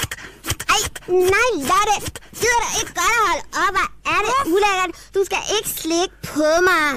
Ej, 0.75 0.81
nej 1.07 1.49
Lotte. 1.69 2.11
Du 2.41 2.47
ikke 2.79 2.93
godt 3.01 3.15
at 3.17 3.23
holde 3.27 3.43
op? 3.65 3.73
Hvor 3.75 3.87
er 4.13 4.19
det 4.27 4.37
ulækkert? 4.53 4.91
Du 5.15 5.19
skal 5.27 5.41
ikke 5.57 5.69
slikke 5.81 6.15
på 6.33 6.49
mig. 6.69 6.91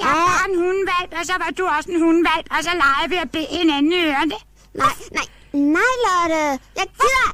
Jeg 0.00 0.08
er 0.12 0.20
bare 0.30 0.44
en 0.50 0.56
hundevalg, 0.62 1.08
og 1.18 1.24
så 1.28 1.34
var 1.42 1.50
du 1.58 1.62
også 1.76 1.88
en 1.94 2.00
hundevalg, 2.04 2.44
og 2.54 2.60
så 2.66 2.72
leger 2.82 3.06
vi 3.12 3.16
at 3.24 3.30
bede 3.34 3.48
hinanden 3.60 3.92
i 3.92 4.00
ørerne. 4.08 4.38
Nej, 4.82 4.96
nej, 5.18 5.28
nej 5.74 5.92
Lotte. 6.06 6.42
Jeg 6.80 6.86
gider... 7.00 7.28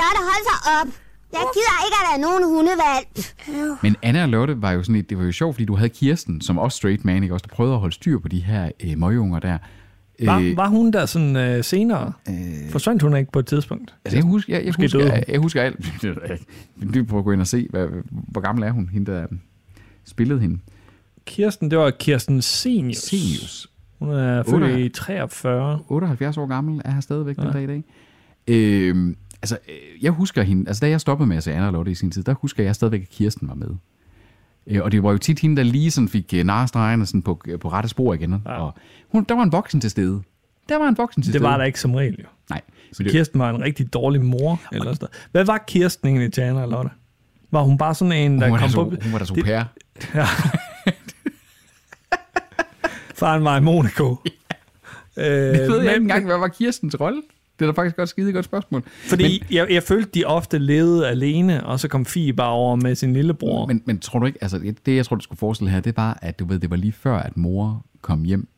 Lotte, 0.00 0.20
hold 0.28 0.42
så 0.50 0.56
op. 0.78 0.88
Jeg 1.32 1.46
gider 1.54 1.84
ikke 1.86 1.96
at 2.00 2.06
være 2.10 2.20
nogen 2.20 2.44
hundevalg. 2.54 3.82
Men 3.82 3.96
Anna 4.02 4.22
og 4.22 4.28
Lotte 4.28 4.62
var 4.62 4.72
jo 4.72 4.82
sådan 4.82 4.96
et, 4.96 5.10
det 5.10 5.18
var 5.18 5.24
jo 5.24 5.32
sjovt, 5.32 5.54
fordi 5.54 5.64
du 5.64 5.76
havde 5.76 5.88
Kirsten, 5.88 6.40
som 6.40 6.58
også 6.58 6.76
straight 6.76 7.04
man, 7.04 7.22
ikke? 7.22 7.34
Også, 7.34 7.46
der 7.48 7.54
prøvede 7.54 7.74
at 7.74 7.80
holde 7.80 7.94
styr 7.94 8.18
på 8.18 8.28
de 8.28 8.40
her 8.40 8.70
øh, 8.84 8.98
møgunger 8.98 9.38
der. 9.38 9.58
Var, 10.20 10.54
var 10.54 10.68
hun 10.68 10.90
der 10.90 11.06
sådan 11.06 11.36
øh, 11.36 11.64
senere? 11.64 12.12
Øh, 12.28 12.70
Forsvandt 12.70 13.02
hun 13.02 13.16
ikke 13.16 13.32
på 13.32 13.38
et 13.38 13.46
tidspunkt? 13.46 13.94
Altså, 14.04 14.16
jeg 14.16 14.24
husker, 14.24 14.54
jeg, 14.54 14.64
jeg, 14.64 14.74
husker, 14.76 15.04
jeg, 15.04 15.24
jeg 15.28 15.40
husker 15.40 15.62
alt. 15.62 15.78
Du 16.94 17.04
prøver 17.04 17.18
at 17.18 17.24
gå 17.24 17.32
ind 17.32 17.40
og 17.40 17.46
se, 17.46 17.66
hvad, 17.70 17.88
hvor 18.10 18.40
gammel 18.40 18.64
er 18.64 18.70
hun, 18.70 18.88
hende 18.92 19.12
der 19.12 19.26
spillede 20.04 20.40
hende. 20.40 20.58
Kirsten, 21.26 21.70
det 21.70 21.78
var 21.78 21.90
Kirsten 21.90 22.42
Senius. 22.42 22.96
Senius. 22.96 23.68
Hun 23.98 24.10
er 24.10 24.42
født 24.42 24.78
i 24.78 24.88
43. 24.88 25.78
78 25.88 26.36
år 26.36 26.46
gammel 26.46 26.82
er 26.84 26.90
her 26.90 27.00
stadigvæk 27.00 27.38
ja. 27.38 27.42
den 27.42 27.52
dag 27.52 27.62
i 27.62 27.66
dag. 27.66 27.84
Øhm, 28.46 29.16
altså, 29.42 29.58
øh, 29.68 30.04
jeg 30.04 30.12
husker 30.12 30.42
hende, 30.42 30.68
altså 30.68 30.80
da 30.80 30.90
jeg 30.90 31.00
stoppede 31.00 31.26
med 31.28 31.36
at 31.36 31.42
se 31.42 31.52
Anna 31.52 31.66
og 31.66 31.72
Lotte 31.72 31.90
i 31.90 31.94
sin 31.94 32.10
tid, 32.10 32.22
der 32.22 32.34
husker 32.34 32.64
jeg 32.64 32.74
stadigvæk, 32.74 33.02
at 33.02 33.08
Kirsten 33.08 33.48
var 33.48 33.54
med. 33.54 33.68
Øh, 34.66 34.82
og 34.82 34.92
det 34.92 35.02
var 35.02 35.10
jo 35.12 35.18
tit 35.18 35.38
hende, 35.40 35.56
der 35.56 35.62
lige 35.62 35.90
sådan 35.90 36.08
fik 36.08 36.34
øh, 36.34 36.44
narestregerne 36.44 37.06
sådan 37.06 37.22
på, 37.22 37.40
på 37.60 37.68
rette 37.68 37.88
spor 37.88 38.14
igen. 38.14 38.42
Ja. 38.46 38.50
Og 38.62 38.74
hun, 39.08 39.24
der 39.28 39.34
var 39.34 39.42
en 39.42 39.52
voksen 39.52 39.80
til 39.80 39.90
stede. 39.90 40.22
Der 40.68 40.78
var 40.78 40.88
en 40.88 40.98
voksen 40.98 41.22
til 41.22 41.32
Det 41.32 41.38
stede. 41.40 41.50
var 41.50 41.56
der 41.56 41.64
ikke 41.64 41.80
som 41.80 41.94
regel, 41.94 42.16
jo. 42.20 42.26
Nej. 42.50 42.60
Så 42.92 43.04
Kirsten 43.04 43.40
var 43.40 43.50
en 43.50 43.62
rigtig 43.62 43.92
dårlig 43.92 44.22
mor. 44.24 44.60
Eller 44.72 44.84
sådan 44.94 44.98
noget. 45.00 45.28
Hvad 45.32 45.44
var 45.44 45.64
Kirsten 45.66 46.08
egentlig 46.08 46.32
til 46.32 46.40
Anna 46.40 46.62
og 46.62 46.68
Lotte? 46.68 46.90
Var 47.50 47.62
hun 47.62 47.78
bare 47.78 47.94
sådan 47.94 48.12
en, 48.12 48.40
der 48.40 48.48
Hun 48.48 48.58
kom 48.58 48.60
deres, 48.60 48.74
på... 48.74 48.84
hun 48.84 49.12
var 49.12 49.18
au 49.30 49.34
Det- 49.34 49.44
pair. 49.44 49.62
Ja. 50.20 50.26
Faren 53.14 53.44
var 53.44 53.56
i 53.56 53.60
Monaco. 53.60 54.16
Øh, 55.16 55.24
Jeg 55.24 55.32
ved 55.52 55.68
men- 55.78 55.80
ikke 55.88 55.96
engang, 55.96 56.26
hvad 56.26 56.38
var 56.38 56.48
Kirstens 56.48 57.00
rolle? 57.00 57.22
Det 57.58 57.68
er 57.68 57.72
da 57.72 57.80
faktisk 57.80 57.96
godt 57.96 58.08
skide 58.08 58.32
godt 58.32 58.44
spørgsmål. 58.44 58.82
Fordi 58.86 59.22
men, 59.22 59.56
jeg, 59.56 59.70
jeg 59.70 59.82
følte, 59.82 60.10
de 60.14 60.24
ofte 60.24 60.58
levede 60.58 61.08
alene, 61.08 61.66
og 61.66 61.80
så 61.80 61.88
kom 61.88 62.04
Fie 62.06 62.32
bare 62.32 62.50
over 62.52 62.76
med 62.76 62.94
sin 62.94 63.12
lillebror. 63.12 63.66
Men, 63.66 63.82
men 63.86 63.98
tror 63.98 64.18
du 64.18 64.26
ikke, 64.26 64.38
altså 64.42 64.58
det, 64.58 64.86
det 64.86 64.96
jeg 64.96 65.06
tror, 65.06 65.16
du 65.16 65.22
skulle 65.22 65.38
forestille 65.38 65.70
her, 65.70 65.80
det 65.80 65.96
var, 65.96 66.18
at 66.22 66.38
du 66.38 66.44
ved, 66.44 66.58
det 66.58 66.70
var 66.70 66.76
lige 66.76 66.92
før, 66.92 67.16
at 67.16 67.36
mor 67.36 67.86
kom 68.02 68.22
hjem 68.24 68.48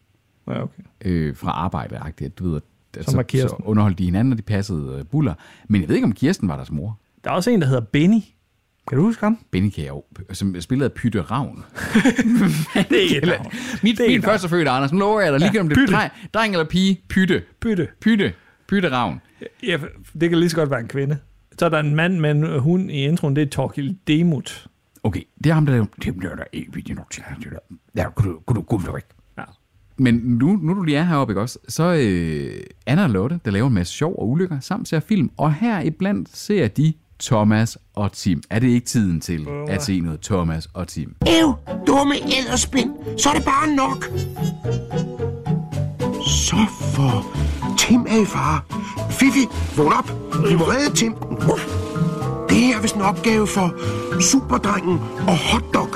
Ja, 0.48 0.62
okay. 0.62 0.82
øh, 1.04 1.36
fra 1.36 1.50
arbejde, 1.50 1.98
at 2.18 2.38
du 2.38 2.50
ved, 2.50 2.60
at, 2.96 3.04
så, 3.04 3.24
så 3.32 3.56
underholdt 3.64 3.98
de 3.98 4.04
hinanden, 4.04 4.32
og 4.32 4.38
de 4.38 4.42
passede 4.42 4.96
øh, 4.98 5.04
buller. 5.04 5.34
Men 5.68 5.80
jeg 5.80 5.88
ved 5.88 5.96
ikke, 5.96 6.04
om 6.04 6.12
Kirsten 6.12 6.48
var 6.48 6.56
deres 6.56 6.70
mor. 6.70 6.98
Der 7.24 7.30
er 7.30 7.34
også 7.34 7.50
en, 7.50 7.60
der 7.60 7.66
hedder 7.66 7.80
Benny. 7.80 8.20
Kan 8.88 8.98
du 8.98 9.04
huske 9.04 9.24
ham? 9.24 9.38
Benny 9.50 9.70
kan 9.70 9.84
jeg 9.84 9.90
jo, 9.90 10.04
som 10.32 10.60
spillede 10.60 10.90
Pytte 10.90 11.20
Ravn. 11.20 11.56
det 12.90 12.98
er 12.98 13.00
ikke 13.02 13.16
et 13.16 13.24
navn. 13.26 13.52
Mit, 13.82 13.98
Det 13.98 14.06
min 14.08 14.22
første 14.22 14.48
fødte, 14.48 14.70
Anders, 14.70 14.92
nu 14.92 14.98
lover 14.98 15.20
jeg 15.20 15.32
dig, 15.32 15.40
lige 15.40 15.50
Ja, 15.54 15.60
om 15.60 15.68
det 15.68 15.78
Pytte. 15.78 15.92
dreng, 15.94 16.12
dreng 16.34 16.52
eller 16.54 16.64
pige, 16.66 17.00
Pytte. 17.08 17.42
Pytte. 17.60 17.88
Pytte. 18.00 18.32
Pytte 18.68 18.90
Ravn. 18.90 19.20
Ja, 19.62 19.78
det 20.20 20.30
kan 20.30 20.38
lige 20.38 20.50
så 20.50 20.56
godt 20.56 20.70
være 20.70 20.80
en 20.80 20.88
kvinde. 20.88 21.18
Så 21.58 21.64
er 21.64 21.68
der 21.68 21.80
en 21.80 21.94
mand 21.94 22.18
med 22.18 22.30
en 22.30 22.58
hund 22.58 22.90
i 22.90 23.04
introen, 23.04 23.36
det 23.36 23.42
er 23.42 23.46
Torkild 23.46 23.94
Demut. 24.06 24.66
Okay, 25.02 25.22
det 25.44 25.50
er 25.50 25.54
ham, 25.54 25.66
der 25.66 25.86
det 26.04 26.16
bliver 26.16 26.36
der 26.36 26.94
nok 26.94 27.10
til. 27.10 27.22
Ja, 27.96 28.10
kunne 28.10 28.32
du, 28.32 28.38
kunne 28.46 28.56
du, 28.56 28.62
kunne 28.62 28.86
du 28.86 28.96
ikke. 28.96 29.08
Men 29.96 30.14
nu, 30.14 30.58
nu 30.62 30.74
du 30.74 30.82
lige 30.82 30.98
er 30.98 31.02
heroppe, 31.02 31.30
ikke 31.30 31.40
også, 31.40 31.58
så 31.68 31.94
øh, 32.00 32.62
Anna 32.86 33.02
og 33.04 33.10
Lotte, 33.10 33.40
der 33.44 33.50
laver 33.50 33.66
en 33.66 33.74
masse 33.74 33.92
sjov 33.92 34.14
og 34.18 34.28
ulykker, 34.28 34.60
samt 34.60 34.88
ser 34.88 35.00
film, 35.00 35.30
og 35.36 35.54
her 35.54 35.80
iblandt 35.80 36.36
ser 36.36 36.68
de 36.68 36.92
Thomas 37.22 37.78
og 37.94 38.12
Tim. 38.12 38.42
Er 38.50 38.58
det 38.58 38.68
ikke 38.68 38.86
tiden 38.86 39.20
til 39.20 39.46
at 39.68 39.82
se 39.82 40.00
noget 40.00 40.20
Thomas 40.20 40.68
og 40.74 40.88
Tim? 40.88 41.16
Ev, 41.26 41.54
dumme 41.86 42.14
æderspind. 42.14 43.18
Så 43.18 43.28
er 43.28 43.34
det 43.34 43.44
bare 43.44 43.74
nok. 43.74 44.04
Så 46.34 46.56
for... 46.94 47.26
Tim 47.78 48.06
er 48.08 48.20
i 48.22 48.24
fare. 48.24 48.60
Fifi, 49.10 49.48
vågn 49.76 49.92
op. 49.92 50.12
Vi 50.48 50.54
må 50.54 50.64
redde 50.64 50.96
Tim. 50.96 51.14
Det 52.48 52.56
her 52.56 52.76
er 52.76 52.80
vist 52.82 52.94
en 52.94 53.02
opgave 53.02 53.46
for 53.46 53.74
Superdrengen 54.20 55.00
og 55.28 55.36
Hotdog. 55.36 55.88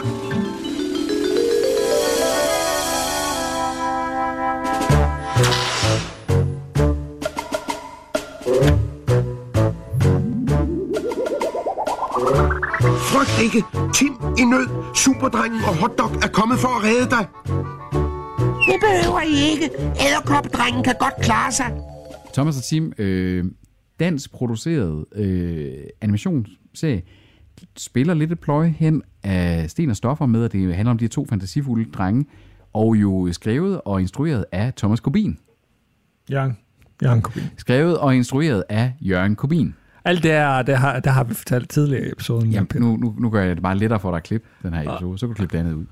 Frygt 12.98 13.42
ikke. 13.42 13.64
Tim 13.94 14.14
i 14.38 14.44
nød. 14.44 14.68
Superdrengen 14.94 15.60
og 15.64 15.76
Hotdog 15.76 16.10
er 16.22 16.28
kommet 16.28 16.58
for 16.58 16.68
at 16.68 16.84
redde 16.84 17.10
dig. 17.10 17.26
Det 18.68 18.76
behøver 18.80 19.20
I 19.20 19.50
ikke. 19.52 19.70
Æderkoppedrengen 20.06 20.84
kan 20.84 20.94
godt 21.00 21.14
klare 21.22 21.52
sig. 21.52 21.66
Thomas 22.32 22.56
og 22.56 22.62
Tim, 22.62 22.92
øh, 22.98 23.44
dansk 24.00 24.32
produceret 24.32 25.04
øh, 25.14 25.72
animationsserie, 26.00 27.02
spiller 27.76 28.14
lidt 28.14 28.32
et 28.32 28.40
pløje 28.40 28.74
hen 28.78 29.02
af 29.22 29.70
Sten 29.70 29.90
og 29.90 29.96
Stoffer 29.96 30.26
med, 30.26 30.44
at 30.44 30.52
det 30.52 30.74
handler 30.74 30.90
om 30.90 30.98
de 30.98 31.04
her 31.04 31.08
to 31.08 31.26
fantasifulde 31.30 31.90
drenge, 31.90 32.26
og 32.72 32.96
jo 32.96 33.32
skrevet 33.32 33.80
og 33.84 34.00
instrueret 34.00 34.44
af 34.52 34.74
Thomas 34.74 35.00
Kobin. 35.00 35.38
Jørgen. 36.30 36.56
Jørgen 37.02 37.22
Kubin. 37.22 37.42
Skrevet 37.56 37.98
og 37.98 38.16
instrueret 38.16 38.64
af 38.68 38.92
Jørgen 39.00 39.36
Kobin. 39.36 39.74
Alt 40.04 40.22
det 40.22 40.30
her, 40.30 40.62
det 40.62 40.76
har, 40.76 41.00
det 41.00 41.12
har 41.12 41.24
vi 41.24 41.34
fortalt 41.34 41.70
tidligere 41.70 42.06
i 42.06 42.12
episoden. 42.12 42.50
Jamen, 42.50 42.68
nu, 42.74 42.96
nu, 42.96 43.14
nu 43.18 43.30
gør 43.30 43.42
jeg 43.42 43.56
det 43.56 43.62
bare 43.62 43.78
lettere 43.78 44.00
for 44.00 44.10
dig 44.10 44.16
at 44.16 44.22
klippe 44.22 44.48
den 44.62 44.74
her 44.74 44.90
episode, 44.92 45.18
så 45.18 45.26
kan 45.26 45.34
du 45.34 45.34
klippe 45.34 45.56
det 45.56 45.64
andet 45.64 45.74
ud. 45.74 45.84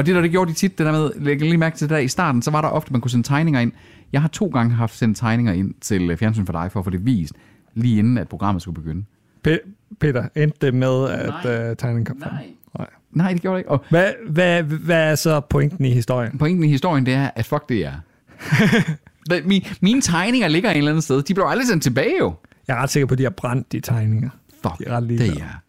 Og 0.00 0.06
det 0.06 0.14
der, 0.14 0.20
det 0.20 0.30
gjorde 0.30 0.50
de 0.50 0.56
tit, 0.56 0.78
det 0.78 0.86
der 0.86 0.92
med, 0.92 1.10
læg 1.16 1.40
lige 1.40 1.56
mærke 1.56 1.76
til 1.76 1.88
det 1.88 1.94
der, 1.94 2.00
i 2.00 2.08
starten, 2.08 2.42
så 2.42 2.50
var 2.50 2.60
der 2.60 2.68
ofte, 2.68 2.92
man 2.92 3.00
kunne 3.00 3.10
sende 3.10 3.28
tegninger 3.28 3.60
ind. 3.60 3.72
Jeg 4.12 4.20
har 4.20 4.28
to 4.28 4.46
gange 4.46 4.74
haft 4.74 4.96
sendt 4.96 5.18
tegninger 5.18 5.52
ind 5.52 5.74
til 5.80 6.10
øh, 6.10 6.16
Fjernsyn 6.16 6.46
for 6.46 6.52
dig, 6.52 6.72
for 6.72 6.80
at 6.80 6.84
få 6.86 6.90
det 6.90 7.06
vist, 7.06 7.32
lige 7.74 7.98
inden 7.98 8.18
at 8.18 8.28
programmet 8.28 8.62
skulle 8.62 8.74
begynde. 8.74 9.04
Pe- 9.48 9.94
Peter, 10.00 10.28
endte 10.36 10.66
det 10.66 10.74
med, 10.74 11.08
at 11.08 11.28
uh, 11.70 11.76
tegningen 11.76 12.04
kom 12.04 12.20
frem? 12.22 12.32
Nej. 12.32 12.86
Nej, 13.12 13.32
det 13.32 13.42
gjorde 13.42 13.54
det 13.54 13.60
ikke. 13.60 13.70
Og 13.70 13.84
Hvad, 13.90 14.12
hvad, 14.30 14.62
hvad 14.62 15.10
er 15.10 15.14
så 15.14 15.40
pointen 15.40 15.84
i 15.84 15.90
historien? 15.90 16.38
pointen 16.38 16.64
i 16.64 16.68
historien, 16.68 17.06
det 17.06 17.14
er, 17.14 17.30
at 17.36 17.46
fuck 17.46 17.68
det 17.68 17.86
er. 17.86 17.92
Hvad- 19.28 19.42
Min, 19.44 19.64
mine 19.80 20.00
tegninger 20.00 20.48
ligger 20.48 20.70
et 20.70 20.76
eller 20.76 20.90
andet 20.90 21.04
sted. 21.04 21.22
De 21.22 21.34
blev 21.34 21.46
aldrig 21.48 21.66
sendt 21.66 21.82
tilbage 21.82 22.18
jo. 22.18 22.34
Jeg 22.68 22.76
er 22.76 22.82
ret 22.82 22.90
sikker 22.90 23.06
på, 23.06 23.12
at 23.14 23.18
de 23.18 23.22
har 23.22 23.30
brændt 23.30 23.72
de 23.72 23.80
tegninger. 23.80 24.30
Fuck, 24.62 24.78
de 24.78 24.84
er 24.86 24.96
ret 24.96 25.08
det 25.08 25.20
er. 25.20 25.26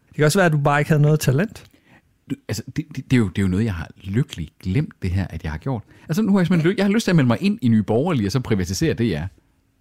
Det 0.08 0.16
kan 0.16 0.26
også 0.26 0.40
være, 0.40 0.46
at 0.46 0.52
du 0.52 0.58
bare 0.58 0.80
ikke 0.82 0.90
havde 0.92 1.02
noget 1.02 1.20
talent. 1.20 1.64
Altså, 2.48 2.64
det, 2.76 2.86
det, 2.96 2.96
det, 3.12 3.14
er 3.14 3.18
jo, 3.18 3.28
det 3.28 3.38
er 3.38 3.42
jo 3.42 3.48
noget, 3.48 3.66
jeg 3.66 3.74
har 3.74 3.90
lykkeligt 4.04 4.60
glemt 4.60 4.94
det 5.02 5.10
her, 5.12 5.28
at 5.30 5.44
jeg 5.44 5.52
har 5.52 5.58
gjort. 5.60 5.84
Altså, 6.10 6.22
nu 6.22 6.32
har 6.32 6.40
jeg 6.40 6.48
simpelthen 6.48 6.72
ly- 6.72 6.78
jeg 6.78 6.86
har 6.86 6.92
lyst 6.92 7.04
til 7.04 7.12
at 7.12 7.16
melde 7.16 7.28
mig 7.28 7.38
ind 7.42 7.60
i 7.62 7.68
Nye 7.68 7.84
Borgerlige, 7.84 8.28
og 8.28 8.32
så 8.32 8.40
privatisere 8.40 8.94
det, 8.94 9.10
jeg 9.10 9.28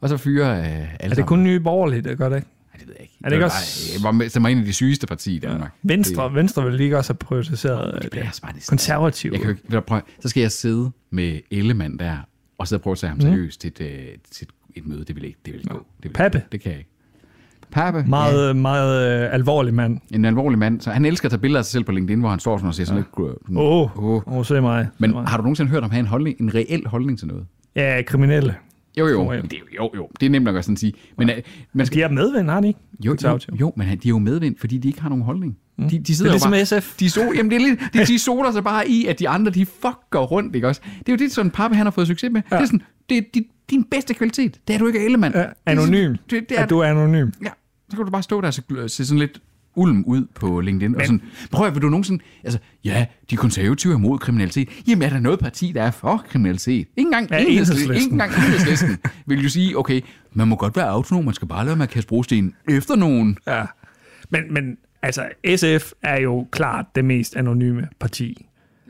Og 0.01 0.09
så 0.09 0.17
fyre 0.17 0.59
øh, 0.59 0.65
alle 0.65 0.97
Er 1.01 1.15
det 1.15 1.27
kun 1.27 1.43
nye 1.45 1.61
borgerlige, 1.61 2.03
det 2.03 2.19
gør 2.19 2.29
det 2.29 2.37
ikke? 2.37 2.49
Nej, 2.73 2.79
det 2.79 2.89
ved 2.89 2.95
jeg 2.95 3.03
ikke. 3.03 3.15
Er 3.25 3.29
det 3.29 3.37
ikke 3.37 3.43
var 3.43 3.47
også- 3.51 3.93
jeg 3.95 4.03
var 4.05 4.11
med, 4.13 4.41
mig 4.41 4.51
ind 4.51 4.61
i 4.61 4.65
de 4.67 4.73
sygeste 4.73 5.07
parti 5.07 5.35
i 5.37 5.39
Danmark. 5.39 5.71
Venstre, 5.83 6.25
Det, 6.25 6.35
Venstre 6.35 6.65
vil 6.65 6.75
lige 6.75 6.97
også 6.97 7.13
have 7.13 7.19
prioritiseret 7.19 7.95
øh, 7.97 8.03
det 8.03 8.11
bliver 8.11 8.25
det. 8.31 8.39
bare 8.43 8.53
det 8.53 8.67
Konservative. 8.69 9.33
Jeg 9.33 9.41
kan 9.41 9.47
jo 9.51 9.57
ikke, 9.57 9.63
ved 9.69 9.77
du, 9.79 9.81
prøv, 9.81 10.01
så 10.21 10.29
skal 10.29 10.41
jeg 10.41 10.53
sidde 10.53 10.91
med 11.11 11.41
Ellemann 11.51 11.99
der, 11.99 12.17
og 12.59 12.69
så 12.69 12.79
prøve 12.79 12.93
at 12.93 12.99
tage 12.99 13.09
ham 13.09 13.17
Mm. 13.17 13.21
seriøst 13.23 13.61
til 13.61 13.69
et, 13.69 13.81
øh, 13.81 14.07
til 14.31 14.47
et, 14.77 14.87
møde. 14.87 15.05
Det 15.05 15.17
vil 15.17 15.25
ikke, 15.25 15.39
det 15.45 15.53
vil 15.53 15.61
ikke 15.61 15.71
gå. 15.75 15.87
Det 16.03 16.05
vil 16.05 16.13
Pappe. 16.13 16.39
Ikke, 16.39 16.49
det 16.53 16.61
kan 16.61 16.71
jeg 16.73 16.79
ikke. 16.79 16.90
Pappe. 17.73 18.05
Meget, 18.09 18.49
ja. 18.49 18.53
meget 18.53 19.23
øh, 19.25 19.35
alvorlig 19.35 19.75
mand. 19.75 19.99
En 20.11 20.25
alvorlig 20.25 20.59
mand. 20.59 20.81
Så 20.81 20.91
han 20.91 21.05
elsker 21.05 21.27
at 21.27 21.31
tage 21.31 21.41
billeder 21.41 21.59
af 21.59 21.65
sig 21.65 21.73
selv 21.73 21.85
på 21.85 21.93
LinkedIn, 21.93 22.21
hvor 22.21 22.29
han 22.31 22.39
står 22.39 22.57
sådan 22.57 22.69
og 22.69 22.75
ser 22.75 22.85
sådan 22.85 23.05
lidt... 23.19 23.31
Åh, 23.57 23.99
oh, 24.05 24.37
oh, 24.37 24.45
se 24.45 24.61
mig. 24.61 24.89
Men 24.99 25.11
Se 25.11 25.15
mig. 25.15 25.25
har 25.29 25.37
du 25.37 25.43
nogensinde 25.43 25.71
hørt 25.71 25.79
om 25.83 25.85
at 25.85 25.91
have 25.91 26.01
en, 26.01 26.07
holdning, 26.07 26.41
en 26.41 26.55
reel 26.55 26.87
holdning 26.87 27.19
til 27.19 27.29
noget? 27.29 27.47
Ja, 27.77 28.03
kriminelle. 28.07 28.55
Jo, 28.99 29.07
jo. 29.09 29.33
Det, 29.33 29.55
jo, 29.79 29.91
jo. 29.97 30.09
Det 30.21 30.27
er 30.27 30.31
nemt 30.31 30.45
nok 30.45 30.57
at 30.57 30.65
sådan 30.65 30.77
sige. 30.77 30.93
Men, 31.19 31.29
ja. 31.29 31.35
man 31.73 31.87
De 31.87 32.03
er 32.03 32.09
medvind, 32.09 32.51
har 32.51 32.61
de 32.61 32.69
ikke? 32.69 32.81
jo, 33.05 33.17
jo, 33.25 33.39
jo, 33.61 33.73
men 33.77 33.87
han- 33.87 33.99
de 33.99 34.09
er 34.09 34.11
jo 34.11 34.19
medvind, 34.19 34.57
fordi 34.59 34.79
de 34.79 34.89
ikke 34.89 35.01
har 35.03 35.09
nogen 35.09 35.25
holdning. 35.25 35.57
De, 35.79 35.83
de 35.91 35.99
Mm. 35.99 36.05
Det 36.05 36.17
sidder 36.17 36.31
er 36.31 36.35
ligesom 36.35 36.51
bare, 36.53 36.67
SF. 36.83 36.97
De, 36.97 37.11
so, 37.11 37.21
jamen, 37.37 37.51
det 37.51 37.57
er 37.57 37.61
lidt, 37.69 37.81
de, 37.95 37.99
de 38.07 38.19
soler 38.19 38.53
sig 38.53 38.65
bare 38.65 38.89
i, 38.89 39.07
at 39.07 39.19
de 39.19 39.29
andre, 39.29 39.53
de 39.53 39.67
fucker 39.67 40.19
rundt, 40.19 40.55
ikke 40.55 40.69
også? 40.69 40.81
Det 40.99 41.09
er 41.09 41.13
jo 41.13 41.17
det, 41.17 41.33
sådan 41.33 41.51
Pappe, 41.51 41.77
han 41.77 41.87
har 41.87 41.91
fået 41.91 42.07
succes 42.07 42.31
med. 42.33 42.43
Ja. 42.51 42.57
Det 42.57 42.63
er 42.63 42.67
sådan, 42.67 42.83
det 43.09 43.19
er 43.19 43.23
din 43.71 43.85
bedste 43.85 44.15
kvalitet. 44.15 44.61
Det 44.69 44.75
er 44.75 44.79
du 44.79 44.87
ikke 44.87 45.05
Ellemann. 45.05 45.35
Ja, 45.35 45.45
anonym. 45.67 46.11
Det, 46.11 46.31
det, 46.31 46.49
det 46.49 46.59
er, 46.59 46.63
At 46.63 46.71
du 46.71 46.79
er 46.79 46.85
anonym. 46.87 47.31
Ja, 47.45 47.51
så 47.91 47.97
kan 47.97 48.05
du 48.05 48.11
bare 48.11 48.23
stå 48.23 48.41
der 48.41 48.47
og 48.47 48.55
se, 48.55 48.63
se 48.89 49.07
sådan 49.07 49.19
lidt 49.19 49.41
ulm 49.75 50.05
ud 50.07 50.27
på 50.35 50.61
LinkedIn. 50.61 50.91
Men, 50.91 51.01
og 51.01 51.07
sådan, 51.07 51.23
prøv 51.51 51.67
at 51.67 51.75
vil 51.75 51.83
du 51.83 51.89
nogensinde... 51.89 52.25
Altså, 52.45 52.59
ja, 52.85 53.07
de 53.31 53.37
konservative 53.37 53.93
er 53.93 53.99
mod 53.99 54.19
kriminalitet. 54.19 54.69
Jamen, 54.89 55.03
er 55.03 55.11
der 55.11 55.21
noget 55.21 55.39
parti, 55.39 55.73
der 55.73 55.83
er 55.83 55.91
for 55.91 56.25
kriminalitet? 56.29 56.79
Ikke 56.79 56.91
engang 56.97 57.31
Ja, 57.31 57.39
enhedslisten. 57.39 57.95
Ikke 57.95 58.13
engang 58.13 58.33
enhedslisten 58.33 58.99
vil 59.27 59.43
jo 59.43 59.49
sige, 59.49 59.79
okay, 59.79 60.01
man 60.33 60.49
må 60.49 60.57
godt 60.57 60.77
være 60.77 60.87
autonom, 60.87 61.25
man 61.25 61.35
skal 61.35 61.49
bare 61.49 61.65
lade 61.65 61.77
med 61.77 61.83
at 61.83 61.91
kaste 61.91 62.09
brosten 62.09 62.55
efter 62.69 62.97
nogen. 62.97 63.39
Ja. 63.47 63.65
Men, 64.31 64.55
men 64.55 64.77
altså, 65.03 65.29
SF 65.57 65.93
er 66.03 66.21
jo 66.21 66.47
klart 66.51 66.87
det 66.95 67.05
mest 67.05 67.37
anonyme 67.37 67.89
parti. 68.01 68.47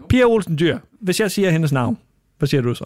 Pia 0.08 0.24
Olsen 0.24 0.58
Dyr. 0.58 0.78
Hvis 1.00 1.20
jeg 1.20 1.30
siger 1.30 1.50
hendes 1.50 1.72
navn, 1.72 1.98
hvad 2.38 2.48
siger 2.48 2.60
du 2.60 2.74
så? 2.74 2.84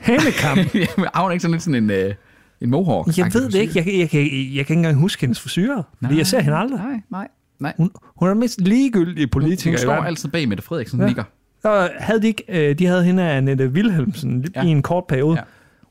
Hanekam. 0.00 0.58
Hanekam? 0.72 1.06
Har 1.14 1.22
hun 1.22 1.32
ikke 1.32 1.42
sådan 1.42 1.52
lidt 1.52 1.62
sådan 1.62 1.82
en, 1.84 1.90
øh, 1.90 2.14
en 2.60 2.70
mohawk? 2.70 3.18
jeg 3.18 3.30
ved 3.34 3.50
det 3.50 3.54
ikke. 3.54 3.72
Jeg, 3.76 3.86
jeg, 3.86 3.94
jeg, 3.98 4.08
jeg, 4.14 4.22
jeg 4.32 4.66
kan 4.66 4.74
ikke 4.74 4.74
engang 4.74 4.96
huske 4.96 5.20
hendes 5.20 5.40
frisyrer. 5.40 5.82
Fordi 6.02 6.18
jeg 6.18 6.26
ser 6.26 6.40
hende 6.40 6.56
aldrig. 6.58 6.80
Nej, 6.80 7.00
nej, 7.10 7.28
nej. 7.60 7.72
Hun, 7.76 7.90
hun 8.16 8.28
er 8.28 8.32
den 8.32 8.40
mest 8.40 8.60
ligegyldige 8.60 9.26
politiker 9.26 9.70
Hun 9.70 9.74
i 9.74 9.78
står 9.78 9.92
altid 9.92 10.28
bag 10.28 10.48
Mette 10.48 10.62
Frederiksen, 10.64 11.00
Ja. 11.00 11.06
nikker. 11.06 11.24
Så 11.62 11.90
havde 11.98 12.22
de 12.22 12.26
ikke, 12.26 12.44
øh, 12.48 12.78
de 12.78 12.86
havde 12.86 13.04
hende 13.04 13.22
af 13.22 13.36
Annette 13.36 13.68
Wilhelmsen 13.68 14.46
ja. 14.56 14.62
i 14.62 14.66
en 14.66 14.82
kort 14.82 15.04
periode. 15.08 15.36
Ja. 15.36 15.42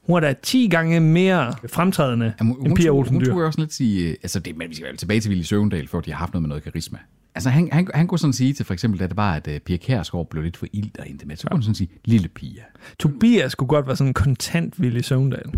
Hun 0.07 0.15
er 0.15 0.19
da 0.19 0.33
10 0.43 0.67
gange 0.71 0.99
mere 0.99 1.53
fremtrædende 1.69 2.33
Jamen, 2.39 2.55
end 2.65 2.75
Pia 2.75 2.85
tog- 2.87 2.97
Olsen 2.97 3.15
hun 3.15 3.21
Dyr. 3.23 3.29
tog 3.31 3.39
jo 3.41 3.45
også 3.45 3.59
lidt 3.61 3.73
sige, 3.73 4.09
øh, 4.09 4.15
altså 4.23 4.39
det, 4.39 4.57
men 4.57 4.69
vi 4.69 4.75
skal 4.75 4.97
tilbage 4.97 5.19
til 5.19 5.29
Ville 5.29 5.43
Søvendal, 5.43 5.87
for 5.87 6.01
de 6.01 6.11
har 6.11 6.17
haft 6.17 6.33
noget 6.33 6.41
med 6.41 6.49
noget 6.49 6.63
karisma. 6.63 6.97
Altså 7.35 7.49
han, 7.49 7.69
han, 7.71 7.87
han 7.93 8.07
kunne 8.07 8.19
sådan 8.19 8.33
sige 8.33 8.53
til 8.53 8.65
for 8.65 8.73
eksempel, 8.73 8.99
da 8.99 9.07
det 9.07 9.17
var, 9.17 9.33
at 9.33 9.47
uh, 9.47 9.53
Pia 9.57 9.77
Kjærsgaard 9.77 10.29
blev 10.29 10.43
lidt 10.43 10.57
for 10.57 10.67
ild 10.73 10.99
og 10.99 11.09
endte 11.09 11.27
med, 11.27 11.35
så 11.35 11.47
kunne 11.47 11.55
hun 11.55 11.61
sådan 11.63 11.75
sige, 11.75 11.89
lille 12.05 12.27
Pia. 12.27 12.61
Tobias 12.99 13.55
kunne 13.55 13.67
godt 13.67 13.87
være 13.87 13.95
sådan 13.95 14.09
en 14.09 14.13
kontant 14.13 14.79
Willy 14.79 14.99
Søvndal. 15.01 15.51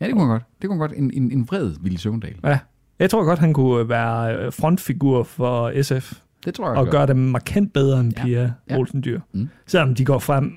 Ja, 0.00 0.06
det 0.06 0.12
kunne 0.14 0.22
han 0.24 0.30
godt. 0.30 0.42
Det 0.62 0.68
kunne 0.68 0.74
han 0.74 0.88
godt. 0.88 0.92
En, 0.98 1.10
en, 1.22 1.32
en 1.32 1.48
vred 1.48 1.74
Ville 1.80 1.98
Søvendal. 1.98 2.34
Ja. 2.44 2.58
Jeg 2.98 3.10
tror 3.10 3.24
godt, 3.24 3.38
han 3.38 3.52
kunne 3.52 3.88
være 3.88 4.36
øh, 4.36 4.52
frontfigur 4.52 5.22
for 5.22 5.82
SF. 5.82 6.12
Det 6.44 6.54
tror 6.54 6.68
jeg 6.70 6.78
Og 6.78 6.86
gøre 6.86 7.06
det 7.06 7.16
markant 7.16 7.72
bedre 7.72 8.00
end 8.00 8.12
Pia 8.12 8.40
Ja. 8.42 8.50
ja. 8.70 8.76
Olsen 8.78 9.04
Dyr. 9.04 9.20
Mm. 9.32 9.48
Selvom 9.66 9.94
de 9.94 10.04
går 10.04 10.18
frem 10.18 10.52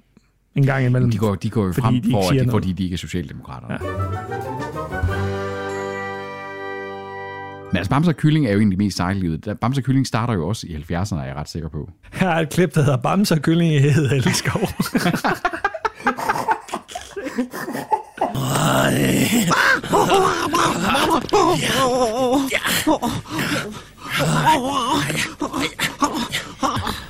en 0.56 0.66
gang 0.66 0.86
imellem. 0.86 1.12
De 1.12 1.18
går, 1.18 1.36
de 1.36 1.50
går 1.50 1.66
jo 1.66 1.74
frem, 1.74 2.02
de 2.02 2.12
for, 2.12 2.22
de, 2.32 2.52
fordi 2.52 2.72
de 2.72 2.84
ikke 2.84 2.94
er 2.94 2.98
socialdemokrater. 2.98 3.68
Ja. 3.70 3.78
Men 7.72 7.78
altså, 7.78 7.90
Bamse 7.90 8.12
og 8.12 8.16
Kylling 8.16 8.48
er 8.48 8.52
jo 8.52 8.58
egentlig 8.58 8.78
mest 8.78 8.98
sejlivet. 8.98 9.58
Bamse 9.62 9.80
og 9.80 9.86
Kylling 9.86 10.08
starter 10.08 10.34
jo 10.34 10.48
også 10.48 10.68
i 10.68 10.76
70'erne, 10.76 11.16
er 11.20 11.26
jeg 11.26 11.36
ret 11.36 11.50
sikker 11.50 11.70
på. 11.70 11.90
Her 12.14 12.30
er 12.30 12.40
et 12.40 12.50
klip, 12.50 12.76
der 12.76 12.82
hedder 12.84 12.98
Bamse 12.98 13.36
og 13.36 13.42
Kylling 13.42 13.74
i 13.74 13.80
Hede 13.80 14.16
Elskov. 14.16 14.62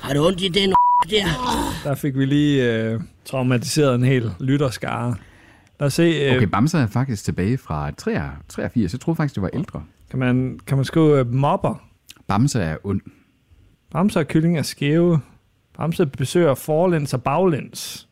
Har 0.01 0.13
du 0.13 0.25
ondt 0.25 0.41
i 0.41 0.47
den 0.47 0.73
der? 1.12 1.26
Der 1.84 1.95
fik 1.95 2.17
vi 2.17 2.26
lige 2.26 2.74
øh, 2.74 3.02
traumatiseret 3.26 3.95
en 3.95 4.04
hel 4.04 4.32
lytterskare. 4.39 5.15
Lad 5.80 5.88
os 5.88 5.93
se, 5.93 6.04
øh, 6.04 6.36
Okay, 6.36 6.47
Bamse 6.47 6.78
er 6.78 6.88
faktisk 6.88 7.24
tilbage 7.24 7.58
fra 7.58 7.91
83. 7.91 8.93
Jeg 8.93 9.00
troede 9.00 9.15
faktisk, 9.15 9.36
det 9.36 9.41
var 9.43 9.50
ældre. 9.54 9.84
kan, 10.10 10.19
man, 10.19 10.60
kan 10.67 10.78
man 10.78 10.86
skrive 10.86 11.19
øh, 11.19 11.34
mobber? 11.34 11.82
Bamse 12.28 12.60
er 12.62 12.78
ond. 12.84 13.02
Bamse 13.91 14.19
og 14.19 14.28
Kylling 14.28 14.58
er 14.58 14.62
skæve. 14.62 15.19
Bamse 15.78 16.06
besøger 16.06 16.54
forlæns 16.54 17.13
og 17.13 17.24
baglæns. 17.24 18.08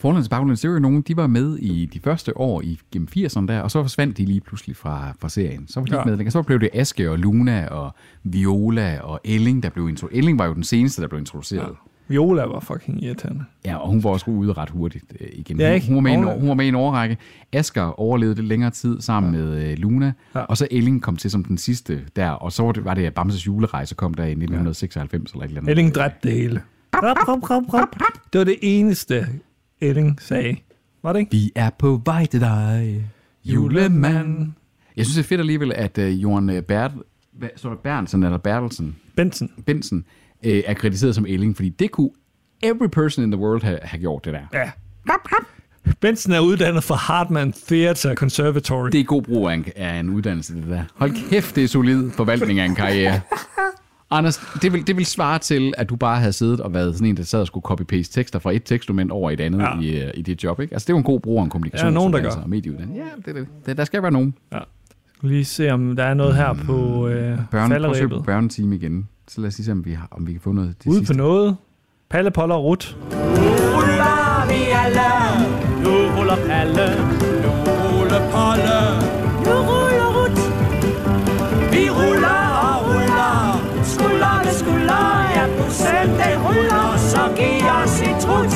Forlands 0.00 0.28
Baglands, 0.28 0.60
det 0.60 0.70
var 0.70 0.74
jo 0.74 0.80
nogen, 0.80 1.02
de 1.02 1.16
var 1.16 1.26
med 1.26 1.56
i 1.58 1.86
de 1.86 2.00
første 2.00 2.36
år 2.36 2.62
i 2.62 2.78
gennem 2.92 3.08
80'erne 3.16 3.46
der, 3.46 3.60
og 3.60 3.70
så 3.70 3.82
forsvandt 3.82 4.16
de 4.16 4.24
lige 4.24 4.40
pludselig 4.40 4.76
fra, 4.76 5.12
fra 5.20 5.28
serien. 5.28 5.68
Så 5.68 5.80
var 5.80 5.84
de 5.86 5.92
Ja. 5.94 6.00
ikke 6.00 6.08
med 6.10 6.16
længere. 6.16 6.30
Så 6.30 6.42
blev 6.42 6.60
det 6.60 6.70
Aske 6.74 7.10
og 7.10 7.18
Luna 7.18 7.66
og 7.68 7.94
Viola 8.22 8.98
og 9.02 9.20
Elling, 9.24 9.62
der 9.62 9.70
blev 9.70 9.88
introduceret. 9.88 10.18
Elling 10.18 10.38
var 10.38 10.46
jo 10.46 10.54
den 10.54 10.64
seneste, 10.64 11.02
der 11.02 11.08
blev 11.08 11.18
introduceret. 11.20 11.62
Ja. 11.62 11.68
Viola 12.08 12.44
var 12.44 12.60
fucking 12.60 13.04
irriterende. 13.04 13.44
Ja, 13.64 13.76
og 13.76 13.88
hun 13.88 14.04
var 14.04 14.10
også 14.10 14.30
ude 14.30 14.52
ret 14.52 14.70
hurtigt 14.70 15.04
øh, 15.20 15.28
igen. 15.32 15.60
Ja, 15.60 15.66
Hun- 15.68 15.74
ikke? 15.74 15.86
Hun, 15.86 15.94
var 15.94 16.00
med 16.00 16.12
en, 16.12 16.24
Hun- 16.40 16.48
var 16.48 16.54
med 16.54 16.64
i 16.64 16.68
en 16.68 16.74
årrække. 16.74 17.16
Asger 17.52 18.00
overlevede 18.00 18.34
lidt 18.36 18.46
længere 18.48 18.70
tid 18.70 19.00
sammen 19.00 19.34
ja. 19.34 19.40
med 19.40 19.70
øh, 19.70 19.78
Luna, 19.78 20.12
ja. 20.34 20.40
og 20.40 20.56
så 20.56 20.68
Elling 20.70 21.02
kom 21.02 21.16
til 21.16 21.30
som 21.30 21.44
den 21.44 21.58
sidste 21.58 22.00
der, 22.16 22.30
og 22.30 22.52
så 22.52 22.62
var 22.62 22.72
det, 22.72 22.84
var 22.84 22.94
det 22.94 23.14
Bamses 23.14 23.46
julerejse 23.46 23.94
kom 23.94 24.14
der 24.14 24.24
i 24.24 24.30
1996 24.30 25.32
eller 25.32 25.44
et 25.44 25.48
eller 25.48 25.60
andet. 25.60 25.70
Elling 25.70 25.94
dræbte 25.94 26.28
det 26.28 26.36
hele. 26.38 26.62
Rap, 26.94 27.28
rap, 27.28 27.50
rap, 27.50 27.74
rap. 27.74 27.98
Det 28.32 28.38
var 28.38 28.44
det 28.44 28.56
eneste, 28.62 29.26
Elling 29.80 30.20
sagde. 30.22 30.56
Var 31.02 31.12
det 31.12 31.20
ikke? 31.20 31.30
Vi 31.32 31.52
er 31.54 31.70
på 31.78 32.00
vej 32.04 32.26
til 32.26 32.40
dig, 32.40 33.04
julemand. 33.44 34.52
Jeg 34.96 35.06
synes, 35.06 35.16
det 35.16 35.22
er 35.22 35.28
fedt 35.28 35.40
alligevel, 35.40 35.72
at 35.72 35.98
uh, 35.98 36.22
Johan 36.22 36.50
øh, 36.50 36.62
Bert, 36.62 36.92
hvad, 37.32 37.48
står 37.56 37.68
der 37.70 37.76
Bernsen 37.76 38.22
eller 38.22 38.38
Bertelsen? 38.38 38.96
Benson. 39.16 39.50
Benson 39.66 40.04
øh, 40.44 40.62
er 40.66 40.74
krediteret 40.74 41.14
som 41.14 41.26
Elling, 41.26 41.56
fordi 41.56 41.68
det 41.68 41.90
kunne 41.90 42.10
every 42.62 42.88
person 42.92 43.24
in 43.24 43.30
the 43.30 43.40
world 43.40 43.62
have, 43.62 43.78
have 43.82 44.00
gjort 44.00 44.24
det 44.24 44.32
der. 44.32 44.40
Ja. 44.52 44.70
Benson 46.00 46.32
er 46.32 46.40
uddannet 46.40 46.84
fra 46.84 46.94
Hartman 46.94 47.52
Theatre 47.52 48.14
Conservatory. 48.14 48.88
Det 48.92 49.00
er 49.00 49.04
god 49.04 49.22
brug 49.22 49.48
af 49.48 49.54
en, 49.54 49.64
af 49.76 50.00
en 50.00 50.10
uddannelse, 50.10 50.54
det 50.54 50.64
der. 50.68 50.84
Hold 50.94 51.30
kæft, 51.30 51.56
det 51.56 51.64
er 51.64 51.68
solid 51.68 52.10
forvaltning 52.10 52.60
af 52.60 52.64
en 52.64 52.74
karriere. 52.74 53.20
Anders, 54.10 54.40
det 54.62 54.72
vil, 54.72 54.86
det 54.86 54.96
vil 54.96 55.06
svare 55.06 55.38
til, 55.38 55.74
at 55.78 55.88
du 55.88 55.96
bare 55.96 56.18
havde 56.18 56.32
siddet 56.32 56.60
og 56.60 56.74
været 56.74 56.94
sådan 56.94 57.08
en, 57.08 57.16
der 57.16 57.22
sad 57.22 57.40
og 57.40 57.46
skulle 57.46 57.64
copy-paste 57.64 58.12
tekster 58.12 58.38
fra 58.38 58.52
et 58.52 58.64
tekstdokument 58.64 59.10
over 59.10 59.30
i 59.30 59.32
et 59.32 59.40
andet 59.40 59.60
ja. 59.60 59.80
i, 59.80 60.02
øh, 60.02 60.10
i 60.14 60.22
dit 60.22 60.44
job, 60.44 60.60
ikke? 60.60 60.74
Altså, 60.74 60.86
det 60.86 60.90
er 60.90 60.94
jo 60.94 60.98
en 60.98 61.04
god 61.04 61.20
brug 61.20 61.38
af 61.38 61.44
en 61.44 61.50
kommunikation. 61.50 61.88
Ja, 61.88 61.94
nogen, 61.94 62.12
der 62.12 62.20
gør. 62.20 62.30
Og 62.30 62.50
medieuddannelse. 62.50 63.02
Ja, 63.02 63.32
det, 63.32 63.40
er 63.40 63.44
det, 63.66 63.76
der 63.76 63.84
skal 63.84 64.02
være 64.02 64.12
nogen. 64.12 64.34
Ja. 64.52 64.58
Skal 65.16 65.28
lige 65.28 65.44
se, 65.44 65.70
om 65.70 65.96
der 65.96 66.04
er 66.04 66.14
noget 66.14 66.36
her 66.36 66.54
på 66.66 67.08
øh, 67.08 67.38
Børne, 67.50 67.80
prøv 67.80 67.90
at 67.90 67.96
søge 67.96 68.08
på 68.08 68.48
igen. 68.72 69.08
Så 69.28 69.40
lad 69.40 69.48
os 69.48 69.58
lige 69.58 69.64
se, 69.66 69.72
om 69.72 69.84
vi, 69.84 69.92
har, 69.92 70.08
om 70.10 70.26
vi 70.26 70.32
kan 70.32 70.40
få 70.40 70.52
noget 70.52 70.76
til 70.80 70.90
Ude 70.90 70.98
sidst. 70.98 71.12
på 71.12 71.16
noget. 71.16 71.56
Palle, 72.10 72.30
Polle 72.30 72.54
og 72.54 72.64
Rut. 72.64 72.96
ruller 73.12 74.46
vi 74.48 74.60
alle. 74.82 75.08
Nu 75.84 75.90
ruller 76.16 76.36
Palle, 76.48 76.86
nu 77.44 77.50
ruller 77.92 78.22
Polle. 78.34 78.78
Nu 79.46 79.54
ruller 79.68 80.08
Rut. 80.16 80.38
Vi 81.72 81.90
ruller 81.98 82.38
og 82.68 82.76
ruller, 82.88 83.34
skulder 83.92 84.34
ved 84.44 84.52
skulder. 84.62 85.04
Ja, 85.36 85.44
bussen 85.58 86.08
den 86.20 86.36
ruller, 86.46 86.96
så 87.12 87.22
giv 87.38 87.66
os 87.82 88.00
et 88.08 88.16
trut. 88.24 88.52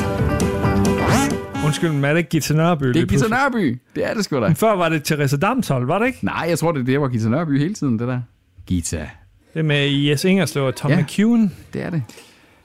Undskyld, 1.67 1.93
men 1.93 2.05
er 2.05 2.09
det 2.09 2.19
ikke 2.19 2.31
Gita 2.31 2.55
Nørby? 2.55 2.85
Det 2.87 3.03
er 3.03 3.07
Gita 3.07 3.29
Nørby. 3.29 3.79
Det 3.95 4.11
er 4.11 4.15
det 4.15 4.25
sgu 4.25 4.37
da. 4.37 4.41
Men 4.41 4.57
før 4.57 4.77
var 4.77 4.89
det 4.89 5.05
Therese 5.05 5.37
Damshold, 5.37 5.87
var 5.87 5.99
det 5.99 6.07
ikke? 6.07 6.19
Nej, 6.25 6.47
jeg 6.49 6.59
tror, 6.59 6.73
det, 6.73 6.87
det 6.87 7.01
var 7.01 7.09
Gita 7.09 7.29
Nørby 7.29 7.59
hele 7.59 7.75
tiden, 7.75 7.99
det 7.99 8.09
der. 8.09 8.21
Gita. 8.67 9.09
Det 9.55 9.59
er 9.61 9.63
med 9.63 9.89
Jes 9.91 10.25
Ingerslev 10.25 10.65
og 10.65 10.75
Tom 10.77 10.91
Ja. 10.91 11.01
McEwen. 11.03 11.53
Det 11.73 11.83
er 11.83 11.91
det. 11.91 12.03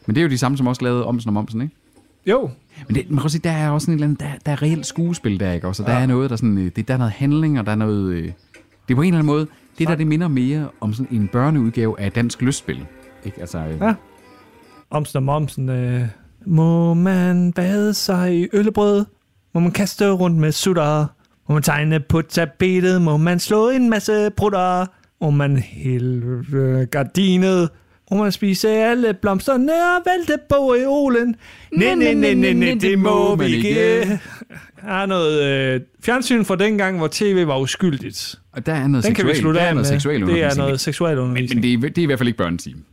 Men 0.06 0.16
det 0.16 0.22
er 0.22 0.24
jo 0.26 0.30
de 0.30 0.38
samme, 0.38 0.58
som 0.58 0.68
også 0.68 0.84
lavede 0.84 1.06
Omsen 1.06 1.30
om 1.30 1.38
Omsen, 1.38 1.62
ikke? 1.62 1.76
Jo. 2.26 2.50
Men 2.88 2.96
det, 2.96 3.10
man 3.10 3.18
kan 3.18 3.24
også 3.24 3.36
sige, 3.38 3.50
der 3.50 3.56
er 3.56 3.70
også 3.70 3.86
sådan 3.86 3.94
en 3.94 3.96
eller 4.04 4.08
anden, 4.08 4.28
der, 4.28 4.32
der 4.46 4.52
er 4.52 4.62
reelt 4.62 4.86
skuespil 4.86 5.40
der, 5.40 5.52
ikke? 5.52 5.68
Og 5.68 5.78
der 5.78 5.94
er 5.94 6.06
noget, 6.06 6.30
der 6.30 6.36
sådan, 6.36 6.58
øh, 6.58 6.72
det, 6.76 6.88
der 6.88 6.94
er 6.94 6.98
noget 6.98 7.14
handling, 7.14 7.60
og 7.60 7.66
der 7.66 7.72
er 7.72 7.76
noget, 7.76 8.14
øh, 8.14 8.24
det 8.24 8.34
er 8.90 8.96
på 8.96 9.02
en 9.02 9.08
eller 9.08 9.18
anden 9.20 9.26
måde, 9.34 9.48
det 9.80 9.88
der, 9.88 9.96
det 9.96 10.08
minder 10.08 10.28
mere 10.28 10.68
om 10.82 10.94
sådan 10.94 11.16
en 11.18 11.28
børneudgave 11.28 12.00
af 12.00 12.12
dansk 12.12 12.42
lystspil. 12.42 12.86
Ikke? 13.26 13.40
Altså, 13.42 13.58
øh, 13.58 13.78
Ja. 13.82 13.94
Omsen 14.92 15.18
og 15.18 15.24
Momsen. 15.24 15.70
Øh, 15.70 16.02
må 16.46 16.94
man 16.94 17.54
bade 17.54 17.94
sig 17.94 18.36
i 18.40 18.48
øllebrød? 18.54 19.06
Må 19.54 19.60
man 19.60 19.72
kaste 19.72 20.10
rundt 20.12 20.38
med 20.38 20.52
sutter? 20.52 21.06
Må 21.50 21.54
man 21.54 21.64
tegne 21.64 22.00
på 22.00 22.22
tapetet? 22.22 23.02
Må 23.02 23.18
man 23.18 23.40
slå 23.40 23.70
en 23.70 23.90
masse 23.90 24.30
prutter? 24.38 24.86
Må 25.22 25.30
man 25.30 25.58
hælde 25.58 26.44
øh, 26.54 26.88
gardinet? 26.88 27.70
Må 28.12 28.18
man 28.18 28.32
spise 28.32 28.70
alle 28.70 29.14
blomsterne 29.14 29.72
og 29.72 30.04
vælte 30.06 30.44
boreolen? 30.50 31.36
Nej, 31.72 31.96
nej, 31.96 32.14
nej, 32.14 32.34
nej, 32.34 32.54
nej, 32.54 32.78
det 32.82 33.00
må 33.00 33.36
vi 33.36 33.46
ikke. 33.46 34.20
Der 34.82 34.94
er 34.94 35.06
noget 35.06 35.44
øh, 35.44 35.82
fjernsyn 36.04 36.46
fra 36.46 36.56
dengang, 36.56 36.98
hvor 36.98 37.10
tv 37.12 37.48
var 37.48 37.60
uskyldigt. 37.60 38.36
Og 38.52 38.66
der 38.66 38.74
er 38.74 38.88
noget 38.88 39.06
Den 39.06 39.16
kan 39.16 39.28
vi 39.28 39.36
slutte 39.36 39.60
der 39.60 39.66
er 39.66 39.70
af 39.70 39.76
noget 39.76 40.04
med. 40.06 40.28
Det 40.28 40.44
er 40.44 40.56
noget 40.58 40.80
seksuel 40.80 41.18
undervisning. 41.18 41.62
Men, 41.62 41.72
men 41.72 41.82
det, 41.82 41.88
er, 41.88 41.94
det 41.94 41.98
er 41.98 42.04
i 42.04 42.06
hvert 42.06 42.20
fald 42.20 42.28
ikke 42.28 42.38
børneteam. 42.38 42.84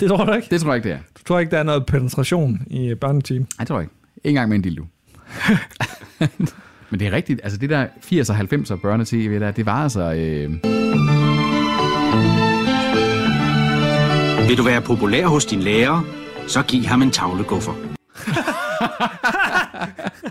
Det 0.00 0.08
tror 0.08 0.24
du 0.24 0.32
ikke? 0.32 0.48
Det 0.50 0.60
tror 0.60 0.70
jeg 0.70 0.76
ikke, 0.76 0.88
det 0.88 0.94
er. 0.94 1.00
Du 1.18 1.22
tror 1.24 1.38
ikke, 1.38 1.50
der 1.50 1.58
er 1.58 1.62
noget 1.62 1.86
penetration 1.86 2.62
i 2.66 2.88
øh, 2.88 2.96
børneteam? 2.96 3.46
Nej, 3.58 3.66
tror 3.66 3.76
jeg 3.76 3.84
ikke. 3.84 3.94
Ikke 4.16 4.28
engang 4.28 4.48
med 4.48 4.56
en 4.56 4.62
dildo. 4.62 4.84
Men 6.90 7.00
det 7.00 7.06
er 7.06 7.12
rigtigt. 7.12 7.40
Altså 7.42 7.58
det 7.58 7.70
der 7.70 7.86
80'er 7.86 8.30
og 8.30 8.38
90'er 8.38 8.76
børnetv 8.76 9.40
der, 9.40 9.50
det 9.50 9.66
var 9.66 9.82
altså... 9.82 10.12
Øh... 10.12 11.25
Vil 14.48 14.56
du 14.58 14.62
være 14.62 14.80
populær 14.82 15.26
hos 15.26 15.44
din 15.44 15.60
lærer, 15.60 16.02
så 16.48 16.62
giv 16.62 16.82
ham 16.84 17.02
en 17.02 17.10
tavleguffer. 17.10 17.72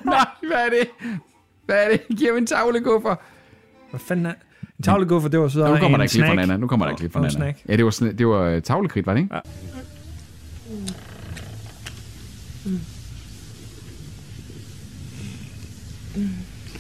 Nej, 0.06 0.26
hvad 0.48 0.58
er 0.58 0.70
det? 0.70 0.88
Hvad 1.66 1.76
er 1.76 1.90
det? 1.90 2.18
Giv 2.18 2.32
mig 2.34 2.38
en 2.40 2.48
tavleguffer. 2.48 3.16
Hvad 3.90 4.00
fanden 4.00 4.26
er... 4.26 4.34
En 4.78 4.84
tavleguffer, 4.84 5.30
det 5.30 5.40
var 5.40 5.48
så 5.48 5.68
Nu 5.68 5.78
kommer 5.78 5.98
der 5.98 6.06
et 6.06 6.12
klip 6.12 6.26
fra. 6.26 6.34
Nana. 6.34 6.58
Nu 6.58 6.68
kommer 6.68 6.86
der 6.86 6.94
et 6.94 7.00
klip 7.00 7.14
fra 7.14 7.22
Nana. 7.22 7.54
Ja, 7.70 7.76
det 7.78 7.86
var, 7.86 7.92
sådan- 7.92 8.18
det 8.18 8.28
var 8.28 8.42
øh, 8.44 8.62
tavlekridt, 8.62 9.06
var 9.08 9.14
det 9.14 9.22
ikke? 9.22 9.36
Ja. 9.36 9.42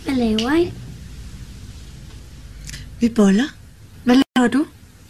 Hvad 0.05 0.15
laver 0.15 0.55
I? 0.55 0.73
Vi 2.99 3.09
boller. 3.09 3.43
Hvad 4.03 4.15
laver 4.35 4.47
du? 4.47 4.65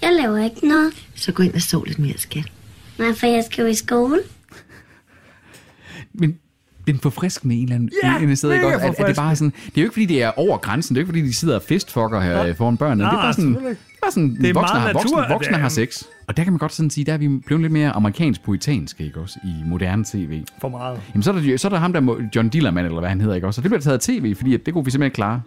Jeg 0.05 0.13
laver 0.21 0.37
ikke 0.43 0.67
noget. 0.67 1.07
Så 1.15 1.31
gå 1.31 1.43
ind 1.43 1.53
og 1.53 1.61
sov 1.61 1.83
lidt 1.85 1.99
mere, 1.99 2.17
skat. 2.17 2.51
Nej, 2.99 3.13
for 3.13 3.27
jeg 3.27 3.43
skal 3.51 3.61
jo 3.61 3.67
i 3.67 3.73
skole. 3.73 4.19
Men 6.13 6.37
den 6.87 6.99
forfriskende 6.99 7.55
en 7.55 7.63
eller 7.63 7.75
anden 7.75 7.89
Ja, 8.03 8.07
en 8.07 8.13
eller 8.13 8.21
anden 8.21 8.35
sted, 8.35 8.51
ikke? 8.53 8.65
også? 8.65 8.77
At, 8.87 8.99
at 8.99 9.07
det, 9.07 9.15
bare 9.15 9.31
er 9.31 9.35
sådan, 9.35 9.53
det 9.65 9.77
er 9.77 9.81
jo 9.81 9.83
ikke, 9.85 9.93
fordi 9.93 10.05
det 10.05 10.23
er 10.23 10.31
over 10.39 10.57
grænsen. 10.57 10.95
Det 10.95 10.99
er 11.01 11.03
jo 11.03 11.05
ikke, 11.07 11.17
fordi 11.19 11.27
de 11.27 11.33
sidder 11.33 11.55
og 11.55 11.61
festfucker 11.61 12.21
her 12.21 12.31
Ja. 12.31 12.45
ja. 12.45 12.51
foran 12.51 12.77
børnene. 12.77 13.03
det 13.03 13.07
er 13.09 13.13
Nej, 13.13 13.21
bare 13.23 13.33
sådan, 13.33 13.53
bare 14.01 14.11
sådan, 14.11 14.35
Det 14.35 14.49
er 14.49 14.53
voksne, 14.53 14.73
meget 14.73 14.81
har, 14.81 14.93
voksne, 14.93 15.17
voksne 15.29 15.51
det 15.51 15.57
er- 15.57 15.61
har 15.61 15.69
sex. 15.69 16.03
Og 16.27 16.37
der 16.37 16.43
kan 16.43 16.53
man 16.53 16.57
godt 16.59 16.73
sådan 16.73 16.89
sige, 16.89 17.05
der 17.05 17.13
er 17.13 17.17
vi 17.17 17.27
blevet 17.27 17.61
lidt 17.61 17.73
mere 17.73 17.91
amerikansk 17.91 18.43
poetanske, 18.43 19.03
ikke 19.05 19.19
også, 19.19 19.39
i 19.43 19.53
moderne 19.65 20.03
tv. 20.03 20.43
For 20.61 20.69
meget. 20.69 21.01
Jamen, 21.13 21.23
så 21.23 21.31
er 21.31 21.35
der, 21.39 21.57
så 21.57 21.67
er 21.67 21.69
der 21.69 21.77
ham 21.79 21.93
der, 21.93 22.27
John 22.35 22.49
Dillermand, 22.49 22.85
eller 22.85 22.99
hvad 22.99 23.09
han 23.09 23.21
hedder, 23.21 23.35
ikke 23.35 23.47
også? 23.47 23.61
Og 23.61 23.63
det 23.63 23.69
bliver 23.71 23.81
taget 23.81 23.93
af 23.93 23.99
tv, 24.01 24.35
fordi 24.35 24.53
at 24.53 24.65
det 24.65 24.73
kunne 24.73 24.85
vi 24.85 24.91
simpelthen 24.91 25.15
klare. 25.15 25.41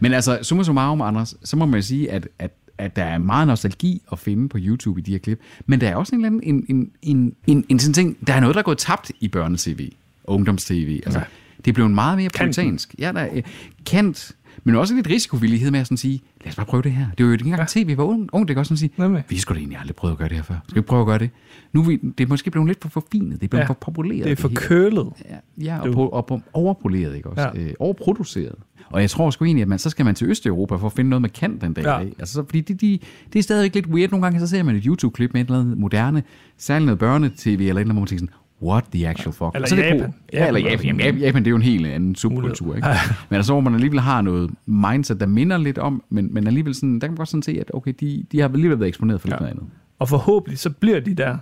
Men 0.00 0.12
altså, 0.12 0.38
summa 0.42 0.64
summarum, 0.64 1.00
Anders, 1.00 1.34
så 1.44 1.56
må 1.56 1.66
man 1.66 1.74
jo 1.74 1.82
sige, 1.82 2.10
at, 2.10 2.28
at, 2.38 2.50
at 2.78 2.96
der 2.96 3.04
er 3.04 3.18
meget 3.18 3.46
nostalgi 3.46 4.02
at 4.12 4.18
finde 4.18 4.48
på 4.48 4.58
YouTube 4.60 5.00
i 5.00 5.02
de 5.02 5.12
her 5.12 5.18
klip. 5.18 5.40
Men 5.66 5.80
der 5.80 5.88
er 5.88 5.96
også 5.96 6.14
en 6.14 6.24
eller 6.24 6.38
anden, 6.38 6.54
en, 6.54 6.66
en, 6.68 6.92
en, 7.02 7.34
en, 7.46 7.64
en 7.68 7.78
sådan 7.78 7.94
ting, 7.94 8.26
der 8.26 8.34
er 8.34 8.40
noget, 8.40 8.54
der 8.54 8.58
er 8.58 8.64
gået 8.64 8.78
tabt 8.78 9.12
i 9.20 9.28
børne-tv, 9.28 9.90
ungdoms-tv. 10.24 11.00
Altså, 11.04 11.18
ja. 11.18 11.24
Det 11.64 11.70
er 11.70 11.72
blevet 11.72 11.90
meget 11.90 12.18
mere 12.18 12.30
poetansk. 12.38 12.94
Ja, 12.98 13.12
der 13.12 13.40
kant, 13.86 14.32
men 14.64 14.74
også 14.74 14.94
lidt 14.94 15.10
risikovillighed 15.10 15.70
med 15.70 15.80
at 15.80 15.86
sådan 15.86 15.96
sige, 15.96 16.22
lad 16.44 16.48
os 16.48 16.56
bare 16.56 16.66
prøve 16.66 16.82
det 16.82 16.92
her. 16.92 17.06
Det 17.18 17.24
var 17.24 17.26
jo 17.26 17.32
ikke 17.32 17.44
engang 17.44 17.60
ja. 17.76 17.82
tv, 17.84 17.96
var 17.96 18.04
ung, 18.04 18.28
ung, 18.32 18.48
det 18.48 18.56
kan 18.56 18.58
også 18.60 18.76
sådan 18.76 18.90
sige, 19.06 19.24
vi 19.28 19.38
skulle 19.38 19.56
da 19.56 19.60
egentlig 19.60 19.78
aldrig 19.78 19.96
prøve 19.96 20.12
at 20.12 20.18
gøre 20.18 20.28
det 20.28 20.36
her 20.36 20.42
før. 20.44 20.54
Skal 20.68 20.82
vi 20.82 20.86
prøve 20.86 21.00
at 21.00 21.06
gøre 21.06 21.18
det? 21.18 21.30
Nu 21.72 21.80
er 21.80 21.84
vi, 21.86 21.96
det 21.96 22.24
er 22.24 22.28
måske 22.28 22.50
blevet 22.50 22.68
lidt 22.68 22.82
for 22.82 22.88
forfinet, 22.88 23.40
det 23.40 23.46
er 23.46 23.48
blevet 23.48 23.62
Ja. 23.62 23.68
for 23.68 23.74
populeret. 23.74 24.24
Det 24.24 24.32
er 24.32 24.36
for 24.36 24.50
kølet. 24.54 25.12
Ja, 25.30 25.36
ja 25.64 25.80
og, 25.80 25.92
på, 25.92 26.08
og 26.08 26.26
på, 26.26 26.40
overpoleret, 26.52 27.16
ikke 27.16 27.30
også? 27.30 27.50
Ja. 27.54 27.62
Øh, 27.62 27.72
overproduceret. 27.78 28.54
Og 28.90 29.00
jeg 29.00 29.10
tror 29.10 29.30
sgu 29.30 29.44
egentlig, 29.44 29.62
at 29.62 29.68
man, 29.68 29.78
så 29.78 29.90
skal 29.90 30.04
man 30.04 30.14
til 30.14 30.28
Østeuropa 30.28 30.76
for 30.76 30.86
at 30.86 30.92
finde 30.92 31.10
noget 31.10 31.22
med 31.22 31.30
kant 31.30 31.60
den 31.60 31.72
dag. 31.72 31.84
Ja. 31.84 31.98
Ja. 31.98 32.04
Altså, 32.18 32.34
så, 32.34 32.44
fordi 32.44 32.60
det, 32.60 32.80
de, 32.80 32.98
det 33.32 33.38
er 33.38 33.42
stadigvæk 33.42 33.74
lidt 33.74 33.86
weird. 33.86 34.10
Nogle 34.10 34.26
gange 34.26 34.40
så 34.40 34.46
ser 34.46 34.62
man 34.62 34.76
et 34.76 34.84
YouTube-klip 34.84 35.32
med 35.32 35.40
et 35.40 35.44
eller 35.46 35.60
andet 35.60 35.78
moderne, 35.78 36.22
særligt 36.58 36.86
noget 36.86 36.98
børnetv 36.98 37.48
eller 37.48 37.60
et 37.60 37.68
eller 37.68 37.80
andet, 37.80 37.92
hvor 37.94 38.00
man 38.00 38.06
tænker 38.06 38.26
sådan, 38.26 38.34
what 38.62 38.84
the 38.92 39.08
actual 39.08 39.32
fuck. 39.32 39.50
Eller 39.54 39.64
Og 39.64 39.68
så 39.68 39.76
det 39.76 39.82
Japan. 39.82 40.00
cool. 40.00 40.12
Ja, 40.32 40.46
eller 40.46 40.60
Japan. 40.60 40.86
Jamen, 40.86 41.00
Japan, 41.00 41.20
Japan, 41.20 41.42
det 41.42 41.46
er 41.46 41.50
jo 41.50 41.56
en 41.56 41.62
helt 41.62 41.86
anden 41.86 42.14
subkultur, 42.14 42.74
ikke? 42.74 42.88
Men 43.30 43.36
altså, 43.36 43.52
hvor 43.52 43.60
man 43.60 43.74
alligevel 43.74 44.00
har 44.00 44.20
noget 44.22 44.50
mindset, 44.66 45.20
der 45.20 45.26
minder 45.26 45.58
lidt 45.58 45.78
om, 45.78 46.02
men, 46.08 46.34
men 46.34 46.46
alligevel 46.46 46.74
sådan, 46.74 46.94
der 46.94 47.00
kan 47.06 47.10
man 47.10 47.16
godt 47.16 47.28
sådan 47.28 47.42
se, 47.42 47.56
at 47.60 47.70
okay, 47.74 47.92
de, 48.00 48.24
de 48.32 48.40
har 48.40 48.48
alligevel 48.48 48.78
været 48.80 48.88
eksponeret 48.88 49.20
for 49.20 49.28
lidt 49.28 49.34
Ja. 49.34 49.38
noget 49.40 49.50
andet. 49.50 49.66
Og 49.98 50.08
forhåbentlig 50.08 50.58
så 50.58 50.70
bliver 50.70 51.00
de 51.00 51.14
der. 51.14 51.36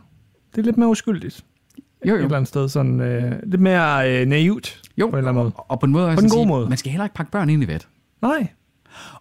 Det 0.54 0.58
er 0.58 0.62
lidt 0.62 0.76
mere 0.76 0.88
uskyldigt. 0.88 1.44
Jo, 2.06 2.14
Et 2.14 2.18
jo. 2.18 2.24
eller 2.24 2.36
andet 2.36 2.48
sted 2.48 2.68
sådan 2.68 3.00
øh, 3.00 3.32
lidt 3.46 3.60
mere 3.60 4.20
øh, 4.20 4.26
naivt. 4.26 4.80
Jo, 4.98 5.06
på 5.06 5.10
en 5.10 5.18
eller 5.18 5.28
anden 5.30 5.42
måde. 5.42 5.52
Og 5.56 5.80
på 5.80 5.86
en 5.86 5.92
måde, 5.92 6.04
På 6.14 6.20
den 6.20 6.30
gode 6.30 6.30
sige, 6.40 6.46
måde. 6.46 6.68
man 6.68 6.78
skal 6.78 6.90
heller 6.92 7.04
ikke 7.04 7.14
pakke 7.14 7.32
børn 7.32 7.50
ind 7.50 7.62
i 7.62 7.68
vat. 7.68 7.88
Nej. 8.22 8.46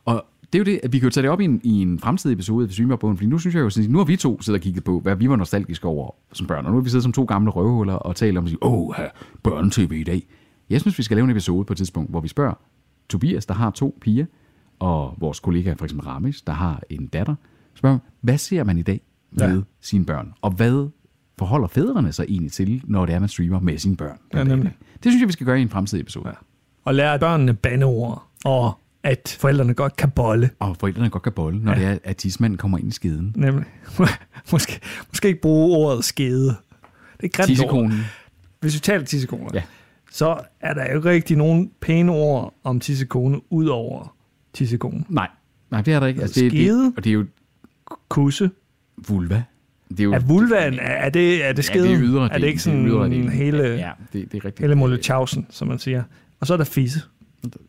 Og 0.06 0.26
det 0.54 0.60
er 0.60 0.60
jo 0.60 0.64
det, 0.64 0.80
at 0.84 0.94
vi 0.94 1.00
kan 1.00 1.06
jo 1.06 1.12
tage 1.12 1.22
det 1.22 1.32
op 1.32 1.42
i 1.42 1.46
en, 1.46 1.62
i 1.64 1.82
en 1.82 2.00
fremtidig 2.00 2.34
episode 2.34 2.66
af 2.68 2.72
Streamerbogen, 2.72 3.18
fordi 3.18 3.30
nu 3.30 3.40
synes 3.40 3.56
jeg 3.56 3.62
jo, 3.62 3.70
sådan, 3.70 3.90
nu 3.90 3.98
har 3.98 4.06
vi 4.06 4.16
to 4.16 4.42
siddet 4.42 4.60
og 4.60 4.64
kigget 4.64 4.84
på, 4.84 5.00
hvad 5.00 5.16
vi 5.16 5.30
var 5.30 5.36
nostalgiske 5.36 5.88
over 5.88 6.16
som 6.34 6.48
børn, 6.48 6.66
og 6.66 6.72
nu 6.72 6.78
har 6.78 6.84
vi 6.84 6.90
siddet 6.90 7.04
som 7.04 7.14
to 7.14 7.24
gamle 7.24 7.52
røvhuller 7.52 7.94
og 7.94 8.16
talt 8.16 8.38
om, 8.38 8.46
at 8.46 8.56
åh, 8.62 8.94
her, 8.98 9.10
børne-tv 9.44 9.92
i 9.92 10.04
dag. 10.04 10.28
Jeg 10.70 10.82
synes, 10.82 10.98
vi 10.98 11.04
skal 11.04 11.18
lave 11.18 11.24
en 11.24 11.32
episode 11.32 11.66
på 11.66 11.74
et 11.74 11.78
tidspunkt, 11.78 12.10
hvor 12.10 12.20
vi 12.20 12.28
spørger 12.28 12.54
Tobias, 13.10 13.46
der 13.46 13.54
har 13.54 13.72
to 13.72 13.98
piger, 14.02 14.26
og 14.80 15.16
vores 15.20 15.40
kollega, 15.40 15.74
for 15.74 15.86
eksempel 15.86 16.08
Ramis, 16.08 16.42
der 16.42 16.54
har 16.54 16.82
en 16.90 17.08
datter, 17.08 17.36
spørger, 17.74 18.00
hvad 18.22 18.38
ser 18.38 18.64
man 18.64 18.78
i 18.78 18.82
dag 18.82 19.02
med 19.32 19.56
ja. 19.56 19.62
sine 19.82 20.06
børn? 20.06 20.34
Og 20.42 20.52
hvad 20.52 20.90
forholder 21.38 21.68
fædrene 21.68 22.12
sig 22.12 22.26
egentlig 22.30 22.52
til, 22.52 22.82
når 22.84 23.06
det 23.06 23.16
er, 23.16 23.20
man 23.20 23.30
streamer 23.30 23.60
med 23.60 23.78
sine 23.78 23.98
børn? 23.98 24.18
Ja, 24.34 24.44
nemlig. 24.44 24.72
Det 25.04 25.12
synes 25.12 25.22
jeg, 25.22 25.28
vi 25.28 25.34
skal 25.34 25.46
gøre 25.46 25.60
i 25.60 25.62
en 25.62 25.70
fremtidig 25.70 26.02
episode. 26.02 26.28
Ja. 26.28 26.34
Og 26.86 26.96
lære 26.96 27.20
børnene 27.20 27.54
bandeord. 27.54 28.28
Og 28.46 28.80
at 29.04 29.38
forældrene 29.40 29.74
godt 29.74 29.96
kan 29.96 30.12
bolle. 30.12 30.50
Og 30.60 30.78
forældrene 30.80 31.10
godt 31.10 31.24
kan 31.24 31.32
bolle, 31.32 31.60
når 31.64 31.72
Ja. 31.72 31.80
det 31.80 31.88
er, 31.88 31.98
at 32.04 32.18
tidsmanden 32.18 32.58
kommer 32.58 32.78
ind 32.78 32.88
i 32.88 32.92
skeden. 32.92 33.34
Nemlig. 33.38 33.66
måske, 34.52 34.80
måske 35.10 35.28
ikke 35.28 35.42
bruge 35.42 35.78
ordet 35.78 36.06
skede. 36.06 36.56
Det 37.22 37.40
er. 37.40 37.46
Tissekonen. 37.46 38.00
Hvis 38.60 38.74
vi 38.74 38.80
taler 38.80 39.06
tissekoner, 39.06 39.50
Ja. 39.54 39.62
så 40.12 40.38
er 40.60 40.74
der 40.74 40.92
jo 40.92 40.96
ikke 40.98 41.10
rigtig 41.10 41.38
nogen 41.38 41.72
pæne 41.82 42.12
ord 42.12 42.54
om 42.64 42.80
tissekone, 42.80 43.40
ud 43.50 43.66
over 43.68 44.16
tissekone. 44.54 45.04
Nej, 45.10 45.28
nej, 45.72 45.82
det 45.82 45.94
er 45.94 46.00
der 46.00 46.08
ikke. 46.08 46.22
Altså, 46.22 46.40
det, 46.40 46.52
Skede. 46.52 46.86
det, 46.86 46.94
og 46.98 47.04
det 47.04 47.10
er 47.10 47.14
jo 47.14 47.26
Kusse. 48.10 48.50
vulva. 49.08 49.44
Det 49.90 50.00
er 50.00 50.04
jo, 50.04 50.14
Er 50.14 50.20
vulvaen, 50.20 50.80
er 50.80 51.10
det, 51.10 51.46
er 51.46 51.54
det 51.54 51.66
skeden? 51.66 51.86
Ja, 51.86 51.92
det 51.92 51.98
er 52.00 52.04
ydre 52.04 52.24
Er 52.32 52.38
det 52.38 52.48
ikke 52.48 52.54
det 52.56 52.62
sådan 52.62 52.88
ydre 52.88 53.10
del. 53.10 53.30
hele, 53.30 53.64
Ja, 53.64 53.92
det, 54.14 54.32
det 54.32 54.38
er 54.38 54.46
rigtigt. 54.46 54.60
hele 54.60 54.76
Molletjausen, 54.76 55.48
som 55.50 55.68
man 55.68 55.80
siger. 55.80 56.04
Og 56.40 56.48
så 56.48 56.54
er 56.54 56.58
der 56.58 56.64
fisse. 56.64 57.02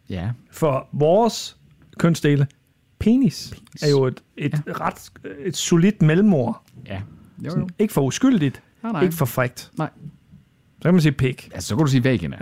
Ja. 0.08 0.30
For 0.50 0.88
vores 0.92 1.56
kønsdele, 1.98 2.46
penis, 2.98 3.50
penis. 3.56 3.82
er 3.82 3.90
jo 3.90 4.04
et, 4.06 4.22
et 4.36 4.52
ja. 4.66 4.72
ret 4.72 5.10
et 5.44 5.56
solidt 5.56 6.02
mellemord. 6.02 6.62
Ja. 6.86 7.02
Jo, 7.44 7.50
Sådan, 7.50 7.62
jo. 7.64 7.68
ikke 7.78 7.94
for 7.94 8.02
uskyldigt, 8.02 8.62
Nej, 8.82 8.92
nej. 8.92 9.02
ikke 9.02 9.14
for 9.14 9.24
frækt. 9.24 9.70
Nej. 9.78 9.90
Så 10.78 10.82
kan 10.82 10.94
man 10.94 11.00
sige 11.00 11.12
pik. 11.12 11.50
Altså, 11.54 11.68
så 11.68 11.76
kan 11.76 11.84
du 11.84 11.90
sige 11.90 12.04
vagina. 12.04 12.36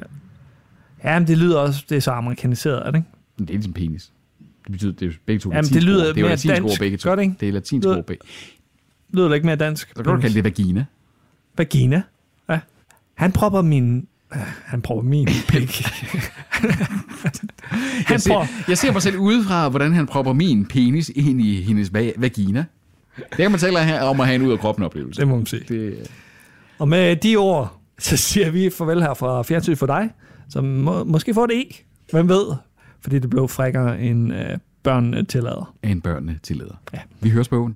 Ja, 1.04 1.18
men 1.18 1.28
det 1.28 1.38
lyder 1.38 1.58
også, 1.58 1.84
det 1.88 1.96
er 1.96 2.00
så 2.00 2.10
amerikaniseret, 2.10 2.86
er 2.86 2.90
det 2.90 2.98
ikke? 2.98 3.08
Men 3.38 3.46
det 3.48 3.54
er 3.54 3.58
ligesom 3.58 3.72
penis. 3.72 4.12
Det 4.64 4.72
betyder, 4.72 4.92
det 4.92 5.08
er 5.08 5.12
begge 5.26 5.40
to 5.40 5.50
Jamen, 5.52 5.64
det 5.70 5.82
lyder 5.82 5.98
ord. 6.08 6.14
Det 6.14 6.16
er 6.16 6.20
jo 6.20 6.26
mere 6.26 6.30
latinske 6.30 6.48
dansk. 6.54 6.64
ord 6.64 6.78
begge 6.78 6.96
to. 6.96 7.08
Gør 7.08 7.16
det 7.16 7.22
ikke? 7.22 7.34
Det 7.40 7.48
er 7.48 7.52
latinske 7.52 7.88
Lyder- 7.88 7.98
ord 7.98 8.04
begge. 8.06 8.24
Lyder 9.10 9.28
det 9.28 9.34
ikke 9.34 9.46
mere 9.46 9.56
dansk? 9.56 9.88
Så 9.88 9.94
kan 9.94 10.04
du 10.04 10.20
kalde 10.20 10.34
det 10.34 10.44
vagina. 10.44 10.84
Vagina. 11.56 12.02
Ja. 12.48 12.60
Han 13.14 13.32
propper 13.32 13.62
min... 13.62 14.06
øh, 14.34 14.40
Han 14.64 14.82
propper 14.82 15.02
min 15.02 15.26
pik. 15.48 15.82
Jeg 18.10 18.20
ser, 18.20 18.46
jeg 18.68 18.78
ser 18.78 18.92
mig 18.92 19.02
selv 19.02 19.16
udefra, 19.18 19.68
hvordan 19.68 19.92
han 19.92 20.06
propper 20.06 20.32
min 20.32 20.66
penis 20.66 21.10
ind 21.14 21.40
i 21.40 21.62
hendes 21.62 21.88
va- 21.88 22.20
vagina. 22.20 22.64
Det 23.16 23.36
kan 23.36 23.50
man 23.50 23.60
tale 23.60 23.84
her 23.84 24.02
om 24.02 24.20
at 24.20 24.26
have 24.26 24.34
en 24.34 24.42
ud 24.46 24.52
af 24.52 24.58
kroppen 24.58 24.84
oplevelse. 24.84 25.20
Det 25.20 25.28
må 25.28 25.36
man 25.36 25.46
sige. 25.46 25.64
Det, 25.68 26.10
Og 26.78 26.88
med 26.88 27.16
de 27.16 27.36
ord, 27.36 27.80
så 27.98 28.16
siger 28.16 28.50
vi 28.50 28.70
farvel 28.78 29.02
her 29.02 29.14
fra 29.14 29.42
Fjernsyn 29.42 29.76
for 29.76 29.86
dig, 29.86 30.10
som 30.48 30.64
må, 30.64 31.04
måske 31.04 31.34
får 31.34 31.46
det 31.46 31.54
ikke. 31.54 31.84
Hvem 32.10 32.28
ved? 32.28 32.46
Fordi 33.00 33.18
det 33.18 33.30
blev 33.30 33.48
frækkere 33.48 34.00
end 34.00 34.32
øh, 34.34 34.58
børn 34.82 35.26
tillader. 35.26 35.74
en 35.82 36.00
børnene 36.00 36.38
tillader. 36.42 36.74
Ja. 36.92 36.98
Vi 37.20 37.30
høres 37.30 37.48
på 37.48 37.56
ugen. 37.56 37.74